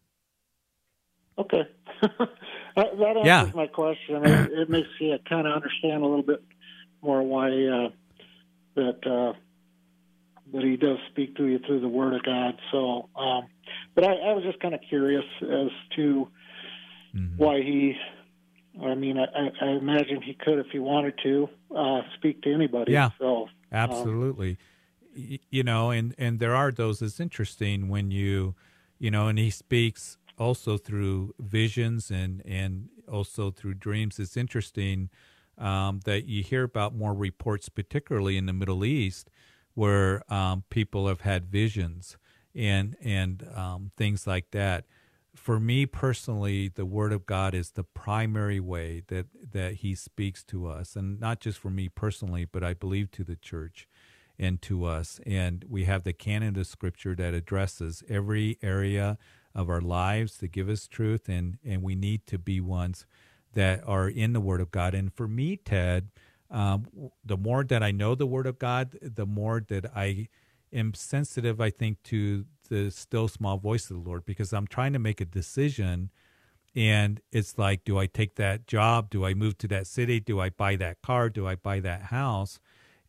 Okay. 1.38 1.63
that, 2.01 2.38
that 2.75 3.17
answers 3.17 3.25
yeah. 3.25 3.51
my 3.55 3.67
question. 3.67 4.23
It, 4.25 4.51
it, 4.51 4.69
makes 4.69 4.88
you 4.99 5.17
kind 5.27 5.47
of 5.47 5.53
understand 5.53 6.03
a 6.03 6.05
little 6.05 6.23
bit 6.23 6.43
more 7.01 7.23
why 7.23 7.47
uh, 7.47 7.89
that 8.75 9.07
uh, 9.07 9.33
that 10.53 10.63
he 10.63 10.77
does 10.77 10.97
speak 11.09 11.35
to 11.38 11.45
you 11.45 11.59
through 11.65 11.79
the 11.79 11.88
Word 11.88 12.13
of 12.13 12.23
God. 12.23 12.59
So, 12.71 13.09
um, 13.15 13.47
but 13.95 14.03
I, 14.03 14.13
I 14.13 14.33
was 14.33 14.43
just 14.43 14.59
kind 14.59 14.75
of 14.75 14.81
curious 14.88 15.25
as 15.41 15.71
to 15.95 16.27
mm-hmm. 17.15 17.38
why 17.38 17.61
he 17.61 17.95
I 18.83 18.95
mean, 18.95 19.17
I, 19.17 19.49
I 19.61 19.69
imagine 19.69 20.21
he 20.21 20.33
could, 20.33 20.59
if 20.59 20.67
he 20.71 20.79
wanted 20.79 21.13
to, 21.23 21.49
uh, 21.75 22.01
speak 22.15 22.41
to 22.43 22.53
anybody. 22.53 22.91
Yeah, 22.91 23.11
so, 23.19 23.43
um, 23.43 23.49
absolutely. 23.71 24.51
Um, 24.51 24.57
you 25.15 25.63
know, 25.63 25.91
and 25.91 26.13
and 26.17 26.39
there 26.39 26.56
are 26.56 26.71
those. 26.71 27.01
It's 27.01 27.19
interesting 27.19 27.89
when 27.89 28.12
you, 28.12 28.56
you 29.00 29.12
know, 29.12 29.27
and 29.27 29.39
he 29.39 29.50
speaks 29.50 30.17
also 30.37 30.77
through 30.77 31.33
visions 31.39 32.12
and 32.12 32.42
and 32.46 32.89
also 33.12 33.52
through 33.52 33.75
dreams. 33.75 34.19
It's 34.19 34.37
interesting 34.37 35.10
um, 35.58 36.02
that 36.06 36.25
you 36.25 36.44
hear 36.44 36.63
about 36.63 36.96
more 36.96 37.13
reports, 37.13 37.69
particularly 37.69 38.37
in 38.37 38.46
the 38.46 38.54
Middle 38.54 38.83
East, 38.83 39.29
where 39.73 40.21
um, 40.31 40.63
people 40.69 41.08
have 41.08 41.21
had 41.21 41.46
visions 41.46 42.17
and 42.54 42.96
and 43.02 43.48
um, 43.56 43.92
things 43.98 44.27
like 44.27 44.52
that 44.52 44.85
for 45.35 45.60
me 45.60 45.85
personally, 45.85 46.69
the 46.69 46.85
Word 46.85 47.12
of 47.12 47.25
God 47.25 47.54
is 47.54 47.71
the 47.71 47.83
primary 47.83 48.60
way 48.60 49.04
that 49.08 49.27
that 49.52 49.75
He 49.75 49.96
speaks 49.96 50.44
to 50.46 50.67
us, 50.67 50.96
and 50.96 51.19
not 51.19 51.39
just 51.39 51.60
for 51.60 51.69
me 51.69 51.89
personally, 51.89 52.46
but 52.46 52.63
I 52.63 52.73
believe 52.73 53.12
to 53.12 53.23
the 53.23 53.35
church 53.35 53.87
and 54.38 54.62
to 54.63 54.86
us. 54.86 55.19
And 55.25 55.65
we 55.69 55.86
have 55.86 56.04
the 56.04 56.13
canon 56.13 56.58
of 56.58 56.67
Scripture 56.67 57.15
that 57.15 57.33
addresses 57.33 58.04
every 58.10 58.58
area 58.62 59.17
of 59.54 59.69
our 59.69 59.81
lives 59.81 60.38
to 60.38 60.48
give 60.48 60.69
us 60.69 60.88
truth, 60.88 61.29
and 61.29 61.58
and 61.65 61.81
we 61.81 61.96
need 61.96 62.27
to 62.27 62.38
be 62.38 62.60
ones 62.60 63.06
that 63.54 63.81
are 63.88 64.10
in 64.10 64.33
the 64.33 64.42
Word 64.42 64.62
of 64.62 64.71
God. 64.71 64.94
And 64.94 65.13
for 65.13 65.27
me, 65.27 65.56
Ted, 65.56 66.10
um, 66.52 66.86
the 67.23 67.38
more 67.38 67.63
that 67.63 67.81
I 67.81 67.92
know 67.92 68.15
the 68.15 68.27
Word 68.27 68.48
of 68.48 68.60
God, 68.60 68.98
the 69.02 69.25
more 69.25 69.63
that 69.67 69.86
I 69.96 70.27
am 70.71 70.94
sensitive, 70.94 71.60
I 71.60 71.69
think, 71.69 72.04
to 72.04 72.46
the 72.69 72.92
still 72.92 73.27
small 73.27 73.58
voice 73.58 73.90
of 73.90 73.98
the 73.98 74.10
Lord 74.10 74.25
because 74.25 74.54
I'm 74.54 74.67
trying 74.67 74.94
to 74.94 75.00
make 75.00 75.21
a 75.21 75.25
decision. 75.25 76.12
And 76.75 77.21
it's 77.31 77.58
like, 77.58 77.86
do 77.86 77.98
I 77.98 78.06
take 78.06 78.36
that 78.36 78.67
job? 78.67 79.10
Do 79.10 79.23
I 79.23 79.33
move 79.33 79.58
to 79.60 79.67
that 79.69 79.88
city? 79.88 80.19
Do 80.19 80.42
I 80.42 80.50
buy 80.50 80.75
that 80.75 81.02
car? 81.02 81.29
Do 81.29 81.48
I 81.48 81.56
buy 81.56 81.79
that 81.79 82.04
house? 82.04 82.60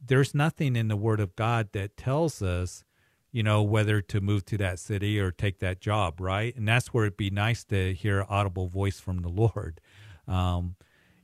There's 0.05 0.35
nothing 0.35 0.77
in 0.77 0.89
the 0.89 0.97
Word 0.97 1.21
of 1.21 1.37
God 1.37 1.71
that 1.73 1.97
tells 1.97 2.43
us, 2.43 2.85
you 3.33 3.43
know, 3.43 3.63
whether 3.63 4.01
to 4.01 4.21
move 4.21 4.45
to 4.47 4.59
that 4.59 4.79
city 4.79 5.19
or 5.19 5.31
take 5.31 5.59
that 5.59 5.81
job, 5.81 6.21
right? 6.21 6.55
And 6.57 6.67
that's 6.67 6.89
where 6.89 7.05
it'd 7.05 7.17
be 7.17 7.31
nice 7.31 7.65
to 7.65 7.95
hear 7.95 8.25
audible 8.29 8.69
voice 8.69 9.01
from 9.01 9.23
the 9.23 9.29
Lord. 9.55 9.81
Um, 10.29 10.77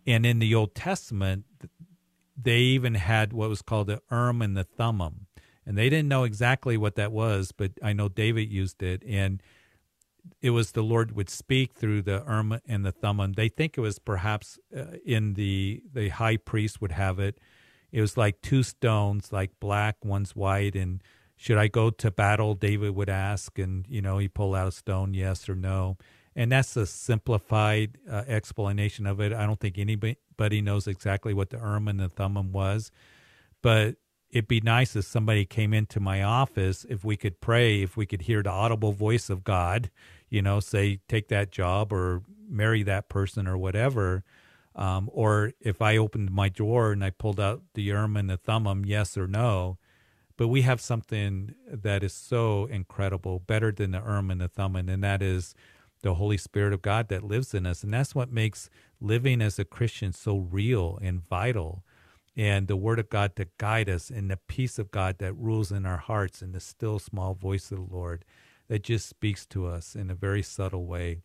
and 0.07 0.27
in 0.27 0.39
the 0.39 0.55
Old 0.55 0.75
Testament, 0.75 1.45
they 2.37 2.59
even 2.59 2.95
had 2.95 3.33
what 3.33 3.49
was 3.49 3.63
called 3.63 3.87
the 3.87 4.01
Urim 4.11 4.43
and 4.43 4.57
the 4.57 4.65
Thummim 4.65 5.27
and 5.65 5.79
they 5.79 5.89
didn't 5.89 6.09
know 6.09 6.25
exactly 6.25 6.77
what 6.77 6.97
that 6.97 7.13
was, 7.13 7.53
but 7.53 7.73
I 7.83 7.93
know 7.93 8.09
David 8.09 8.53
used 8.53 8.83
it, 8.83 9.03
and 9.07 9.43
it 10.41 10.51
was 10.51 10.73
the 10.73 10.83
Lord 10.83 11.13
would 11.13 11.31
speak 11.31 11.75
through 11.75 12.03
the 12.03 12.23
Urim 12.27 12.61
and 12.67 12.85
the 12.85 12.93
Thummim. 12.93 13.35
They 13.35 13.49
think 13.49 13.79
it 13.79 13.81
was 13.81 13.99
perhaps 13.99 14.59
uh, 14.77 14.97
in 15.05 15.35
the 15.35 15.83
the 15.93 16.09
high 16.09 16.37
priest 16.37 16.81
would 16.81 16.93
have 16.93 17.19
it. 17.19 17.39
It 17.93 18.01
was 18.01 18.17
like 18.17 18.41
two 18.41 18.63
stones, 18.63 19.33
like 19.33 19.53
black, 19.61 19.97
one's 20.05 20.35
white, 20.35 20.75
and 20.75 21.03
should 21.37 21.59
I 21.59 21.69
go 21.69 21.91
to 21.91 22.11
battle? 22.11 22.55
David 22.55 22.95
would 22.95 23.11
ask, 23.11 23.59
and 23.59 23.87
you 23.89 24.01
know 24.01 24.19
he 24.19 24.29
pull 24.29 24.55
out 24.55 24.69
a 24.69 24.73
stone, 24.73 25.13
yes 25.15 25.49
or 25.49 25.55
no, 25.55 25.99
and 26.35 26.51
that's 26.51 26.77
a 26.77 26.87
simplified 26.87 27.99
uh, 28.11 28.25
explanation 28.27 29.07
of 29.07 29.21
it. 29.21 29.33
I 29.33 29.47
don't 29.47 29.61
think 29.61 29.79
anybody 29.79 30.63
knows 30.63 30.87
exactly 30.87 31.35
what 31.35 31.51
the 31.51 31.59
Urim 31.59 31.89
and 31.89 32.01
the 32.01 32.09
Thummim 32.09 32.53
was, 32.53 32.91
but 33.61 33.97
it'd 34.33 34.49
be 34.49 34.61
nice 34.61 34.97
if 34.97 35.05
somebody 35.05 35.45
came 35.45 35.75
into 35.75 36.01
my 36.01 36.23
office 36.23 36.87
if 36.89 37.05
we 37.05 37.17
could 37.17 37.41
pray 37.41 37.83
if 37.83 37.97
we 37.97 38.07
could 38.07 38.23
hear 38.23 38.43
the 38.43 38.51
audible 38.51 38.93
voice 38.93 39.29
of 39.29 39.45
god 39.45 39.91
you 40.31 40.41
know 40.41 40.59
say 40.59 40.99
take 41.07 41.29
that 41.29 41.53
job 41.53 41.93
or 41.93 42.23
marry 42.49 42.83
that 42.83 43.09
person 43.09 43.47
or 43.47 43.57
whatever 43.57 44.25
um, 44.75 45.11
or 45.13 45.53
if 45.61 45.83
i 45.83 45.97
opened 45.97 46.31
my 46.31 46.49
drawer 46.49 46.93
and 46.93 47.05
i 47.05 47.11
pulled 47.11 47.41
out 47.41 47.63
the 47.75 47.83
urim 47.83 48.17
and 48.17 48.31
the 48.31 48.37
thummim 48.37 48.85
yes 48.85 49.17
or 49.17 49.27
no. 49.27 49.79
But 50.39 50.49
we 50.49 50.63
have 50.63 50.81
something 50.81 51.55
that 51.71 52.03
is 52.03 52.15
so 52.15 52.65
incredible 52.67 53.39
better 53.39 53.71
than 53.71 53.93
the 53.93 54.01
urim 54.01 54.31
and 54.31 54.41
the 54.41 54.49
thummim 54.49 54.89
and 54.89 55.05
that 55.05 55.23
is 55.23 55.55
the 56.03 56.15
holy 56.15 56.39
spirit 56.39 56.73
of 56.73 56.83
god 56.83 57.09
that 57.09 57.23
lives 57.23 57.55
in 57.55 57.67
us. 57.67 57.85
And 57.85 57.93
that's 57.95 58.15
what 58.15 58.33
makes 58.33 58.71
living 59.01 59.41
as 59.43 59.59
a 59.59 59.65
christian 59.65 60.13
so 60.13 60.39
real 60.39 60.99
and 61.03 61.27
vital. 61.29 61.85
And 62.37 62.67
the 62.67 62.77
word 62.77 62.99
of 62.99 63.11
God 63.11 63.37
to 63.37 63.49
guide 63.59 63.91
us 63.91 64.09
and 64.09 64.31
the 64.31 64.39
peace 64.49 64.79
of 64.79 64.91
God 64.91 65.19
that 65.19 65.35
rules 65.35 65.71
in 65.71 65.85
our 65.85 65.99
hearts 65.99 66.41
and 66.41 66.55
the 66.55 66.61
still 66.61 66.99
small 66.99 67.35
voice 67.35 67.71
of 67.71 67.79
the 67.79 67.95
Lord 67.95 68.25
that 68.69 68.83
just 68.83 69.07
speaks 69.07 69.45
to 69.47 69.67
us 69.67 69.95
in 69.95 70.11
a 70.11 70.15
very 70.15 70.43
subtle 70.43 70.87
way. 70.87 71.19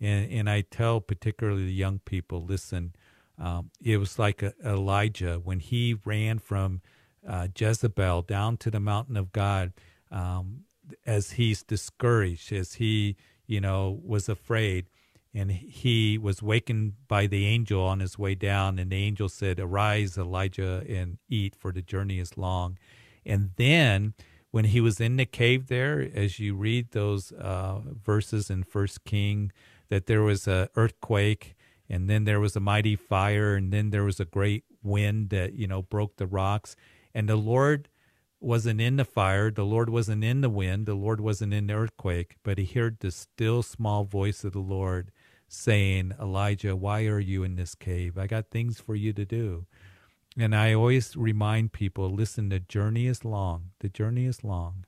And, 0.00 0.30
and 0.30 0.50
I 0.50 0.62
tell 0.62 1.00
particularly 1.00 1.66
the 1.66 1.72
young 1.72 2.00
people, 2.00 2.44
listen, 2.44 2.94
um, 3.38 3.70
it 3.82 3.98
was 3.98 4.18
like 4.18 4.42
a, 4.42 4.54
Elijah 4.64 5.40
when 5.42 5.60
he 5.60 5.96
ran 6.04 6.38
from 6.38 6.80
uh, 7.26 7.48
Jezebel 7.56 8.22
down 8.22 8.56
to 8.58 8.70
the 8.70 8.80
mountain 8.80 9.16
of 9.16 9.32
God 9.32 9.72
um, 10.10 10.64
as 11.06 11.32
he's 11.32 11.62
discouraged, 11.62 12.52
as 12.52 12.74
he, 12.74 13.16
you 13.46 13.60
know, 13.60 14.00
was 14.04 14.28
afraid 14.28 14.86
and 15.32 15.50
he 15.52 16.18
was 16.18 16.42
wakened 16.42 16.94
by 17.06 17.26
the 17.26 17.46
angel 17.46 17.82
on 17.82 18.00
his 18.00 18.18
way 18.18 18.34
down 18.34 18.78
and 18.78 18.90
the 18.90 18.96
angel 18.96 19.28
said 19.28 19.60
arise 19.60 20.18
elijah 20.18 20.84
and 20.88 21.18
eat 21.28 21.54
for 21.54 21.72
the 21.72 21.82
journey 21.82 22.18
is 22.18 22.36
long. 22.36 22.78
And 23.24 23.50
then 23.56 24.14
when 24.50 24.66
he 24.66 24.80
was 24.80 25.00
in 25.00 25.16
the 25.16 25.26
cave 25.26 25.68
there 25.68 26.08
as 26.14 26.40
you 26.40 26.54
read 26.56 26.90
those 26.90 27.32
uh, 27.32 27.80
verses 28.02 28.50
in 28.50 28.64
first 28.64 29.04
king 29.04 29.52
that 29.90 30.06
there 30.06 30.22
was 30.22 30.48
a 30.48 30.68
earthquake 30.74 31.54
and 31.88 32.08
then 32.08 32.24
there 32.24 32.40
was 32.40 32.56
a 32.56 32.60
mighty 32.60 32.96
fire 32.96 33.54
and 33.54 33.72
then 33.72 33.90
there 33.90 34.04
was 34.04 34.18
a 34.18 34.24
great 34.24 34.64
wind 34.82 35.30
that 35.30 35.54
you 35.54 35.66
know 35.66 35.82
broke 35.82 36.16
the 36.16 36.26
rocks 36.26 36.74
and 37.14 37.28
the 37.28 37.36
lord 37.36 37.88
wasn't 38.40 38.80
in 38.80 38.96
the 38.96 39.04
fire 39.04 39.50
the 39.50 39.64
lord 39.64 39.90
wasn't 39.90 40.24
in 40.24 40.40
the 40.40 40.48
wind 40.48 40.86
the 40.86 40.94
lord 40.94 41.20
wasn't 41.20 41.52
in 41.52 41.66
the 41.66 41.74
earthquake 41.74 42.36
but 42.42 42.56
he 42.56 42.64
heard 42.64 42.98
the 43.00 43.10
still 43.10 43.62
small 43.62 44.04
voice 44.04 44.42
of 44.42 44.54
the 44.54 44.58
lord 44.58 45.12
saying, 45.50 46.12
Elijah, 46.20 46.76
why 46.76 47.06
are 47.06 47.18
you 47.18 47.42
in 47.42 47.56
this 47.56 47.74
cave? 47.74 48.16
I 48.16 48.26
got 48.26 48.50
things 48.50 48.80
for 48.80 48.94
you 48.94 49.12
to 49.12 49.24
do. 49.24 49.66
And 50.38 50.54
I 50.54 50.72
always 50.72 51.16
remind 51.16 51.72
people 51.72 52.08
listen, 52.08 52.48
the 52.48 52.60
journey 52.60 53.06
is 53.06 53.24
long. 53.24 53.70
The 53.80 53.88
journey 53.88 54.26
is 54.26 54.44
long. 54.44 54.84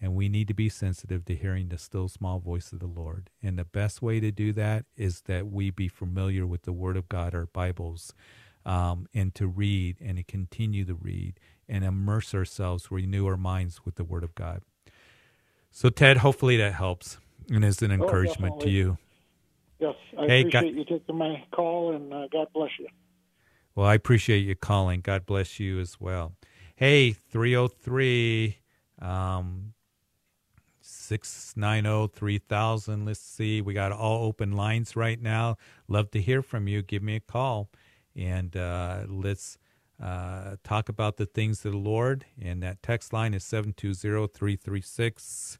And 0.00 0.14
we 0.14 0.28
need 0.28 0.48
to 0.48 0.54
be 0.54 0.68
sensitive 0.68 1.24
to 1.26 1.34
hearing 1.34 1.68
the 1.68 1.78
still 1.78 2.08
small 2.08 2.38
voice 2.38 2.72
of 2.72 2.80
the 2.80 2.86
Lord. 2.86 3.30
And 3.42 3.58
the 3.58 3.64
best 3.64 4.02
way 4.02 4.20
to 4.20 4.30
do 4.30 4.52
that 4.52 4.84
is 4.96 5.22
that 5.22 5.46
we 5.46 5.70
be 5.70 5.88
familiar 5.88 6.46
with 6.46 6.62
the 6.62 6.72
Word 6.72 6.96
of 6.96 7.08
God, 7.08 7.34
our 7.34 7.46
Bibles, 7.46 8.12
um, 8.66 9.06
and 9.14 9.34
to 9.34 9.46
read 9.46 9.96
and 10.00 10.18
to 10.18 10.24
continue 10.24 10.84
to 10.84 10.94
read 10.94 11.38
and 11.68 11.84
immerse 11.84 12.34
ourselves, 12.34 12.90
renew 12.90 13.26
our 13.26 13.36
minds 13.36 13.84
with 13.84 13.94
the 13.94 14.04
Word 14.04 14.24
of 14.24 14.34
God. 14.34 14.62
So, 15.70 15.88
Ted, 15.88 16.18
hopefully 16.18 16.56
that 16.58 16.74
helps 16.74 17.18
and 17.50 17.64
is 17.64 17.82
an 17.82 17.90
oh, 17.90 17.94
encouragement 17.94 18.54
oh, 18.56 18.60
to 18.60 18.70
you. 18.70 18.98
Yes, 19.78 19.94
I 20.18 20.26
hey, 20.26 20.40
appreciate 20.40 20.52
God, 20.52 20.64
you 20.78 20.84
taking 20.84 21.18
my 21.18 21.44
call, 21.52 21.94
and 21.94 22.12
uh, 22.12 22.28
God 22.32 22.48
bless 22.54 22.70
you. 22.78 22.86
Well, 23.74 23.86
I 23.86 23.94
appreciate 23.94 24.38
you 24.38 24.54
calling. 24.54 25.00
God 25.00 25.26
bless 25.26 25.58
you 25.58 25.80
as 25.80 26.00
well. 26.00 26.32
Hey, 26.76 27.12
303 27.12 28.58
um, 29.00 29.73
690 31.04 32.12
3000. 32.14 33.04
Let's 33.04 33.20
see. 33.20 33.60
We 33.60 33.74
got 33.74 33.92
all 33.92 34.24
open 34.24 34.52
lines 34.52 34.96
right 34.96 35.20
now. 35.20 35.56
Love 35.88 36.10
to 36.12 36.20
hear 36.20 36.42
from 36.42 36.68
you. 36.68 36.82
Give 36.82 37.02
me 37.02 37.16
a 37.16 37.20
call 37.20 37.68
and 38.16 38.56
uh, 38.56 39.04
let's 39.08 39.58
uh, 40.02 40.56
talk 40.62 40.88
about 40.88 41.16
the 41.16 41.26
things 41.26 41.64
of 41.64 41.72
the 41.72 41.78
Lord. 41.78 42.24
And 42.40 42.62
that 42.62 42.82
text 42.82 43.12
line 43.12 43.34
is 43.34 43.44
720 43.44 44.26
336 44.28 45.58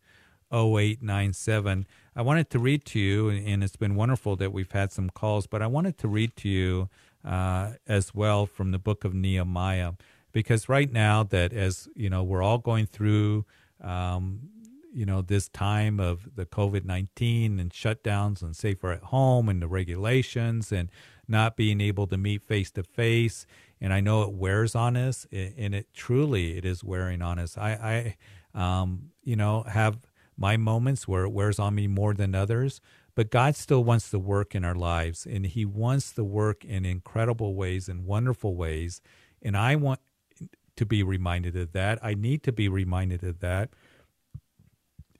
0897. 0.52 1.86
I 2.14 2.22
wanted 2.22 2.50
to 2.50 2.58
read 2.58 2.84
to 2.86 3.00
you, 3.00 3.28
and 3.28 3.64
it's 3.64 3.76
been 3.76 3.96
wonderful 3.96 4.36
that 4.36 4.52
we've 4.52 4.70
had 4.70 4.92
some 4.92 5.10
calls, 5.10 5.46
but 5.46 5.62
I 5.62 5.66
wanted 5.66 5.98
to 5.98 6.08
read 6.08 6.36
to 6.36 6.48
you 6.48 6.88
uh, 7.24 7.72
as 7.88 8.14
well 8.14 8.46
from 8.46 8.70
the 8.70 8.78
book 8.78 9.04
of 9.04 9.14
Nehemiah, 9.14 9.92
because 10.32 10.68
right 10.68 10.92
now 10.92 11.24
that 11.24 11.52
as 11.52 11.88
you 11.96 12.08
know 12.08 12.22
we're 12.22 12.42
all 12.42 12.58
going 12.58 12.86
through, 12.86 13.46
um, 13.80 14.50
you 14.94 15.04
know 15.04 15.22
this 15.22 15.48
time 15.48 15.98
of 16.00 16.36
the 16.36 16.46
COVID 16.46 16.84
nineteen 16.84 17.58
and 17.58 17.70
shutdowns 17.70 18.42
and 18.42 18.54
safer 18.54 18.92
at 18.92 19.02
home 19.04 19.48
and 19.48 19.60
the 19.60 19.68
regulations 19.68 20.72
and 20.72 20.90
not 21.26 21.56
being 21.56 21.80
able 21.80 22.06
to 22.06 22.16
meet 22.16 22.42
face 22.42 22.70
to 22.72 22.82
face, 22.82 23.46
and 23.80 23.92
I 23.92 24.00
know 24.00 24.22
it 24.22 24.32
wears 24.32 24.74
on 24.74 24.96
us, 24.96 25.26
and 25.32 25.74
it 25.74 25.88
truly 25.94 26.56
it 26.56 26.64
is 26.64 26.84
wearing 26.84 27.22
on 27.22 27.38
us. 27.38 27.58
I, 27.58 28.16
I 28.54 28.80
um, 28.80 29.10
you 29.22 29.36
know 29.36 29.64
have 29.64 29.98
my 30.36 30.56
moments 30.56 31.08
where 31.08 31.24
it 31.24 31.30
wears 31.30 31.58
on 31.58 31.74
me 31.74 31.86
more 31.86 32.14
than 32.14 32.34
others. 32.34 32.80
But 33.16 33.30
God 33.30 33.54
still 33.54 33.84
wants 33.84 34.10
to 34.10 34.18
work 34.18 34.56
in 34.56 34.64
our 34.64 34.74
lives, 34.74 35.24
and 35.24 35.46
He 35.46 35.64
wants 35.64 36.12
to 36.14 36.24
work 36.24 36.64
in 36.64 36.84
incredible 36.84 37.54
ways 37.54 37.88
and 37.88 38.04
wonderful 38.04 38.56
ways. 38.56 39.00
And 39.40 39.56
I 39.56 39.76
want 39.76 40.00
to 40.76 40.84
be 40.84 41.02
reminded 41.02 41.56
of 41.56 41.72
that. 41.72 41.98
I 42.02 42.14
need 42.14 42.42
to 42.42 42.52
be 42.52 42.68
reminded 42.68 43.22
of 43.22 43.38
that. 43.40 43.70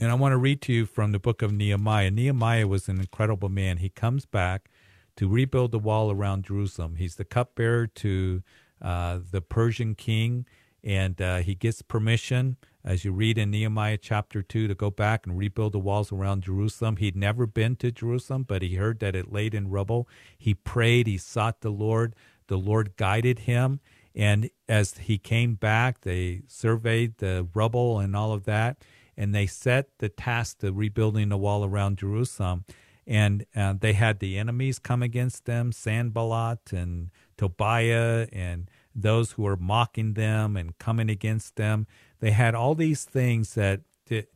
And 0.05 0.12
I 0.12 0.16
want 0.16 0.32
to 0.32 0.38
read 0.38 0.61
to 0.62 0.72
you 0.72 0.86
from 0.86 1.12
the 1.12 1.18
book 1.18 1.42
of 1.42 1.50
Nehemiah. 1.50 2.11
Nehemiah 2.11 2.68
was 2.68 2.88
an 2.88 3.00
incredible 3.00 3.48
man. 3.48 3.78
He 3.78 3.88
comes 3.88 4.26
back 4.26 4.68
to 5.16 5.26
rebuild 5.26 5.72
the 5.72 5.78
wall 5.78 6.11
around 6.11 6.44
Jerusalem. 6.44 6.96
He's 6.96 7.16
the 7.16 7.24
cupbearer 7.24 7.86
to 7.86 8.42
uh, 8.82 9.20
the 9.30 9.40
Persian 9.40 9.94
king, 9.94 10.44
and 10.82 11.20
uh, 11.22 11.38
he 11.38 11.55
gets 11.55 11.80
permission 11.80 12.59
as 12.84 13.02
you 13.02 13.12
read 13.12 13.38
in 13.38 13.50
Nehemiah 13.50 13.96
chapter 13.96 14.42
2, 14.42 14.68
to 14.68 14.74
go 14.74 14.90
back 14.90 15.26
and 15.26 15.38
rebuild 15.38 15.72
the 15.72 15.78
walls 15.78 16.12
around 16.12 16.42
Jerusalem. 16.42 16.96
He'd 16.96 17.16
never 17.16 17.46
been 17.46 17.76
to 17.76 17.90
Jerusalem, 17.90 18.42
but 18.42 18.61
he 18.61 18.74
heard 18.74 19.00
that 19.00 19.16
it 19.16 19.32
laid 19.32 19.55
in 19.55 19.70
rubble. 19.70 20.07
He 20.36 20.52
prayed, 20.52 21.07
he 21.07 21.16
sought 21.16 21.62
the 21.62 21.70
Lord. 21.70 22.14
The 22.48 22.59
Lord 22.59 22.96
guided 22.98 23.40
him. 23.40 23.80
And 24.14 24.50
as 24.68 24.98
he 24.98 25.16
came 25.16 25.55
back, 25.55 26.02
they 26.02 26.42
surveyed 26.46 27.18
the 27.18 27.48
rubble 27.55 27.98
and 27.98 28.14
all 28.14 28.32
of 28.32 28.44
that, 28.44 28.76
and 29.16 29.34
they 29.34 29.46
set 29.46 29.88
the 29.98 30.08
task 30.08 30.62
of 30.62 30.76
rebuilding 30.76 31.28
the 31.28 31.36
wall 31.36 31.64
around 31.64 31.98
Jerusalem. 31.98 32.64
And 33.06 33.44
uh, 33.54 33.74
they 33.78 33.92
had 33.92 34.18
the 34.18 34.38
enemies 34.38 34.78
come 34.78 35.02
against 35.02 35.44
them, 35.44 35.72
Sanballat 35.72 36.72
and 36.72 37.10
Tobiah, 37.36 38.26
and 38.32 38.70
those 38.94 39.32
who 39.32 39.42
were 39.42 39.56
mocking 39.56 40.14
them 40.14 40.56
and 40.56 40.78
coming 40.78 41.10
against 41.10 41.56
them. 41.56 41.86
They 42.20 42.30
had 42.30 42.54
all 42.54 42.74
these 42.74 43.04
things 43.04 43.54
that 43.54 43.80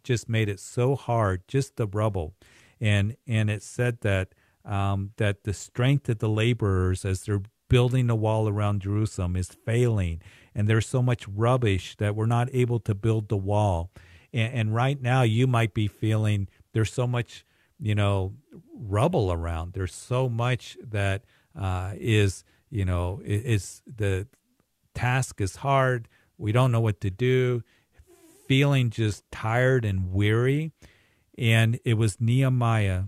just 0.03 0.29
made 0.29 0.49
it 0.49 0.61
so 0.61 0.97
hard, 0.97 1.43
just 1.49 1.77
the 1.77 1.87
rubble. 1.87 2.35
And 2.81 3.17
and 3.27 3.51
it 3.51 3.63
said 3.63 4.01
that 4.03 4.35
um, 4.65 5.13
that 5.17 5.45
the 5.45 5.53
strength 5.53 6.09
of 6.09 6.19
the 6.19 6.29
laborers 6.29 7.05
as 7.05 7.23
they're 7.23 7.43
building 7.69 8.07
the 8.07 8.15
wall 8.15 8.49
around 8.49 8.83
Jerusalem 8.83 9.37
is 9.37 9.57
failing, 9.65 10.23
and 10.55 10.69
there's 10.69 10.87
so 10.87 11.03
much 11.03 11.27
rubbish 11.29 11.97
that 11.97 12.15
we're 12.15 12.27
not 12.27 12.49
able 12.53 12.81
to 12.81 12.95
build 12.95 13.29
the 13.29 13.37
wall. 13.37 13.91
And, 14.33 14.55
and 14.55 14.75
right 14.75 15.01
now, 15.01 15.23
you 15.23 15.47
might 15.47 15.75
be 15.75 15.89
feeling 15.89 16.49
there's 16.73 16.93
so 16.93 17.07
much, 17.07 17.45
you 17.81 17.95
know, 17.95 18.35
rubble 18.75 19.33
around. 19.33 19.73
There's 19.73 19.95
so 19.95 20.29
much 20.29 20.77
that 20.83 21.25
uh, 21.59 21.93
is, 21.97 22.45
you 22.71 22.85
know, 22.85 23.21
is 23.25 23.83
the 23.87 24.27
task 24.95 25.41
is 25.41 25.57
hard. 25.57 26.09
We 26.37 26.53
don't 26.53 26.73
know 26.73 26.81
what 26.81 27.01
to 27.03 27.11
do. 27.11 27.63
Feeling 28.47 28.91
just 28.91 29.25
tired 29.31 29.85
and 29.85 30.13
weary. 30.13 30.73
And 31.37 31.79
it 31.85 31.95
was 31.95 32.21
Nehemiah 32.21 33.05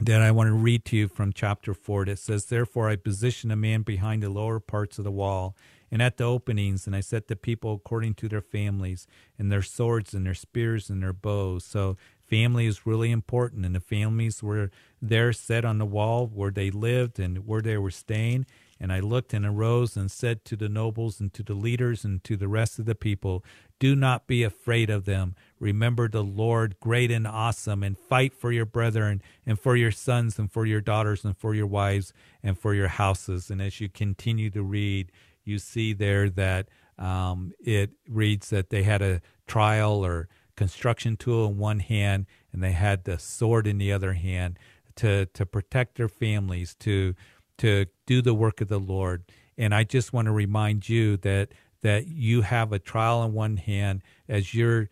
that 0.00 0.22
I 0.22 0.30
want 0.30 0.48
to 0.48 0.54
read 0.54 0.84
to 0.86 0.96
you 0.96 1.08
from 1.08 1.32
chapter 1.32 1.74
4 1.74 2.06
that 2.06 2.18
says, 2.18 2.46
Therefore 2.46 2.88
I 2.88 2.96
positioned 2.96 3.52
a 3.52 3.56
man 3.56 3.82
behind 3.82 4.22
the 4.22 4.30
lower 4.30 4.60
parts 4.60 4.98
of 4.98 5.04
the 5.04 5.10
wall 5.10 5.56
and 5.90 6.02
at 6.02 6.16
the 6.16 6.24
openings, 6.24 6.86
and 6.86 6.94
I 6.94 7.00
set 7.00 7.28
the 7.28 7.36
people 7.36 7.74
according 7.74 8.14
to 8.14 8.28
their 8.28 8.42
families 8.42 9.06
and 9.38 9.50
their 9.50 9.62
swords 9.62 10.14
and 10.14 10.26
their 10.26 10.34
spears 10.34 10.90
and 10.90 11.02
their 11.02 11.12
bows. 11.12 11.64
So 11.64 11.96
family 12.26 12.66
is 12.66 12.86
really 12.86 13.10
important, 13.10 13.64
and 13.64 13.74
the 13.74 13.80
families 13.80 14.42
were 14.42 14.70
there 15.00 15.32
set 15.32 15.64
on 15.64 15.78
the 15.78 15.86
wall 15.86 16.26
where 16.26 16.50
they 16.50 16.70
lived 16.70 17.18
and 17.18 17.46
where 17.46 17.62
they 17.62 17.78
were 17.78 17.90
staying. 17.90 18.46
And 18.80 18.92
I 18.92 19.00
looked 19.00 19.34
and 19.34 19.44
arose 19.44 19.96
and 19.96 20.10
said 20.10 20.44
to 20.44 20.56
the 20.56 20.68
nobles 20.68 21.18
and 21.18 21.32
to 21.34 21.42
the 21.42 21.54
leaders 21.54 22.04
and 22.04 22.22
to 22.24 22.36
the 22.36 22.46
rest 22.46 22.78
of 22.78 22.84
the 22.84 22.94
people, 22.94 23.44
Do 23.80 23.96
not 23.96 24.28
be 24.28 24.44
afraid 24.44 24.88
of 24.88 25.04
them. 25.04 25.34
Remember 25.58 26.08
the 26.08 26.22
Lord, 26.22 26.78
great 26.78 27.10
and 27.10 27.26
awesome, 27.26 27.82
and 27.82 27.98
fight 27.98 28.34
for 28.34 28.52
your 28.52 28.66
brethren 28.66 29.20
and 29.44 29.58
for 29.58 29.74
your 29.74 29.90
sons 29.90 30.38
and 30.38 30.50
for 30.50 30.64
your 30.64 30.80
daughters 30.80 31.24
and 31.24 31.36
for 31.36 31.54
your 31.54 31.66
wives 31.66 32.12
and 32.40 32.56
for 32.56 32.72
your 32.72 32.88
houses. 32.88 33.50
And 33.50 33.60
as 33.60 33.80
you 33.80 33.88
continue 33.88 34.50
to 34.50 34.62
read, 34.62 35.10
you 35.48 35.58
see 35.58 35.92
there 35.92 36.28
that 36.30 36.68
um, 36.98 37.52
it 37.60 37.90
reads 38.08 38.50
that 38.50 38.70
they 38.70 38.82
had 38.82 39.02
a 39.02 39.20
trial 39.46 40.04
or 40.04 40.28
construction 40.56 41.16
tool 41.16 41.48
in 41.48 41.56
one 41.56 41.78
hand 41.78 42.26
and 42.52 42.62
they 42.62 42.72
had 42.72 43.04
the 43.04 43.18
sword 43.18 43.66
in 43.66 43.78
the 43.78 43.92
other 43.92 44.14
hand 44.14 44.58
to 44.96 45.26
to 45.26 45.46
protect 45.46 45.96
their 45.96 46.08
families 46.08 46.74
to 46.74 47.14
to 47.56 47.86
do 48.06 48.20
the 48.20 48.34
work 48.34 48.60
of 48.60 48.68
the 48.68 48.80
Lord. 48.80 49.24
And 49.56 49.74
I 49.74 49.84
just 49.84 50.12
want 50.12 50.26
to 50.26 50.32
remind 50.32 50.88
you 50.88 51.16
that 51.18 51.50
that 51.82 52.08
you 52.08 52.42
have 52.42 52.72
a 52.72 52.78
trial 52.78 53.22
in 53.22 53.32
one 53.32 53.56
hand 53.56 54.02
as 54.28 54.52
you're 54.52 54.88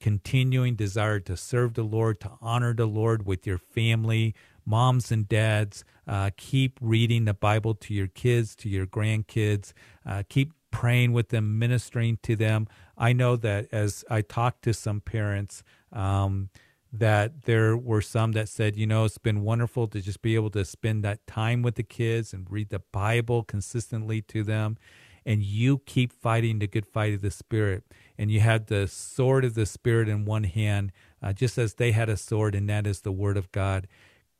continuing 0.00 0.74
desire 0.74 1.20
to 1.20 1.36
serve 1.36 1.74
the 1.74 1.82
Lord, 1.82 2.20
to 2.20 2.30
honor 2.40 2.74
the 2.74 2.86
Lord 2.86 3.26
with 3.26 3.46
your 3.46 3.58
family, 3.58 4.34
moms 4.64 5.12
and 5.12 5.28
dads. 5.28 5.84
Uh, 6.06 6.30
keep 6.36 6.78
reading 6.80 7.24
the 7.24 7.34
Bible 7.34 7.74
to 7.74 7.94
your 7.94 8.08
kids, 8.08 8.54
to 8.56 8.68
your 8.68 8.86
grandkids. 8.86 9.72
Uh, 10.04 10.22
keep 10.28 10.52
praying 10.70 11.12
with 11.12 11.28
them, 11.28 11.58
ministering 11.58 12.18
to 12.22 12.34
them. 12.34 12.66
I 12.98 13.12
know 13.12 13.36
that 13.36 13.68
as 13.72 14.04
I 14.10 14.22
talked 14.22 14.62
to 14.62 14.74
some 14.74 15.00
parents, 15.00 15.62
um, 15.92 16.48
that 16.92 17.42
there 17.42 17.76
were 17.76 18.02
some 18.02 18.32
that 18.32 18.48
said, 18.48 18.76
you 18.76 18.86
know, 18.86 19.04
it's 19.04 19.18
been 19.18 19.42
wonderful 19.42 19.86
to 19.88 20.00
just 20.00 20.20
be 20.20 20.34
able 20.34 20.50
to 20.50 20.64
spend 20.64 21.02
that 21.04 21.26
time 21.26 21.62
with 21.62 21.76
the 21.76 21.82
kids 21.82 22.34
and 22.34 22.50
read 22.50 22.68
the 22.68 22.82
Bible 22.92 23.44
consistently 23.44 24.20
to 24.22 24.42
them. 24.42 24.76
And 25.24 25.42
you 25.42 25.78
keep 25.86 26.12
fighting 26.12 26.58
the 26.58 26.66
good 26.66 26.86
fight 26.86 27.14
of 27.14 27.22
the 27.22 27.30
Spirit. 27.30 27.84
And 28.18 28.30
you 28.30 28.40
have 28.40 28.66
the 28.66 28.88
sword 28.88 29.44
of 29.44 29.54
the 29.54 29.66
Spirit 29.66 30.08
in 30.08 30.24
one 30.24 30.44
hand, 30.44 30.92
uh, 31.22 31.32
just 31.32 31.58
as 31.58 31.74
they 31.74 31.92
had 31.92 32.08
a 32.08 32.16
sword, 32.16 32.54
and 32.54 32.68
that 32.68 32.86
is 32.86 33.00
the 33.00 33.12
Word 33.12 33.36
of 33.36 33.52
God. 33.52 33.86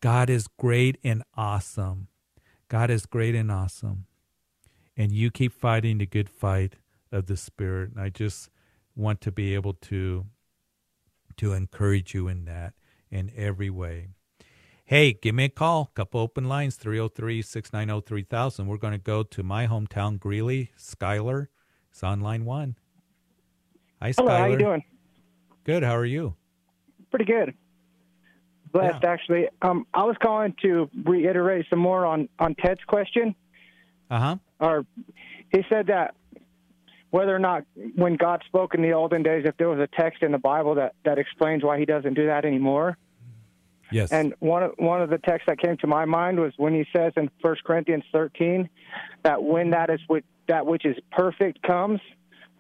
God 0.02 0.28
is 0.28 0.48
great 0.58 0.98
and 1.04 1.22
awesome. 1.36 2.08
God 2.68 2.90
is 2.90 3.06
great 3.06 3.36
and 3.36 3.52
awesome. 3.52 4.06
And 4.96 5.12
you 5.12 5.30
keep 5.30 5.52
fighting 5.52 5.98
the 5.98 6.06
good 6.06 6.28
fight 6.28 6.74
of 7.12 7.26
the 7.26 7.36
Spirit. 7.36 7.92
And 7.92 8.00
I 8.00 8.08
just 8.08 8.50
want 8.96 9.20
to 9.22 9.30
be 9.30 9.54
able 9.54 9.74
to 9.74 10.26
to 11.36 11.52
encourage 11.52 12.12
you 12.12 12.28
in 12.28 12.44
that 12.46 12.74
in 13.10 13.30
every 13.36 13.70
way. 13.70 14.08
Hey, 14.84 15.12
give 15.12 15.36
me 15.36 15.44
a 15.44 15.48
call. 15.48 15.90
Couple 15.94 16.20
open 16.20 16.48
lines 16.48 16.74
303 16.76 17.40
690 17.40 18.04
3000. 18.06 18.66
We're 18.66 18.76
going 18.78 18.92
to 18.92 18.98
go 18.98 19.22
to 19.22 19.42
my 19.44 19.68
hometown, 19.68 20.18
Greeley. 20.18 20.72
Skylar 20.76 21.46
It's 21.90 22.02
on 22.02 22.20
line 22.20 22.44
one. 22.44 22.76
Hi, 24.00 24.12
Hello, 24.16 24.28
Skylar. 24.28 24.38
how 24.38 24.46
you 24.46 24.58
doing? 24.58 24.82
Good. 25.62 25.84
How 25.84 25.96
are 25.96 26.04
you? 26.04 26.34
Pretty 27.10 27.24
good. 27.24 27.54
Blessed, 28.72 29.04
actually. 29.04 29.48
Um, 29.60 29.86
I 29.92 30.04
was 30.04 30.16
calling 30.22 30.54
to 30.62 30.88
reiterate 31.04 31.66
some 31.68 31.78
more 31.78 32.06
on, 32.06 32.28
on 32.38 32.54
Ted's 32.54 32.82
question. 32.86 33.34
Uh 34.10 34.18
huh. 34.18 34.36
Or 34.60 34.86
he 35.52 35.62
said 35.68 35.88
that 35.88 36.14
whether 37.10 37.34
or 37.36 37.38
not 37.38 37.64
when 37.94 38.16
God 38.16 38.42
spoke 38.46 38.74
in 38.74 38.80
the 38.80 38.92
olden 38.92 39.22
days, 39.22 39.44
if 39.46 39.56
there 39.58 39.68
was 39.68 39.78
a 39.78 39.88
text 40.00 40.22
in 40.22 40.32
the 40.32 40.38
Bible 40.38 40.76
that, 40.76 40.94
that 41.04 41.18
explains 41.18 41.62
why 41.62 41.78
he 41.78 41.84
doesn't 41.84 42.14
do 42.14 42.26
that 42.26 42.46
anymore. 42.46 42.96
Yes. 43.90 44.10
And 44.10 44.34
one 44.38 44.62
of, 44.62 44.72
one 44.78 45.02
of 45.02 45.10
the 45.10 45.18
texts 45.18 45.44
that 45.46 45.58
came 45.58 45.76
to 45.78 45.86
my 45.86 46.06
mind 46.06 46.40
was 46.40 46.54
when 46.56 46.74
he 46.74 46.86
says 46.90 47.12
in 47.18 47.30
1 47.42 47.56
Corinthians 47.66 48.04
13 48.12 48.68
that 49.24 49.42
when 49.42 49.70
that 49.70 49.90
is 49.90 50.00
which, 50.06 50.24
that 50.48 50.64
which 50.66 50.86
is 50.86 50.96
perfect 51.10 51.62
comes, 51.62 52.00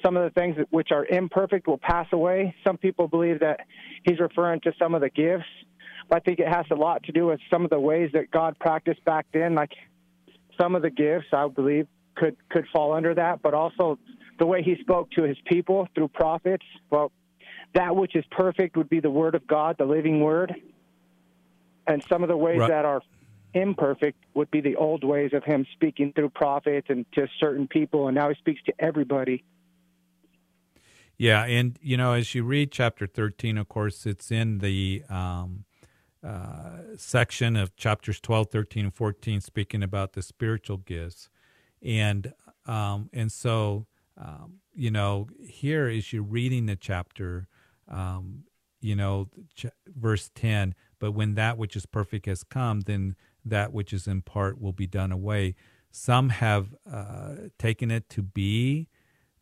some 0.04 0.16
of 0.16 0.24
the 0.24 0.38
things 0.38 0.56
which 0.70 0.88
are 0.90 1.06
imperfect 1.06 1.66
will 1.66 1.78
pass 1.78 2.06
away. 2.12 2.54
Some 2.66 2.76
people 2.76 3.08
believe 3.08 3.40
that 3.40 3.60
he's 4.02 4.20
referring 4.20 4.60
to 4.62 4.72
some 4.78 4.94
of 4.94 5.00
the 5.00 5.08
gifts. 5.08 5.46
But 6.08 6.16
I 6.16 6.20
think 6.20 6.38
it 6.38 6.48
has 6.48 6.66
a 6.70 6.74
lot 6.74 7.02
to 7.04 7.12
do 7.12 7.26
with 7.26 7.40
some 7.50 7.64
of 7.64 7.70
the 7.70 7.80
ways 7.80 8.10
that 8.12 8.30
God 8.30 8.58
practiced 8.58 9.04
back 9.04 9.26
then. 9.32 9.54
Like 9.54 9.72
some 10.60 10.74
of 10.74 10.82
the 10.82 10.90
gifts, 10.90 11.26
I 11.32 11.48
believe, 11.48 11.86
could 12.14 12.36
could 12.50 12.66
fall 12.72 12.92
under 12.92 13.14
that, 13.14 13.42
but 13.42 13.54
also 13.54 13.98
the 14.38 14.46
way 14.46 14.62
he 14.62 14.76
spoke 14.80 15.10
to 15.12 15.22
his 15.22 15.36
people 15.46 15.88
through 15.94 16.08
prophets. 16.08 16.64
Well, 16.90 17.12
that 17.74 17.94
which 17.96 18.16
is 18.16 18.24
perfect 18.30 18.76
would 18.76 18.90
be 18.90 19.00
the 19.00 19.10
word 19.10 19.34
of 19.34 19.46
God, 19.46 19.76
the 19.78 19.84
living 19.84 20.20
word. 20.20 20.54
And 21.86 22.04
some 22.08 22.22
of 22.22 22.28
the 22.28 22.36
ways 22.36 22.58
Right. 22.58 22.68
that 22.68 22.84
are 22.84 23.02
imperfect 23.54 24.18
would 24.34 24.50
be 24.50 24.60
the 24.60 24.76
old 24.76 25.04
ways 25.04 25.32
of 25.32 25.44
him 25.44 25.66
speaking 25.72 26.12
through 26.12 26.30
prophets 26.30 26.86
and 26.90 27.04
to 27.12 27.26
certain 27.38 27.66
people, 27.68 28.08
and 28.08 28.14
now 28.14 28.28
he 28.28 28.34
speaks 28.36 28.62
to 28.64 28.72
everybody. 28.78 29.44
Yeah, 31.18 31.44
and 31.44 31.78
you 31.82 31.96
know, 31.96 32.12
as 32.14 32.34
you 32.34 32.44
read 32.44 32.72
chapter 32.72 33.06
thirteen, 33.06 33.58
of 33.58 33.68
course, 33.68 34.06
it's 34.06 34.30
in 34.30 34.58
the 34.58 35.02
um, 35.08 35.64
uh, 36.26 36.96
section 36.96 37.56
of 37.56 37.76
chapters 37.76 38.20
12, 38.20 38.48
13, 38.50 38.84
and 38.84 38.94
fourteen, 38.94 39.40
speaking 39.40 39.82
about 39.82 40.12
the 40.12 40.22
spiritual 40.22 40.78
gifts, 40.78 41.28
and 41.82 42.32
um, 42.66 43.10
and 43.12 43.30
so 43.32 43.86
um, 44.16 44.60
you 44.74 44.90
know, 44.90 45.28
here 45.40 45.88
as 45.88 46.12
you're 46.12 46.22
reading 46.22 46.66
the 46.66 46.76
chapter, 46.76 47.48
um, 47.88 48.44
you 48.80 48.94
know, 48.94 49.28
ch- 49.54 49.66
verse 49.86 50.30
ten. 50.34 50.74
But 50.98 51.12
when 51.12 51.34
that 51.34 51.58
which 51.58 51.76
is 51.76 51.86
perfect 51.86 52.26
has 52.26 52.44
come, 52.44 52.80
then 52.82 53.16
that 53.44 53.72
which 53.72 53.92
is 53.92 54.06
in 54.06 54.22
part 54.22 54.60
will 54.60 54.72
be 54.72 54.86
done 54.86 55.12
away. 55.12 55.54
Some 55.90 56.30
have 56.30 56.74
uh, 56.90 57.34
taken 57.58 57.90
it 57.90 58.08
to 58.10 58.22
be 58.22 58.88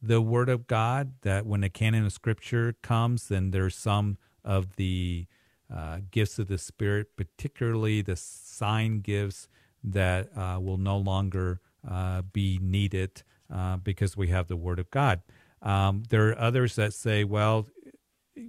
the 0.03 0.21
word 0.21 0.49
of 0.49 0.67
God 0.67 1.13
that 1.23 1.47
when 1.47 1.61
the 1.61 1.69
canon 1.69 2.07
of 2.07 2.13
scripture 2.13 2.75
comes, 2.83 3.29
then 3.29 3.51
there's 3.51 3.77
some 3.77 4.17
of 4.45 4.77
the 4.77 5.27
uh, 5.75 5.99
gifts 6.11 6.39
of 6.39 6.49
the 6.49 6.59
Spirit, 6.59 7.17
particularly 7.17 8.03
the 8.03 8.17
sign 8.17 9.01
gifts 9.01 9.49
that 9.83 10.29
uh, 10.37 10.59
will 10.61 10.79
no 10.79 10.97
longer 10.97 11.61
uh, 11.89 12.23
be 12.23 12.59
needed 12.61 13.23
uh, 13.53 13.77
because 13.77 14.17
we 14.17 14.29
have 14.29 14.49
the 14.49 14.57
word 14.57 14.79
of 14.79 14.91
God. 14.91 15.23
Um, 15.63 16.05
there 16.09 16.29
are 16.29 16.39
others 16.39 16.77
that 16.77 16.93
say, 16.93 17.25
well, 17.25 17.67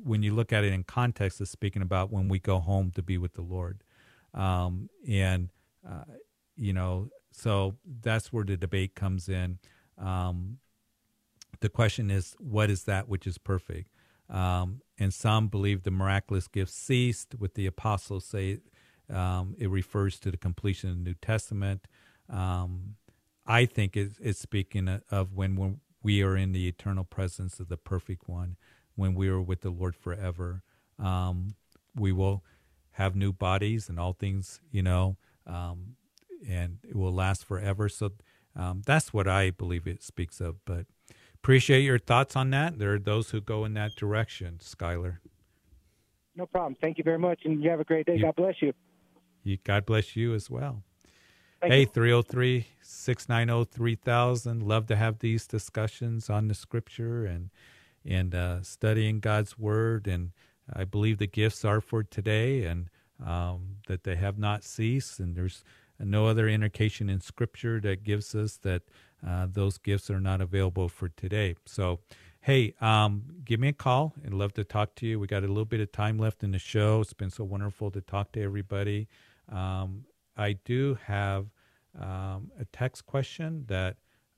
when 0.03 0.24
you 0.24 0.34
look 0.34 0.53
at 0.53 0.63
it 0.63 0.74
in 0.74 0.84
context, 0.84 1.41
it's 1.41 1.51
speaking 1.51 1.82
about 1.82 2.11
when 2.11 2.28
we 2.28 2.39
go 2.39 2.59
home 2.59 2.91
to 2.91 3.01
be 3.01 3.17
with 3.17 3.34
the 3.34 3.41
Lord. 3.41 3.84
Um, 4.34 4.89
and, 5.07 5.49
uh, 5.88 6.03
you 6.55 6.74
know, 6.74 7.09
so 7.32 7.76
that's 8.01 8.32
where 8.32 8.45
the 8.45 8.57
debate 8.57 8.95
comes 8.95 9.28
in. 9.28 9.59
Um, 9.97 10.59
the 11.59 11.69
question 11.69 12.09
is, 12.09 12.36
what 12.39 12.69
is 12.69 12.84
that 12.84 13.07
which 13.07 13.28
is 13.28 13.38
perfect? 13.38 13.89
Um, 14.32 14.82
and 14.97 15.13
some 15.13 15.47
believe 15.47 15.84
the 15.84 15.91
miraculous 15.91 16.47
gifts 16.47 16.73
ceased. 16.73 17.36
With 17.38 17.55
the 17.55 17.67
apostles 17.67 18.25
say 18.25 18.59
um, 19.11 19.55
it 19.57 19.69
refers 19.69 20.19
to 20.21 20.32
the 20.32 20.38
completion 20.38 20.89
of 20.89 20.97
the 20.97 21.03
New 21.03 21.15
Testament. 21.15 21.88
Um, 22.29 22.95
I 23.45 23.65
think 23.65 23.97
it's, 23.97 24.17
it's 24.19 24.39
speaking 24.39 25.01
of 25.09 25.34
when, 25.34 25.55
when 25.55 25.82
we 26.01 26.23
are 26.23 26.38
in 26.38 26.53
the 26.53 26.67
eternal 26.67 27.03
presence 27.03 27.59
of 27.59 27.67
the 27.67 27.77
perfect 27.77 28.29
one, 28.29 28.55
when 28.95 29.13
we 29.13 29.27
are 29.27 29.41
with 29.41 29.61
the 29.61 29.69
Lord 29.69 29.95
forever. 29.95 30.63
Um, 30.97 31.55
we 31.95 32.11
will 32.11 32.43
have 32.91 33.15
new 33.15 33.34
bodies 33.34 33.89
and 33.89 33.99
all 33.99 34.13
things, 34.13 34.61
you 34.71 34.82
know, 34.82 35.17
um, 35.45 35.95
and 36.47 36.77
it 36.88 36.95
will 36.95 37.13
last 37.13 37.43
forever. 37.45 37.89
So 37.89 38.11
um, 38.55 38.82
that's 38.86 39.13
what 39.13 39.27
I 39.27 39.49
believe 39.51 39.88
it 39.88 40.03
speaks 40.03 40.39
of. 40.39 40.63
But 40.65 40.86
appreciate 41.41 41.81
your 41.81 41.99
thoughts 41.99 42.35
on 42.35 42.51
that. 42.51 42.77
There 42.77 42.93
are 42.93 42.99
those 42.99 43.31
who 43.31 43.41
go 43.41 43.65
in 43.65 43.73
that 43.73 43.95
direction, 43.95 44.59
Skylar. 44.61 45.17
No 46.35 46.45
problem. 46.45 46.75
Thank 46.79 46.97
you 46.97 47.03
very 47.03 47.19
much, 47.19 47.41
and 47.45 47.61
you 47.61 47.69
have 47.69 47.79
a 47.79 47.83
great 47.83 48.05
day. 48.05 48.19
God 48.19 48.35
bless 48.35 48.55
you. 48.61 48.73
you, 49.43 49.57
God 49.63 49.85
bless 49.85 50.15
you 50.15 50.33
as 50.33 50.49
well. 50.49 50.83
Thank 51.59 51.73
hey, 51.73 51.85
303 51.85 52.67
690 52.81 53.69
3000. 53.71 54.63
Love 54.63 54.87
to 54.87 54.95
have 54.95 55.19
these 55.19 55.45
discussions 55.45 56.29
on 56.29 56.47
the 56.47 56.53
scripture 56.53 57.25
and 57.25 57.49
and 58.03 58.33
uh, 58.33 58.63
studying 58.63 59.19
God's 59.19 59.59
word. 59.59 60.07
And 60.07 60.31
I 60.71 60.85
believe 60.85 61.17
the 61.17 61.27
gifts 61.27 61.63
are 61.63 61.81
for 61.81 62.03
today 62.03 62.63
and 62.63 62.89
um, 63.23 63.77
that 63.87 64.03
they 64.03 64.15
have 64.15 64.39
not 64.39 64.63
ceased. 64.63 65.19
And 65.19 65.35
there's 65.35 65.63
no 65.99 66.25
other 66.25 66.47
indication 66.47 67.09
in 67.09 67.21
scripture 67.21 67.79
that 67.81 68.03
gives 68.03 68.33
us 68.33 68.57
that 68.63 68.81
uh, 69.26 69.47
those 69.51 69.78
gifts 69.78 70.09
are 70.09 70.19
not 70.19 70.41
available 70.41 70.89
for 70.89 71.09
today. 71.09 71.55
So, 71.65 71.99
hey, 72.41 72.74
um, 72.82 73.24
give 73.45 73.59
me 73.59 73.69
a 73.69 73.74
call. 73.74 74.13
I'd 74.26 74.34
love 74.34 74.53
to 74.53 74.63
talk 74.63 74.95
to 74.95 75.07
you. 75.07 75.19
We 75.19 75.28
got 75.28 75.43
a 75.43 75.47
little 75.47 75.65
bit 75.65 75.80
of 75.80 75.91
time 75.91 76.17
left 76.17 76.43
in 76.43 76.51
the 76.51 76.59
show. 76.59 77.01
It's 77.01 77.13
been 77.13 77.30
so 77.30 77.43
wonderful 77.43 77.91
to 77.91 78.01
talk 78.01 78.32
to 78.34 78.41
everybody. 78.41 79.07
Um, 79.49 80.05
I 80.38 80.53
do 80.53 80.97
have 81.05 81.47
um, 81.99 82.51
a 82.59 82.65
text 82.72 83.05
question 83.05 83.65
that 83.67 83.97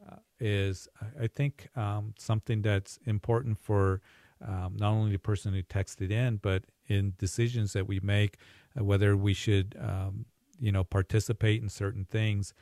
uh, 0.10 0.18
is, 0.40 0.88
I 1.22 1.28
think, 1.28 1.70
um, 1.76 2.14
something 2.18 2.62
that's 2.62 3.00
important 3.06 3.58
for 3.58 4.02
um, 4.46 4.76
not 4.78 4.92
only 4.92 5.12
the 5.14 5.20
person 5.20 5.54
who 5.54 5.64
texted 5.64 6.12
in, 6.12 6.38
but 6.38 6.64
in 6.88 7.14
decisions 7.18 7.74
that 7.74 7.88
we 7.88 8.00
make, 8.02 8.38
uh, 8.78 8.84
whether 8.84 9.16
we 9.16 9.34
should, 9.34 9.78
um, 9.80 10.26
you 10.60 10.72
know, 10.72 10.84
participate 10.84 11.62
in 11.62 11.70
certain 11.70 12.06
things. 12.06 12.54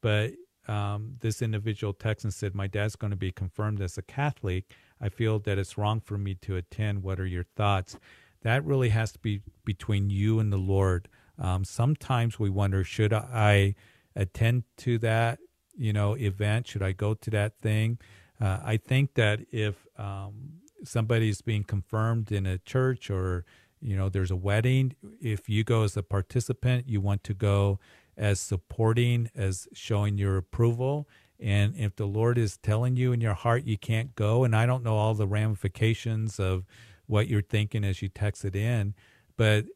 But 0.00 0.32
um, 0.68 1.16
this 1.20 1.42
individual 1.42 1.94
texted 1.94 2.24
and 2.24 2.34
said, 2.34 2.54
"My 2.54 2.66
dad's 2.66 2.96
going 2.96 3.10
to 3.10 3.16
be 3.16 3.32
confirmed 3.32 3.80
as 3.80 3.98
a 3.98 4.02
Catholic. 4.02 4.64
I 5.00 5.08
feel 5.08 5.38
that 5.40 5.58
it's 5.58 5.78
wrong 5.78 6.00
for 6.00 6.18
me 6.18 6.34
to 6.36 6.56
attend. 6.56 7.02
What 7.02 7.18
are 7.18 7.26
your 7.26 7.44
thoughts?" 7.56 7.96
That 8.42 8.64
really 8.64 8.90
has 8.90 9.12
to 9.12 9.18
be 9.18 9.42
between 9.64 10.10
you 10.10 10.38
and 10.38 10.52
the 10.52 10.58
Lord. 10.58 11.08
Um, 11.38 11.64
sometimes 11.64 12.38
we 12.38 12.50
wonder, 12.50 12.84
should 12.84 13.12
I 13.12 13.74
attend 14.14 14.64
to 14.78 14.98
that, 14.98 15.38
you 15.76 15.92
know, 15.92 16.14
event? 16.14 16.66
Should 16.66 16.82
I 16.82 16.92
go 16.92 17.14
to 17.14 17.30
that 17.30 17.60
thing? 17.60 17.98
Uh, 18.40 18.58
I 18.64 18.76
think 18.76 19.14
that 19.14 19.40
if 19.50 19.86
um, 19.96 20.60
somebody's 20.84 21.42
being 21.42 21.64
confirmed 21.64 22.30
in 22.30 22.46
a 22.46 22.58
church 22.58 23.10
or, 23.10 23.44
you 23.80 23.96
know, 23.96 24.08
there's 24.08 24.30
a 24.30 24.36
wedding, 24.36 24.94
if 25.20 25.48
you 25.48 25.64
go 25.64 25.82
as 25.82 25.96
a 25.96 26.02
participant, 26.02 26.88
you 26.88 27.00
want 27.00 27.24
to 27.24 27.34
go 27.34 27.78
as 28.18 28.40
supporting, 28.40 29.30
as 29.34 29.68
showing 29.72 30.18
your 30.18 30.36
approval. 30.36 31.08
And 31.40 31.74
if 31.76 31.94
the 31.94 32.06
Lord 32.06 32.36
is 32.36 32.58
telling 32.58 32.96
you 32.96 33.12
in 33.12 33.20
your 33.20 33.34
heart 33.34 33.64
you 33.64 33.78
can't 33.78 34.14
go, 34.16 34.44
and 34.44 34.54
I 34.54 34.66
don't 34.66 34.84
know 34.84 34.96
all 34.96 35.14
the 35.14 35.26
ramifications 35.26 36.40
of 36.40 36.66
what 37.06 37.28
you're 37.28 37.40
thinking 37.40 37.84
as 37.84 38.02
you 38.02 38.08
text 38.08 38.44
it 38.44 38.56
in, 38.56 38.94
but 39.36 39.66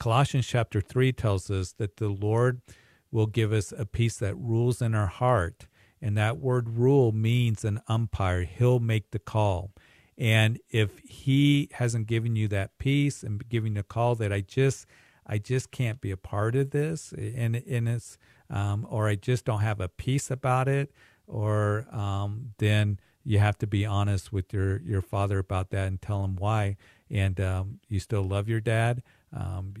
Colossians 0.00 0.46
chapter 0.46 0.80
3 0.80 1.12
tells 1.12 1.50
us 1.50 1.72
that 1.72 1.96
the 1.96 2.08
Lord 2.08 2.62
will 3.10 3.26
give 3.26 3.52
us 3.52 3.72
a 3.76 3.84
peace 3.84 4.16
that 4.18 4.36
rules 4.36 4.80
in 4.80 4.94
our 4.94 5.06
heart. 5.06 5.66
And 6.00 6.16
that 6.16 6.38
word 6.38 6.68
rule 6.68 7.10
means 7.10 7.64
an 7.64 7.80
umpire. 7.88 8.44
He'll 8.44 8.78
make 8.78 9.10
the 9.10 9.18
call. 9.18 9.72
And 10.16 10.58
if 10.70 10.98
he 11.00 11.68
hasn't 11.72 12.06
given 12.06 12.36
you 12.36 12.48
that 12.48 12.78
peace 12.78 13.22
and 13.22 13.46
giving 13.48 13.74
the 13.74 13.82
call 13.82 14.14
that 14.16 14.32
I 14.32 14.40
just 14.40 14.86
I 15.28 15.38
just 15.38 15.70
can't 15.70 16.00
be 16.00 16.10
a 16.10 16.16
part 16.16 16.56
of 16.56 16.70
this 16.70 17.12
and 17.12 17.56
and 17.56 17.88
it's 17.88 18.18
um, 18.50 18.86
or 18.88 19.08
I 19.08 19.14
just 19.14 19.44
don't 19.44 19.60
have 19.60 19.80
a 19.80 19.88
peace 19.88 20.30
about 20.30 20.68
it, 20.68 20.90
or 21.26 21.86
um, 21.92 22.52
then 22.58 22.98
you 23.24 23.38
have 23.38 23.58
to 23.58 23.66
be 23.66 23.84
honest 23.84 24.32
with 24.32 24.52
your 24.52 24.80
your 24.80 25.02
father 25.02 25.38
about 25.38 25.70
that 25.70 25.86
and 25.88 26.00
tell 26.00 26.24
him 26.24 26.36
why. 26.36 26.76
And 27.10 27.40
um, 27.40 27.80
you 27.88 28.00
still 28.00 28.22
love 28.22 28.48
your 28.48 28.60
dad, 28.60 29.02
um, 29.34 29.74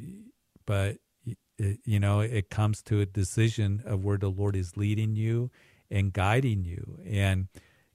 but 0.66 0.98
it, 1.58 1.80
you 1.84 1.98
know 1.98 2.20
it 2.20 2.50
comes 2.50 2.82
to 2.84 3.00
a 3.00 3.06
decision 3.06 3.82
of 3.86 4.04
where 4.04 4.18
the 4.18 4.30
Lord 4.30 4.56
is 4.56 4.76
leading 4.76 5.16
you 5.16 5.50
and 5.90 6.12
guiding 6.12 6.64
you. 6.64 7.00
And 7.06 7.48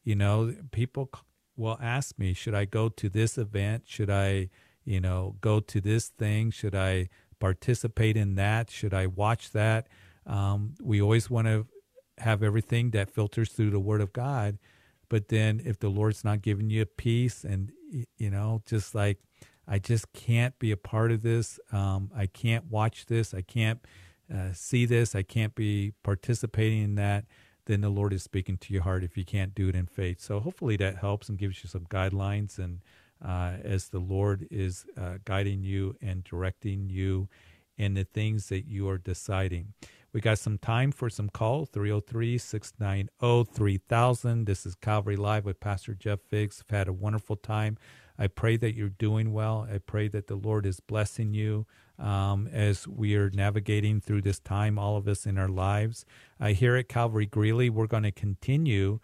you 0.04 0.16
know, 0.16 0.54
people 0.72 1.10
will 1.56 1.78
ask 1.82 2.18
me, 2.18 2.34
should 2.34 2.56
I 2.56 2.66
go 2.66 2.90
to 2.90 3.10
this 3.10 3.38
event? 3.38 3.84
Should 3.86 4.10
I, 4.10 4.50
you 4.84 5.00
know, 5.00 5.36
go 5.40 5.60
to 5.60 5.80
this 5.82 6.10
thing? 6.10 6.52
Should 6.52 6.76
I 6.76 7.10
participate 7.44 8.16
in 8.16 8.36
that? 8.36 8.72
Should 8.72 8.94
I 8.94 9.06
watch 9.06 9.52
that? 9.52 9.90
Um, 10.26 10.76
we 10.82 11.02
always 11.02 11.30
want 11.30 11.48
to 11.48 11.68
have 12.20 12.42
everything 12.42 12.92
that 12.92 13.12
filters 13.12 13.50
through 13.50 13.72
the 13.72 13.82
Word 13.82 14.00
of 14.00 14.14
God. 14.14 14.58
But 15.10 15.28
then 15.28 15.62
if 15.66 15.78
the 15.78 15.90
Lord's 15.90 16.24
not 16.24 16.42
giving 16.42 16.70
you 16.70 16.86
peace 16.86 17.44
and, 17.44 17.74
you 18.18 18.30
know, 18.30 18.62
just 18.66 18.96
like 18.96 19.18
I 19.68 19.78
just 19.78 20.14
can't 20.14 20.58
be 20.58 20.72
a 20.72 20.78
part 20.78 21.12
of 21.12 21.22
this. 21.22 21.60
Um, 21.74 22.12
I 22.16 22.28
can't 22.28 22.72
watch 22.72 23.08
this. 23.08 23.34
I 23.34 23.42
can't 23.42 23.82
uh, 24.34 24.54
see 24.54 24.86
this. 24.86 25.14
I 25.14 25.24
can't 25.24 25.54
be 25.54 25.92
participating 26.02 26.82
in 26.82 26.96
that. 26.96 27.26
Then 27.66 27.82
the 27.82 27.90
Lord 27.90 28.14
is 28.14 28.24
speaking 28.24 28.58
to 28.60 28.74
your 28.74 28.84
heart 28.84 29.04
if 29.04 29.18
you 29.18 29.26
can't 29.26 29.54
do 29.54 29.68
it 29.68 29.76
in 29.76 29.88
faith. 29.88 30.22
So 30.22 30.40
hopefully 30.40 30.78
that 30.78 31.00
helps 31.00 31.28
and 31.28 31.38
gives 31.38 31.62
you 31.62 31.70
some 31.70 31.88
guidelines. 31.88 32.58
And 32.58 32.80
uh, 33.24 33.54
as 33.64 33.90
the 33.90 34.00
Lord 34.00 34.48
is 34.52 34.86
uh, 34.98 35.16
guiding 35.26 35.64
you 35.64 35.96
and 36.02 36.24
directing 36.24 36.90
you 36.90 37.30
in 37.78 37.94
the 37.94 38.04
things 38.04 38.50
that 38.50 38.66
you 38.68 38.88
are 38.90 38.98
deciding. 38.98 39.74
We 40.14 40.22
got 40.22 40.38
some 40.38 40.60
time 40.60 40.92
for 40.92 41.10
some 41.10 41.30
call 41.30 41.66
303 41.66 42.38
690 42.38 43.52
3000. 43.52 44.46
This 44.46 44.66
is 44.66 44.76
Calvary 44.76 45.16
Live 45.16 45.46
with 45.46 45.60
Pastor 45.60 45.96
Jeff 45.96 46.20
Figs. 46.22 46.64
I've 46.64 46.76
had 46.76 46.88
a 46.88 46.94
wonderful 46.94 47.36
time. 47.36 47.78
I 48.18 48.28
pray 48.28 48.58
that 48.58 48.76
you're 48.76 48.90
doing 48.90 49.34
well. 49.34 49.68
I 49.72 49.80
pray 49.80 50.08
that 50.10 50.28
the 50.28 50.36
Lord 50.36 50.68
is 50.68 50.80
blessing 50.80 51.34
you 51.34 51.66
um, 51.98 52.48
as 52.52 52.88
we 52.88 53.16
are 53.16 53.32
navigating 53.32 54.02
through 54.02 54.22
this 54.22 54.40
time, 54.40 54.78
all 54.78 54.98
of 54.98 55.08
us 55.08 55.26
in 55.26 55.40
our 55.40 55.48
lives. 55.48 56.06
Uh, 56.40 56.48
here 56.48 56.76
at 56.76 56.90
Calvary 56.90 57.26
Greeley, 57.26 57.72
we're 57.72 57.88
going 57.88 58.04
to 58.04 58.12
continue 58.12 59.00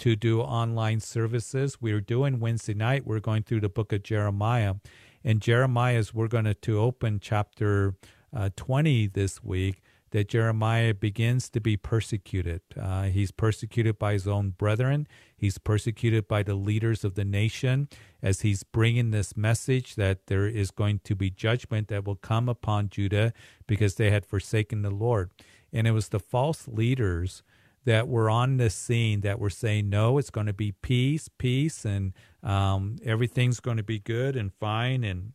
to 0.00 0.16
do 0.16 0.40
online 0.40 0.98
services. 1.00 1.80
We're 1.80 2.00
doing 2.00 2.40
Wednesday 2.40 2.74
night, 2.74 3.06
we're 3.06 3.20
going 3.20 3.42
through 3.42 3.60
the 3.60 3.68
book 3.68 3.92
of 3.92 4.02
Jeremiah. 4.02 4.74
And 5.22 5.40
Jeremiah's, 5.40 6.14
we're 6.14 6.28
going 6.28 6.46
to, 6.46 6.54
to 6.54 6.80
open 6.80 7.20
chapter 7.20 7.94
uh, 8.34 8.48
20 8.56 9.08
this 9.08 9.44
week 9.44 9.82
that 10.12 10.28
Jeremiah 10.28 10.94
begins 10.94 11.50
to 11.50 11.60
be 11.60 11.76
persecuted. 11.76 12.62
Uh, 12.80 13.04
he's 13.04 13.30
persecuted 13.30 13.98
by 13.98 14.14
his 14.14 14.26
own 14.26 14.50
brethren. 14.50 15.06
He's 15.36 15.58
persecuted 15.58 16.26
by 16.26 16.42
the 16.42 16.54
leaders 16.54 17.04
of 17.04 17.14
the 17.14 17.24
nation 17.24 17.88
as 18.22 18.40
he's 18.40 18.62
bringing 18.62 19.10
this 19.10 19.36
message 19.36 19.94
that 19.96 20.26
there 20.26 20.46
is 20.46 20.70
going 20.70 21.00
to 21.04 21.14
be 21.14 21.30
judgment 21.30 21.88
that 21.88 22.06
will 22.06 22.16
come 22.16 22.48
upon 22.48 22.88
Judah 22.88 23.32
because 23.66 23.96
they 23.96 24.10
had 24.10 24.26
forsaken 24.26 24.82
the 24.82 24.90
Lord. 24.90 25.30
And 25.72 25.86
it 25.86 25.92
was 25.92 26.08
the 26.08 26.18
false 26.18 26.66
leaders 26.66 27.42
that 27.84 28.08
were 28.08 28.28
on 28.28 28.58
the 28.58 28.70
scene 28.70 29.22
that 29.22 29.38
were 29.38 29.50
saying, 29.50 29.88
no, 29.88 30.18
it's 30.18 30.30
going 30.30 30.46
to 30.46 30.52
be 30.52 30.72
peace, 30.72 31.28
peace, 31.38 31.84
and 31.84 32.12
um, 32.42 32.96
everything's 33.04 33.60
going 33.60 33.78
to 33.78 33.82
be 33.82 33.98
good 33.98 34.36
and 34.36 34.52
fine 34.52 35.04
and 35.04 35.32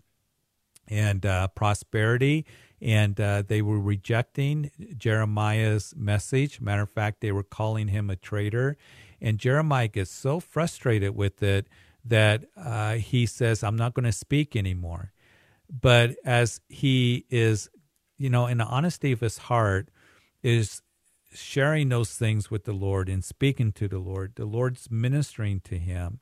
and 0.88 1.26
uh, 1.26 1.48
prosperity 1.48 2.46
and 2.82 3.20
uh, 3.20 3.44
they 3.48 3.62
were 3.62 3.80
rejecting 3.80 4.70
Jeremiah's 4.98 5.94
message. 5.96 6.60
Matter 6.60 6.84
of 6.84 6.90
fact, 6.90 7.22
they 7.22 7.32
were 7.32 7.44
calling 7.44 7.88
him 7.88 8.10
a 8.10 8.16
traitor. 8.16 8.78
And 9.22 9.40
Jeremiah 9.40 9.88
gets 9.88 10.12
so 10.12 10.40
frustrated 10.40 11.16
with 11.16 11.42
it 11.42 11.68
that 12.04 12.46
uh, 12.56 12.96
he 12.96 13.26
says, 13.26 13.64
I'm 13.64 13.78
not 13.78 13.94
going 13.94 14.06
to 14.06 14.12
speak 14.12 14.56
anymore. 14.56 15.14
But 15.68 16.16
as 16.24 16.62
he 16.70 17.26
is, 17.30 17.70
you 18.18 18.30
know, 18.30 18.46
in 18.46 18.60
the 18.60 18.66
honesty 18.66 19.12
of 19.12 19.22
his 19.22 19.38
heart, 19.38 19.90
is 20.44 20.84
sharing 21.36 21.90
those 21.90 22.14
things 22.14 22.50
with 22.50 22.64
the 22.64 22.74
Lord 22.74 23.10
and 23.10 23.24
speaking 23.24 23.72
to 23.74 23.88
the 23.88 24.00
Lord, 24.00 24.34
the 24.36 24.46
Lord's 24.46 24.90
ministering 24.90 25.60
to 25.62 25.78
him. 25.78 26.20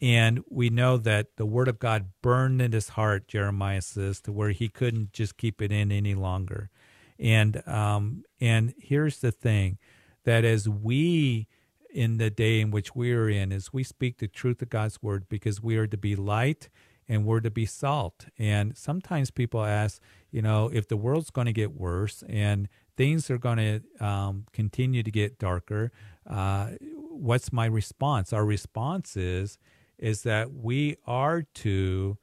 And 0.00 0.44
we 0.50 0.68
know 0.68 0.98
that 0.98 1.36
the 1.36 1.46
word 1.46 1.68
of 1.68 1.78
God 1.78 2.10
burned 2.20 2.60
in 2.60 2.72
his 2.72 2.90
heart, 2.90 3.28
Jeremiah 3.28 3.80
says, 3.80 4.20
to 4.22 4.32
where 4.32 4.50
he 4.50 4.68
couldn't 4.68 5.12
just 5.12 5.38
keep 5.38 5.62
it 5.62 5.72
in 5.72 5.90
any 5.90 6.14
longer. 6.14 6.70
And 7.18 7.66
um, 7.66 8.24
and 8.40 8.74
here's 8.78 9.20
the 9.20 9.32
thing 9.32 9.78
that 10.24 10.44
as 10.44 10.68
we 10.68 11.48
in 11.90 12.18
the 12.18 12.28
day 12.28 12.60
in 12.60 12.70
which 12.70 12.94
we 12.94 13.12
are 13.14 13.28
in, 13.28 13.52
as 13.52 13.72
we 13.72 13.82
speak 13.82 14.18
the 14.18 14.28
truth 14.28 14.60
of 14.60 14.68
God's 14.68 15.02
word, 15.02 15.30
because 15.30 15.62
we 15.62 15.78
are 15.78 15.86
to 15.86 15.96
be 15.96 16.14
light 16.14 16.68
and 17.08 17.24
we're 17.24 17.40
to 17.40 17.50
be 17.50 17.64
salt. 17.64 18.26
And 18.38 18.76
sometimes 18.76 19.30
people 19.30 19.64
ask, 19.64 20.02
you 20.30 20.42
know, 20.42 20.68
if 20.70 20.88
the 20.88 20.96
world's 20.96 21.30
going 21.30 21.46
to 21.46 21.54
get 21.54 21.74
worse 21.74 22.22
and 22.28 22.68
things 22.96 23.30
are 23.30 23.38
going 23.38 23.58
to 23.58 24.04
um, 24.04 24.46
continue 24.52 25.02
to 25.02 25.10
get 25.10 25.38
darker, 25.38 25.92
uh, 26.28 26.70
what's 27.08 27.52
my 27.52 27.66
response? 27.66 28.32
Our 28.32 28.44
response 28.44 29.16
is 29.16 29.58
is 29.98 30.22
that 30.22 30.52
we 30.52 30.96
are 31.06 31.42
to 31.42 32.18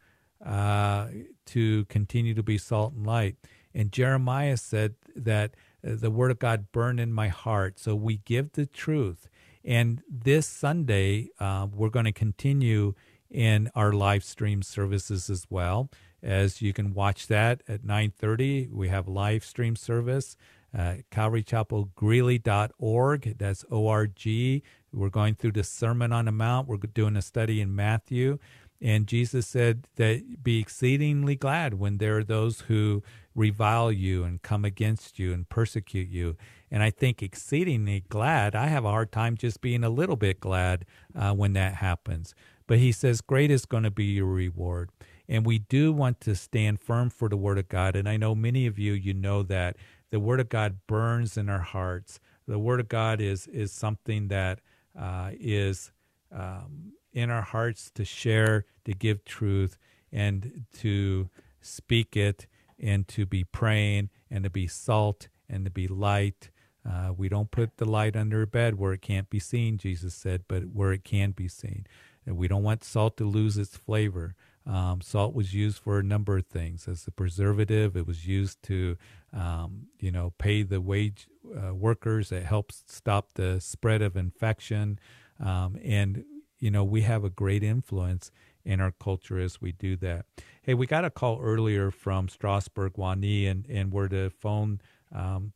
uh, 0.45 1.07
to 1.45 1.85
continue 1.85 2.33
to 2.33 2.43
be 2.43 2.57
salt 2.57 2.93
and 2.93 3.05
light. 3.05 3.35
And 3.73 3.91
Jeremiah 3.91 4.57
said 4.57 4.95
that 5.15 5.55
uh, 5.85 5.95
the 5.95 6.11
word 6.11 6.31
of 6.31 6.39
God 6.39 6.71
burned 6.71 6.99
in 6.99 7.13
my 7.13 7.29
heart. 7.29 7.79
So 7.79 7.95
we 7.95 8.17
give 8.17 8.51
the 8.51 8.65
truth. 8.65 9.27
And 9.63 10.03
this 10.09 10.45
Sunday, 10.45 11.29
uh, 11.39 11.67
we're 11.73 11.89
going 11.89 12.05
to 12.05 12.11
continue 12.11 12.93
in 13.31 13.69
our 13.73 13.93
live 13.93 14.23
stream 14.23 14.61
services 14.61 15.29
as 15.29 15.47
well. 15.49 15.89
As 16.21 16.61
you 16.61 16.71
can 16.73 16.93
watch 16.93 17.27
that 17.27 17.63
at 17.67 17.83
9:30, 17.83 18.69
we 18.71 18.89
have 18.89 19.07
live 19.07 19.43
stream 19.43 19.75
service. 19.75 20.37
Uh, 20.75 20.95
CalvaryChapelGreeley.org. 21.11 23.37
That's 23.37 23.63
O-R-G. 23.69 24.63
We're 24.91 25.09
going 25.09 25.35
through 25.35 25.51
the 25.53 25.63
Sermon 25.63 26.11
on 26.11 26.25
the 26.25 26.31
Mount. 26.31 26.67
We're 26.67 26.77
doing 26.77 27.15
a 27.15 27.21
study 27.21 27.61
in 27.61 27.75
Matthew. 27.75 28.39
And 28.81 29.05
Jesus 29.07 29.47
said 29.47 29.87
that 29.95 30.43
be 30.43 30.59
exceedingly 30.59 31.35
glad 31.35 31.75
when 31.75 31.99
there 31.99 32.17
are 32.17 32.23
those 32.23 32.61
who 32.61 33.01
revile 33.33 33.91
you 33.91 34.23
and 34.25 34.41
come 34.41 34.65
against 34.65 35.17
you 35.17 35.33
and 35.33 35.47
persecute 35.47 36.09
you. 36.09 36.35
And 36.69 36.83
I 36.83 36.89
think 36.89 37.23
exceedingly 37.23 38.03
glad, 38.09 38.55
I 38.55 38.67
have 38.67 38.83
a 38.83 38.89
hard 38.89 39.11
time 39.11 39.37
just 39.37 39.61
being 39.61 39.83
a 39.83 39.89
little 39.89 40.17
bit 40.17 40.39
glad 40.39 40.85
uh, 41.15 41.33
when 41.33 41.53
that 41.53 41.75
happens. 41.75 42.35
But 42.67 42.79
he 42.79 42.91
says, 42.91 43.21
Great 43.21 43.51
is 43.51 43.65
going 43.65 43.83
to 43.83 43.91
be 43.91 44.05
your 44.05 44.25
reward. 44.25 44.89
And 45.29 45.45
we 45.45 45.59
do 45.59 45.93
want 45.93 46.19
to 46.21 46.35
stand 46.35 46.81
firm 46.81 47.09
for 47.09 47.29
the 47.29 47.37
Word 47.37 47.57
of 47.57 47.69
God. 47.69 47.95
And 47.95 48.09
I 48.09 48.17
know 48.17 48.35
many 48.35 48.67
of 48.67 48.77
you, 48.77 48.93
you 48.93 49.13
know 49.13 49.43
that 49.43 49.77
the 50.13 50.19
Word 50.19 50.39
of 50.39 50.47
God 50.47 50.77
burns 50.85 51.37
in 51.37 51.49
our 51.49 51.61
hearts. 51.61 52.19
The 52.47 52.59
Word 52.59 52.79
of 52.79 52.87
God 52.87 53.19
is, 53.19 53.47
is 53.47 53.71
something 53.71 54.27
that 54.27 54.59
uh, 54.95 55.31
is 55.31 55.91
um, 56.31 56.93
in 57.13 57.31
our 57.31 57.41
hearts 57.41 57.89
to 57.95 58.05
share, 58.05 58.65
to 58.85 58.93
give 58.93 59.25
truth, 59.25 59.79
and 60.11 60.65
to 60.73 61.31
speak 61.61 62.15
it, 62.15 62.45
and 62.79 63.07
to 63.07 63.25
be 63.25 63.43
praying, 63.43 64.11
and 64.29 64.43
to 64.43 64.51
be 64.51 64.67
salt, 64.67 65.29
and 65.49 65.65
to 65.65 65.71
be 65.71 65.87
light. 65.87 66.51
Uh, 66.87 67.11
we 67.17 67.27
don't 67.27 67.49
put 67.49 67.77
the 67.77 67.85
light 67.85 68.15
under 68.15 68.43
a 68.43 68.47
bed 68.47 68.77
where 68.77 68.93
it 68.93 69.01
can't 69.01 69.31
be 69.31 69.39
seen, 69.39 69.79
Jesus 69.79 70.13
said, 70.13 70.43
but 70.47 70.75
where 70.75 70.93
it 70.93 71.03
can 71.03 71.31
be 71.31 71.47
seen. 71.47 71.87
We 72.25 72.47
don't 72.47 72.63
want 72.63 72.83
salt 72.83 73.17
to 73.17 73.25
lose 73.25 73.57
its 73.57 73.75
flavor. 73.75 74.35
Um, 74.65 75.01
salt 75.01 75.33
was 75.33 75.53
used 75.53 75.79
for 75.79 75.99
a 75.99 76.03
number 76.03 76.37
of 76.37 76.45
things 76.45 76.87
as 76.87 77.05
a 77.05 77.11
preservative. 77.11 77.97
It 77.97 78.07
was 78.07 78.25
used 78.25 78.63
to, 78.63 78.97
um, 79.33 79.87
you 79.99 80.11
know, 80.11 80.33
pay 80.37 80.63
the 80.63 80.79
wage 80.79 81.27
uh, 81.53 81.73
workers. 81.73 82.31
It 82.31 82.43
helps 82.43 82.83
stop 82.87 83.33
the 83.33 83.59
spread 83.59 84.01
of 84.01 84.15
infection. 84.15 84.99
Um, 85.39 85.77
and 85.83 86.23
you 86.63 86.71
know, 86.71 86.85
we 86.85 87.01
have 87.01 87.25
a 87.25 87.29
great 87.29 87.61
influence 87.61 88.31
in 88.63 88.79
our 88.79 88.91
culture 88.91 89.37
as 89.37 89.59
we 89.59 89.73
do 89.73 89.97
that. 89.97 90.25
Hey, 90.61 90.73
we 90.73 90.87
got 90.87 91.03
a 91.03 91.09
call 91.09 91.41
earlier 91.41 91.91
from 91.91 92.29
Strasburg, 92.29 92.97
Wani, 92.97 93.47
and, 93.47 93.65
and 93.67 93.91
where 93.91 94.07
the 94.07 94.31
phone 94.39 94.79
um, 95.13 95.51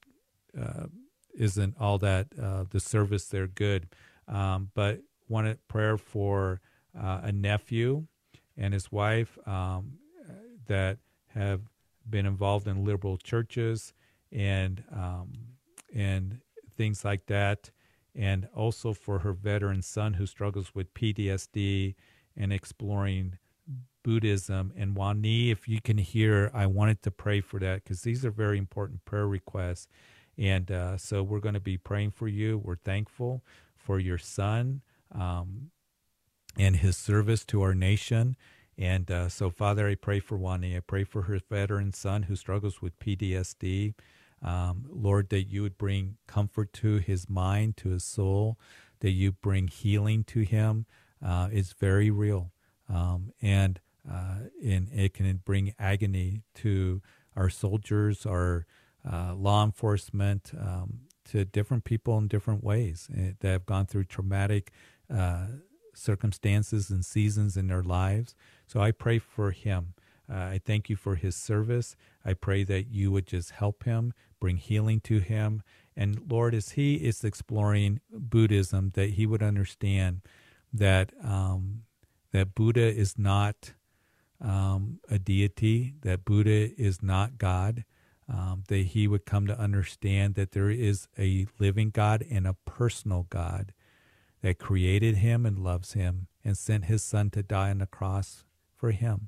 uh, 0.60 0.88
isn't 1.34 1.76
all 1.80 1.98
that, 2.00 2.28
uh, 2.42 2.66
the 2.70 2.82
service 2.82 3.28
there 3.28 3.48
good. 3.48 3.88
Um, 4.28 4.72
but 4.76 5.00
wanted 5.28 5.66
prayer 5.68 5.98
for 5.98 6.62
uh, 6.98 7.22
a 7.24 7.32
nephew 7.32 8.06
and 8.58 8.74
his 8.74 8.92
wife 8.92 9.38
um, 9.48 10.00
that 10.68 10.98
have 11.34 11.62
been 12.10 12.26
involved 12.26 12.68
in 12.68 12.86
liberal 12.86 13.18
churches 13.18 13.94
and 14.32 14.84
um, 14.94 15.34
and 15.94 16.40
things 16.76 17.04
like 17.04 17.26
that 17.28 17.72
and 18.18 18.48
also 18.56 18.94
for 18.94 19.20
her 19.20 19.32
veteran 19.32 19.82
son 19.82 20.16
who 20.16 20.26
struggles 20.26 20.74
with 20.74 20.94
PTSD 20.94 21.96
and 22.36 22.52
exploring 22.52 23.38
Buddhism. 24.04 24.74
And 24.76 24.96
Wani, 24.96 25.52
if 25.52 25.68
you 25.68 25.80
can 25.82 25.98
hear, 26.00 26.50
I 26.54 26.66
wanted 26.66 27.04
to 27.04 27.12
pray 27.12 27.42
for 27.42 27.60
that 27.60 27.84
because 27.84 28.02
these 28.02 28.26
are 28.26 28.32
very 28.32 28.58
important 28.58 29.06
prayer 29.06 29.28
requests. 29.28 29.88
And 30.38 30.72
uh, 30.72 30.98
so 30.98 31.22
we're 31.24 31.40
going 31.40 31.56
to 31.56 31.60
be 31.60 31.78
praying 31.78 32.12
for 32.12 32.28
you. 32.28 32.58
We're 32.58 32.78
thankful 32.78 33.44
for 33.76 34.00
your 34.00 34.18
son 34.18 34.82
um, 35.14 35.72
and 36.58 36.78
his 36.78 36.98
service 36.98 37.46
to 37.46 37.62
our 37.62 37.74
nation. 37.76 38.36
And 38.78 39.10
uh, 39.10 39.30
so, 39.30 39.50
Father, 39.50 39.88
I 39.88 39.96
pray 39.96 40.20
for 40.20 40.38
Wani. 40.38 40.76
I 40.76 40.82
pray 40.82 41.04
for 41.04 41.24
her 41.24 41.40
veteran 41.50 41.94
son 41.94 42.24
who 42.24 42.36
struggles 42.36 42.82
with 42.82 43.00
PTSD. 43.00 43.94
Um, 44.44 44.86
Lord, 44.90 45.30
that 45.30 45.44
you 45.44 45.64
would 45.64 45.78
bring 45.78 46.18
comfort 46.28 46.72
to 46.74 46.98
his 46.98 47.28
mind, 47.28 47.76
to 47.78 47.90
his 47.90 48.04
soul, 48.04 48.60
that 49.00 49.12
you 49.12 49.32
bring 49.32 49.68
healing 49.68 50.24
to 50.26 50.42
him. 50.42 50.86
Uh, 51.26 51.50
it's 51.52 51.74
very 51.74 52.12
real. 52.12 52.52
Um, 52.88 53.34
and, 53.42 53.80
uh, 54.10 54.50
and 54.64 54.90
it 54.94 55.16
can 55.16 55.42
bring 55.44 55.74
agony 55.80 56.44
to 56.56 57.02
our 57.36 57.50
soldiers, 57.50 58.26
our 58.26 58.68
uh, 59.10 59.34
law 59.34 59.64
enforcement, 59.64 60.52
um, 60.60 61.02
to 61.26 61.46
different 61.46 61.84
people 61.84 62.18
in 62.18 62.28
different 62.28 62.64
ways 62.64 63.10
eh, 63.16 63.32
that 63.40 63.50
have 63.50 63.66
gone 63.66 63.86
through 63.86 64.06
traumatic 64.06 64.72
uh, 65.14 65.48
circumstances 65.94 66.90
and 66.90 67.04
seasons 67.04 67.58
in 67.58 67.68
their 67.68 67.84
lives. 67.84 68.36
So 68.68 68.80
I 68.80 68.92
pray 68.92 69.20
for 69.20 69.52
him. 69.52 69.94
Uh, 70.30 70.36
I 70.36 70.62
thank 70.64 70.90
you 70.90 70.96
for 70.96 71.16
his 71.16 71.36
service. 71.36 71.96
I 72.26 72.34
pray 72.34 72.64
that 72.66 72.88
you 72.88 73.12
would 73.12 73.26
just 73.26 73.52
help 73.52 73.86
him, 73.86 74.14
bring 74.40 74.58
healing 74.58 75.00
to 75.02 75.20
him. 75.20 75.64
And 75.96 76.30
Lord, 76.30 76.54
as 76.54 76.72
he 76.72 76.96
is 76.96 77.24
exploring 77.24 78.02
Buddhism, 78.12 78.92
that 78.96 79.12
he 79.12 79.26
would 79.26 79.42
understand 79.42 80.22
that 80.74 81.14
um, 81.24 81.84
that 82.32 82.54
Buddha 82.54 82.94
is 82.94 83.18
not 83.18 83.74
um, 84.42 85.00
a 85.10 85.18
deity, 85.18 85.96
that 86.02 86.26
Buddha 86.26 86.80
is 86.80 87.02
not 87.02 87.38
God, 87.38 87.86
um, 88.30 88.64
that 88.68 88.78
he 88.88 89.08
would 89.08 89.26
come 89.26 89.48
to 89.48 89.60
understand 89.60 90.36
that 90.36 90.52
there 90.52 90.70
is 90.70 91.08
a 91.18 91.48
living 91.58 91.90
God 91.90 92.24
and 92.30 92.46
a 92.46 92.58
personal 92.66 93.26
God 93.30 93.74
that 94.48 94.60
created 94.60 95.18
him 95.18 95.46
and 95.46 95.60
loves 95.60 95.92
him 95.92 96.28
and 96.42 96.58
sent 96.58 96.86
his 96.86 97.04
son 97.04 97.30
to 97.30 97.44
die 97.44 97.70
on 97.70 97.80
the 97.80 97.86
cross 97.86 98.46
for 98.78 98.92
him, 98.92 99.28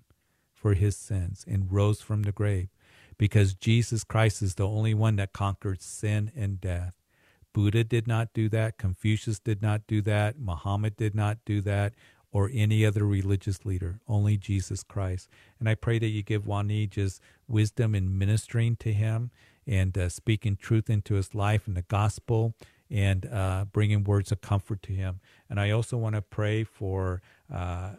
for 0.54 0.76
his 0.76 0.96
sins, 0.96 1.44
and 1.46 1.70
rose 1.70 2.00
from 2.00 2.24
the 2.24 2.32
grave 2.32 2.70
because 3.18 3.54
Jesus 3.54 4.06
Christ 4.06 4.42
is 4.42 4.56
the 4.56 4.66
only 4.66 4.94
one 4.94 5.18
that 5.18 5.34
conquered 5.34 5.82
sin 5.82 6.32
and 6.38 6.62
death. 6.62 6.96
Buddha 7.52 7.84
did 7.84 8.08
not 8.08 8.32
do 8.32 8.48
that. 8.48 8.78
Confucius 8.78 9.40
did 9.40 9.62
not 9.62 9.82
do 9.88 10.02
that. 10.04 10.40
Muhammad 10.40 10.96
did 10.96 11.14
not 11.14 11.40
do 11.46 11.60
that, 11.64 11.96
or 12.32 12.50
any 12.54 12.86
other 12.86 13.06
religious 13.06 13.66
leader. 13.66 14.00
Only 14.08 14.38
Jesus 14.38 14.84
Christ. 14.84 15.28
And 15.60 15.68
I 15.68 15.76
pray 15.76 16.00
that 16.00 16.08
you 16.08 16.24
give 16.24 16.48
Wani 16.48 16.88
just 16.88 17.22
wisdom 17.46 17.94
in 17.94 18.18
ministering 18.18 18.78
to 18.78 18.94
him 18.94 19.32
and 19.68 19.98
uh, 19.98 20.08
speaking 20.08 20.56
truth 20.56 20.90
into 20.90 21.16
his 21.16 21.36
life 21.36 21.68
and 21.68 21.76
the 21.76 21.82
gospel 21.82 22.54
and 22.90 23.26
uh, 23.26 23.66
bringing 23.72 24.04
words 24.04 24.32
of 24.32 24.42
comfort 24.42 24.82
to 24.84 24.94
him. 24.94 25.20
And 25.50 25.60
I 25.60 25.72
also 25.72 25.98
want 25.98 26.16
to 26.16 26.22
pray 26.22 26.64
for 26.64 27.22
uh, 27.54 27.56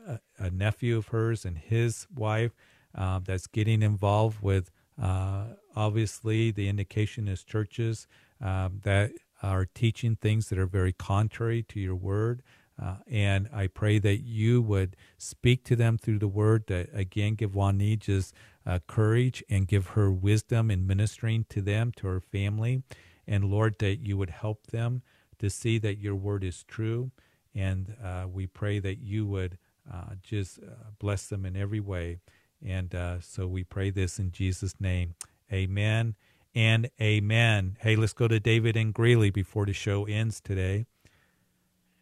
a, 0.06 0.20
a, 0.38 0.50
nephew 0.50 0.96
of 0.96 1.08
hers 1.08 1.44
and 1.44 1.56
his 1.58 2.06
wife 2.14 2.52
uh, 2.94 3.20
that's 3.24 3.46
getting 3.46 3.82
involved 3.82 4.42
with 4.42 4.70
uh, 5.00 5.44
obviously, 5.74 6.50
the 6.50 6.68
indication 6.68 7.28
is 7.28 7.42
churches 7.42 8.06
um, 8.40 8.80
that 8.82 9.12
are 9.42 9.66
teaching 9.66 10.16
things 10.16 10.48
that 10.48 10.58
are 10.58 10.66
very 10.66 10.92
contrary 10.92 11.62
to 11.62 11.80
your 11.80 11.94
word. 11.94 12.42
Uh, 12.80 12.96
and 13.10 13.48
I 13.52 13.66
pray 13.66 13.98
that 13.98 14.18
you 14.18 14.62
would 14.62 14.96
speak 15.18 15.64
to 15.64 15.76
them 15.76 15.98
through 15.98 16.18
the 16.18 16.28
word, 16.28 16.64
that 16.68 16.88
again, 16.92 17.34
give 17.34 17.54
Wani 17.54 17.96
just 17.96 18.34
uh, 18.66 18.78
courage 18.86 19.42
and 19.50 19.66
give 19.66 19.88
her 19.88 20.10
wisdom 20.10 20.70
in 20.70 20.86
ministering 20.86 21.44
to 21.50 21.60
them, 21.60 21.92
to 21.96 22.06
her 22.06 22.20
family. 22.20 22.82
And 23.30 23.44
Lord, 23.44 23.78
that 23.78 24.00
you 24.00 24.18
would 24.18 24.28
help 24.30 24.66
them 24.66 25.02
to 25.38 25.48
see 25.48 25.78
that 25.78 25.98
your 25.98 26.16
word 26.16 26.44
is 26.44 26.64
true. 26.64 27.12
And 27.54 27.94
uh, 28.04 28.26
we 28.30 28.46
pray 28.46 28.80
that 28.80 28.98
you 28.98 29.24
would 29.26 29.56
uh, 29.90 30.14
just 30.22 30.58
uh, 30.58 30.90
bless 30.98 31.26
them 31.28 31.46
in 31.46 31.56
every 31.56 31.80
way. 31.80 32.18
And 32.62 32.94
uh, 32.94 33.20
so 33.20 33.46
we 33.46 33.64
pray 33.64 33.90
this 33.90 34.18
in 34.18 34.32
Jesus' 34.32 34.74
name. 34.80 35.14
Amen 35.52 36.16
and 36.54 36.90
amen. 37.00 37.76
Hey, 37.80 37.96
let's 37.96 38.12
go 38.12 38.26
to 38.28 38.40
David 38.40 38.76
and 38.76 38.92
Greeley 38.92 39.30
before 39.30 39.64
the 39.64 39.72
show 39.72 40.04
ends 40.04 40.40
today. 40.40 40.86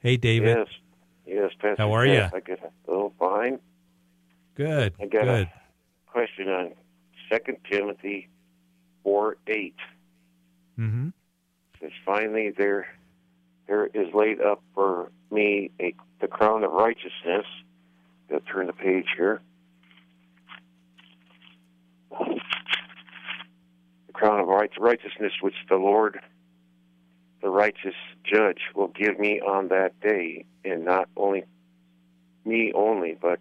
Hey, 0.00 0.16
David. 0.16 0.56
Yes, 0.56 0.68
yes, 1.26 1.50
Pastor. 1.60 1.82
How 1.82 1.92
are 1.92 2.06
you? 2.06 2.22
I 2.34 2.40
get 2.40 2.60
a 2.62 2.90
little 2.90 3.12
fine. 3.18 3.58
Good. 4.54 4.94
I 4.98 5.06
got 5.06 5.24
good. 5.24 5.48
a 5.48 5.52
question 6.06 6.48
on 6.48 6.72
Second 7.30 7.58
Timothy 7.70 8.28
four 9.02 9.36
eight. 9.46 9.76
Mm-hmm. 10.78 11.08
Says 11.80 11.90
finally 12.04 12.50
there, 12.56 12.86
there 13.66 13.86
is 13.86 14.12
laid 14.14 14.40
up 14.40 14.62
for 14.74 15.10
me 15.30 15.70
a 15.80 15.94
the 16.20 16.28
crown 16.28 16.64
of 16.64 16.72
righteousness. 16.72 17.46
I'll 18.32 18.40
turn 18.40 18.66
the 18.66 18.72
page 18.72 19.06
here. 19.16 19.40
the 24.08 24.12
crown 24.12 24.40
of 24.40 24.48
righteousness 24.48 25.32
which 25.40 25.54
the 25.68 25.76
Lord, 25.76 26.20
the 27.40 27.48
righteous 27.48 27.94
judge, 28.24 28.60
will 28.74 28.88
give 28.88 29.18
me 29.18 29.40
on 29.40 29.68
that 29.68 29.98
day, 30.00 30.44
and 30.64 30.84
not 30.84 31.08
only 31.16 31.44
me 32.44 32.72
only, 32.74 33.16
but 33.20 33.38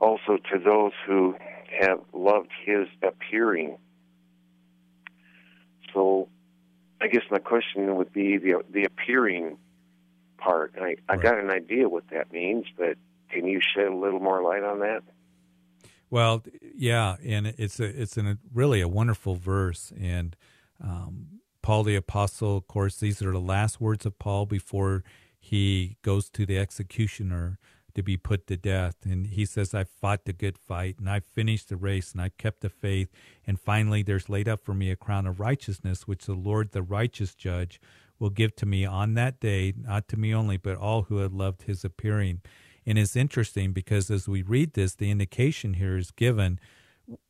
also 0.00 0.36
to 0.52 0.58
those 0.58 0.92
who 1.06 1.34
have 1.80 2.00
loved 2.12 2.50
his 2.64 2.88
appearing. 3.02 3.78
So 5.94 6.28
I 7.00 7.08
guess 7.08 7.22
my 7.30 7.38
question 7.38 7.96
would 7.96 8.12
be 8.12 8.36
the 8.38 8.62
the 8.70 8.84
appearing 8.84 9.58
part. 10.38 10.74
I, 10.80 10.96
I 11.08 11.16
got 11.16 11.38
an 11.38 11.50
idea 11.50 11.88
what 11.88 12.08
that 12.10 12.32
means, 12.32 12.66
but 12.76 12.96
Can 13.30 13.46
you 13.46 13.60
shed 13.60 13.86
a 13.86 13.94
little 13.94 14.20
more 14.20 14.42
light 14.42 14.64
on 14.64 14.80
that? 14.80 15.02
Well, 16.10 16.42
yeah, 16.74 17.16
and 17.24 17.46
it's 17.46 17.78
a 17.78 17.84
it's 17.84 18.16
a 18.16 18.38
really 18.52 18.80
a 18.80 18.88
wonderful 18.88 19.36
verse, 19.36 19.92
and 19.98 20.36
um, 20.82 21.40
Paul 21.62 21.84
the 21.84 21.94
apostle, 21.94 22.56
of 22.56 22.66
course, 22.66 22.96
these 22.96 23.22
are 23.22 23.32
the 23.32 23.40
last 23.40 23.80
words 23.80 24.04
of 24.04 24.18
Paul 24.18 24.46
before 24.46 25.04
he 25.38 25.96
goes 26.02 26.28
to 26.30 26.44
the 26.44 26.58
executioner 26.58 27.58
to 27.94 28.02
be 28.02 28.16
put 28.16 28.46
to 28.46 28.56
death, 28.56 28.96
and 29.04 29.26
he 29.26 29.44
says, 29.44 29.74
"I 29.74 29.84
fought 29.84 30.24
the 30.24 30.32
good 30.32 30.58
fight, 30.58 30.98
and 30.98 31.08
I 31.08 31.20
finished 31.20 31.68
the 31.68 31.76
race, 31.76 32.12
and 32.12 32.20
I 32.20 32.30
kept 32.30 32.60
the 32.60 32.68
faith, 32.68 33.10
and 33.46 33.60
finally, 33.60 34.02
there's 34.02 34.28
laid 34.28 34.48
up 34.48 34.64
for 34.64 34.74
me 34.74 34.90
a 34.90 34.96
crown 34.96 35.26
of 35.26 35.40
righteousness, 35.40 36.06
which 36.06 36.26
the 36.26 36.34
Lord, 36.34 36.72
the 36.72 36.82
righteous 36.82 37.34
Judge, 37.34 37.80
will 38.18 38.30
give 38.30 38.54
to 38.56 38.66
me 38.66 38.84
on 38.84 39.14
that 39.14 39.40
day, 39.40 39.72
not 39.76 40.08
to 40.08 40.16
me 40.16 40.34
only, 40.34 40.56
but 40.56 40.76
all 40.76 41.02
who 41.02 41.18
have 41.18 41.32
loved 41.32 41.62
His 41.62 41.84
appearing." 41.84 42.40
And 42.86 42.98
it's 42.98 43.16
interesting 43.16 43.72
because 43.72 44.10
as 44.10 44.28
we 44.28 44.42
read 44.42 44.72
this, 44.72 44.94
the 44.94 45.10
indication 45.10 45.74
here 45.74 45.96
is 45.96 46.10
given. 46.10 46.58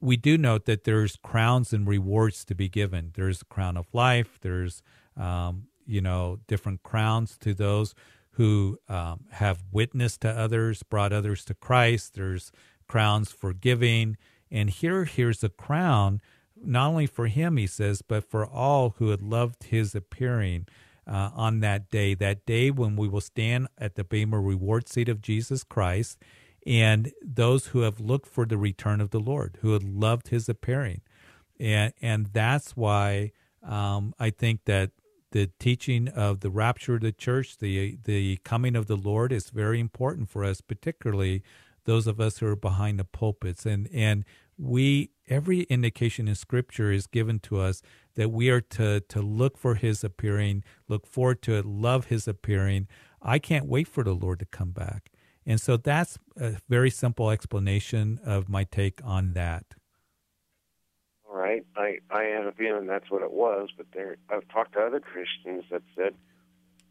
We 0.00 0.16
do 0.16 0.38
note 0.38 0.64
that 0.66 0.84
there's 0.84 1.16
crowns 1.16 1.72
and 1.72 1.86
rewards 1.86 2.44
to 2.46 2.54
be 2.54 2.68
given. 2.68 3.12
There's 3.14 3.42
a 3.42 3.46
crown 3.46 3.76
of 3.76 3.86
life. 3.92 4.38
There's, 4.40 4.82
um, 5.16 5.66
you 5.86 6.00
know, 6.00 6.38
different 6.46 6.82
crowns 6.82 7.36
to 7.38 7.52
those 7.52 7.94
who 8.41 8.78
um, 8.88 9.26
have 9.32 9.64
witnessed 9.70 10.22
to 10.22 10.30
others, 10.30 10.82
brought 10.82 11.12
others 11.12 11.45
to 11.45 11.53
Christ. 11.53 12.14
There's 12.14 12.51
crowns 12.88 13.30
for 13.30 13.53
giving. 13.53 14.16
And 14.51 14.70
here, 14.70 15.05
here's 15.05 15.45
a 15.45 15.51
crown, 15.51 16.22
not 16.57 16.88
only 16.88 17.07
for 17.07 17.26
him, 17.26 17.59
he 17.59 17.66
says, 17.66 18.01
but 18.01 18.24
for 18.24 18.47
all 18.47 18.95
who 18.97 19.11
had 19.11 19.20
loved 19.20 19.64
his 19.64 19.95
appearing 19.95 20.66
uh, 21.07 21.28
on 21.34 21.61
that 21.61 21.91
day, 21.91 22.14
that 22.14 22.47
day 22.47 22.70
when 22.70 22.97
we 22.97 23.09
will 23.09 23.20
stand 23.20 23.68
at 23.76 23.97
the 23.97 24.05
Bema 24.05 24.41
reward 24.41 24.88
seat 24.88 25.11
of 25.11 25.20
Jesus 25.20 25.62
Christ, 25.62 26.16
and 26.66 27.12
those 27.22 27.66
who 27.66 27.80
have 27.80 28.01
looked 28.01 28.26
for 28.26 28.47
the 28.47 28.57
return 28.57 29.03
of 29.03 29.11
the 29.11 29.20
Lord, 29.20 29.59
who 29.61 29.74
had 29.74 29.84
loved 29.84 30.28
His 30.28 30.49
appearing, 30.49 31.03
and 31.59 31.93
and 32.01 32.28
that's 32.32 32.74
why 32.74 33.32
um, 33.62 34.14
I 34.18 34.30
think 34.30 34.64
that 34.64 34.93
the 35.32 35.50
teaching 35.58 36.08
of 36.08 36.40
the 36.40 36.50
rapture 36.50 36.96
of 36.96 37.02
the 37.02 37.12
church, 37.12 37.58
the 37.58 37.98
the 38.04 38.38
coming 38.38 38.76
of 38.76 38.86
the 38.86 38.96
Lord, 38.96 39.32
is 39.32 39.50
very 39.50 39.80
important 39.80 40.28
for 40.28 40.44
us, 40.44 40.60
particularly 40.60 41.42
those 41.84 42.06
of 42.06 42.20
us 42.20 42.38
who 42.38 42.46
are 42.46 42.56
behind 42.56 42.98
the 42.98 43.04
pulpits, 43.04 43.66
and 43.66 43.88
and 43.92 44.24
we 44.58 45.10
every 45.28 45.62
indication 45.62 46.28
in 46.28 46.34
Scripture 46.34 46.92
is 46.92 47.06
given 47.06 47.38
to 47.40 47.58
us 47.58 47.82
that 48.16 48.30
we 48.30 48.50
are 48.50 48.60
to 48.60 49.00
to 49.00 49.22
look 49.22 49.56
for 49.56 49.76
his 49.76 50.04
appearing, 50.04 50.64
look 50.88 51.06
forward 51.06 51.42
to 51.42 51.54
it, 51.54 51.64
love 51.64 52.06
his 52.06 52.28
appearing. 52.28 52.88
I 53.22 53.38
can't 53.38 53.66
wait 53.66 53.88
for 53.88 54.02
the 54.04 54.14
Lord 54.14 54.38
to 54.40 54.46
come 54.46 54.70
back. 54.70 55.10
And 55.46 55.60
so 55.60 55.76
that's 55.76 56.18
a 56.36 56.56
very 56.68 56.90
simple 56.90 57.30
explanation 57.30 58.20
of 58.24 58.48
my 58.48 58.64
take 58.64 59.00
on 59.04 59.32
that. 59.32 59.64
Right. 61.51 61.66
I, 61.76 61.98
I 62.11 62.22
have 62.24 62.46
a 62.46 62.53
feeling 62.53 62.86
that's 62.86 63.11
what 63.11 63.22
it 63.22 63.32
was, 63.32 63.68
but 63.76 63.86
there 63.92 64.16
I've 64.28 64.48
talked 64.48 64.74
to 64.74 64.80
other 64.80 65.01
Christians 65.01 65.64
that 65.70 65.82
said, 65.96 66.14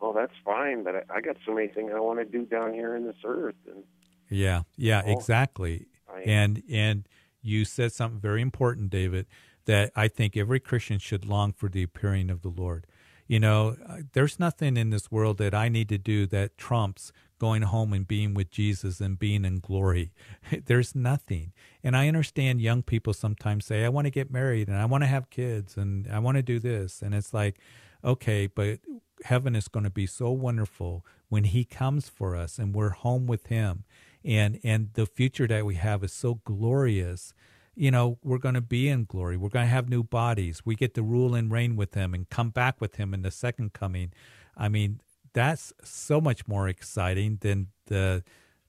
Well, 0.02 0.14
that's 0.14 0.34
fine, 0.44 0.84
but 0.84 0.96
I, 0.96 1.18
I 1.18 1.22
got 1.22 1.38
so 1.46 1.54
many 1.54 1.68
things 1.68 1.92
I 1.96 2.00
want 2.00 2.20
to 2.20 2.26
do 2.26 2.46
down 2.46 2.74
here 2.74 2.96
in 2.96 3.06
this 3.06 3.18
earth 3.24 3.56
and 3.68 3.84
Yeah, 4.30 4.64
yeah, 4.76 5.02
oh, 5.06 5.12
exactly. 5.12 5.88
I, 6.14 6.22
and 6.22 6.64
and 6.70 7.08
you 7.42 7.66
said 7.66 7.94
something 7.94 8.20
very 8.20 8.42
important, 8.42 8.90
David 8.90 9.28
that 9.70 9.92
I 9.96 10.08
think 10.08 10.36
every 10.36 10.60
Christian 10.60 10.98
should 10.98 11.26
long 11.26 11.54
for 11.54 11.70
the 11.70 11.84
appearing 11.84 12.32
of 12.32 12.42
the 12.42 12.50
Lord. 12.50 12.88
You 13.28 13.40
know, 13.40 13.76
uh, 13.88 13.98
there's 14.14 14.40
nothing 14.40 14.78
in 14.78 14.90
this 14.90 15.12
world 15.12 15.38
that 15.38 15.54
I 15.54 15.70
need 15.70 15.90
to 15.90 16.00
do 16.00 16.26
that 16.26 16.58
trumps 16.58 17.12
going 17.40 17.64
home 17.64 17.94
and 17.94 18.08
being 18.08 18.34
with 18.34 18.52
Jesus 18.52 19.00
and 19.00 19.18
being 19.18 19.46
in 19.46 19.60
glory. 19.60 20.12
There's 20.66 20.94
nothing. 20.94 21.54
And 21.84 21.96
I 21.96 22.08
understand 22.08 22.62
young 22.62 22.84
people 22.84 23.14
sometimes 23.14 23.66
say, 23.66 23.84
I 23.84 23.90
want 23.90 24.06
to 24.06 24.12
get 24.12 24.32
married 24.32 24.68
and 24.68 24.78
I 24.78 24.86
want 24.86 25.04
to 25.04 25.08
have 25.08 25.30
kids 25.30 25.78
and 25.78 26.08
I 26.12 26.20
want 26.20 26.38
to 26.38 26.44
do 26.44 26.60
this. 26.60 27.02
And 27.02 27.16
it's 27.16 27.34
like, 27.34 27.60
okay, 28.04 28.48
but 28.48 28.80
heaven 29.24 29.56
is 29.56 29.68
going 29.68 29.86
to 29.86 29.90
be 29.90 30.06
so 30.06 30.30
wonderful 30.32 31.06
when 31.30 31.46
he 31.46 31.64
comes 31.64 32.10
for 32.10 32.36
us 32.36 32.60
and 32.60 32.76
we're 32.76 32.90
home 32.90 33.26
with 33.26 33.48
him. 33.48 33.86
And 34.24 34.60
and 34.64 34.90
the 34.94 35.06
future 35.06 35.48
that 35.48 35.66
we 35.66 35.76
have 35.76 36.04
is 36.04 36.12
so 36.12 36.42
glorious 36.44 37.34
you 37.80 37.92
know, 37.92 38.18
we're 38.22 38.40
going 38.40 38.56
to 38.56 38.62
be 38.62 38.90
in 38.90 39.06
glory. 39.06 39.38
We're 39.38 39.48
going 39.48 39.66
to 39.66 39.72
have 39.72 39.88
new 39.88 40.04
bodies. 40.04 40.64
We 40.66 40.76
get 40.76 40.94
to 40.96 41.02
rule 41.02 41.34
and 41.34 41.50
reign 41.50 41.78
with 41.78 41.94
him 41.94 42.14
and 42.14 42.30
come 42.30 42.50
back 42.50 42.82
with 42.82 42.96
him 42.96 43.14
in 43.14 43.22
the 43.22 43.32
second 43.32 43.72
coming. 43.72 44.12
I 44.58 44.68
mean, 44.68 45.00
that's 45.34 45.74
so 45.84 46.22
much 46.22 46.48
more 46.48 46.68
exciting 46.68 47.38
than 47.42 47.68
the 47.88 48.24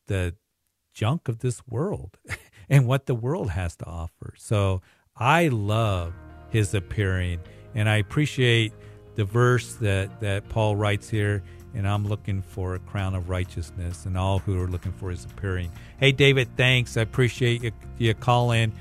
the 0.06 0.34
junk 0.92 1.28
of 1.28 1.38
this 1.38 1.62
world 1.68 2.18
and 2.68 2.86
what 2.86 3.06
the 3.06 3.14
world 3.14 3.50
has 3.50 3.76
to 3.76 3.86
offer. 3.86 4.34
So 4.36 4.82
I 5.16 5.48
love 5.48 6.14
his 6.50 6.74
appearing 6.74 7.40
and 7.74 7.88
I 7.88 7.96
appreciate 7.96 8.72
the 9.14 9.24
verse 9.24 9.74
that, 9.74 10.20
that 10.20 10.48
Paul 10.48 10.76
writes 10.76 11.08
here 11.08 11.42
and 11.74 11.86
I'm 11.86 12.06
looking 12.06 12.42
for 12.42 12.74
a 12.74 12.78
crown 12.80 13.14
of 13.14 13.28
righteousness 13.28 14.06
and 14.06 14.18
all 14.18 14.40
who 14.40 14.60
are 14.60 14.66
looking 14.66 14.92
for 14.92 15.10
his 15.10 15.24
appearing. 15.24 15.70
Hey, 15.98 16.10
David, 16.10 16.48
thanks. 16.56 16.96
I 16.96 17.02
appreciate 17.02 17.62
you, 17.62 17.70
you 17.98 18.14
call 18.14 18.50
in. 18.52 18.72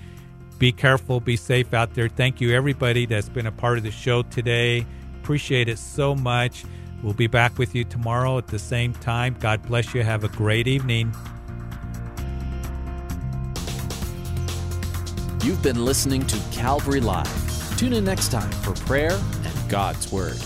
Be 0.57 0.71
careful, 0.71 1.19
be 1.19 1.37
safe 1.37 1.73
out 1.73 1.93
there. 1.93 2.09
Thank 2.09 2.41
you, 2.41 2.53
everybody 2.53 3.05
that's 3.05 3.29
been 3.29 3.45
a 3.45 3.51
part 3.51 3.77
of 3.77 3.83
the 3.83 3.91
show 3.91 4.23
today. 4.23 4.85
Appreciate 5.21 5.69
it 5.69 5.77
so 5.77 6.15
much. 6.15 6.65
We'll 7.03 7.13
be 7.13 7.27
back 7.27 7.57
with 7.57 7.75
you 7.75 7.83
tomorrow 7.83 8.37
at 8.37 8.47
the 8.47 8.59
same 8.59 8.93
time. 8.93 9.35
God 9.39 9.63
bless 9.63 9.93
you. 9.93 10.03
Have 10.03 10.23
a 10.23 10.29
great 10.29 10.67
evening. 10.67 11.13
You've 15.43 15.63
been 15.63 15.85
listening 15.85 16.25
to 16.27 16.37
Calvary 16.51 16.99
Live. 16.99 17.77
Tune 17.77 17.93
in 17.93 18.03
next 18.03 18.29
time 18.29 18.51
for 18.51 18.73
prayer 18.85 19.13
and 19.13 19.69
God's 19.69 20.11
Word. 20.11 20.37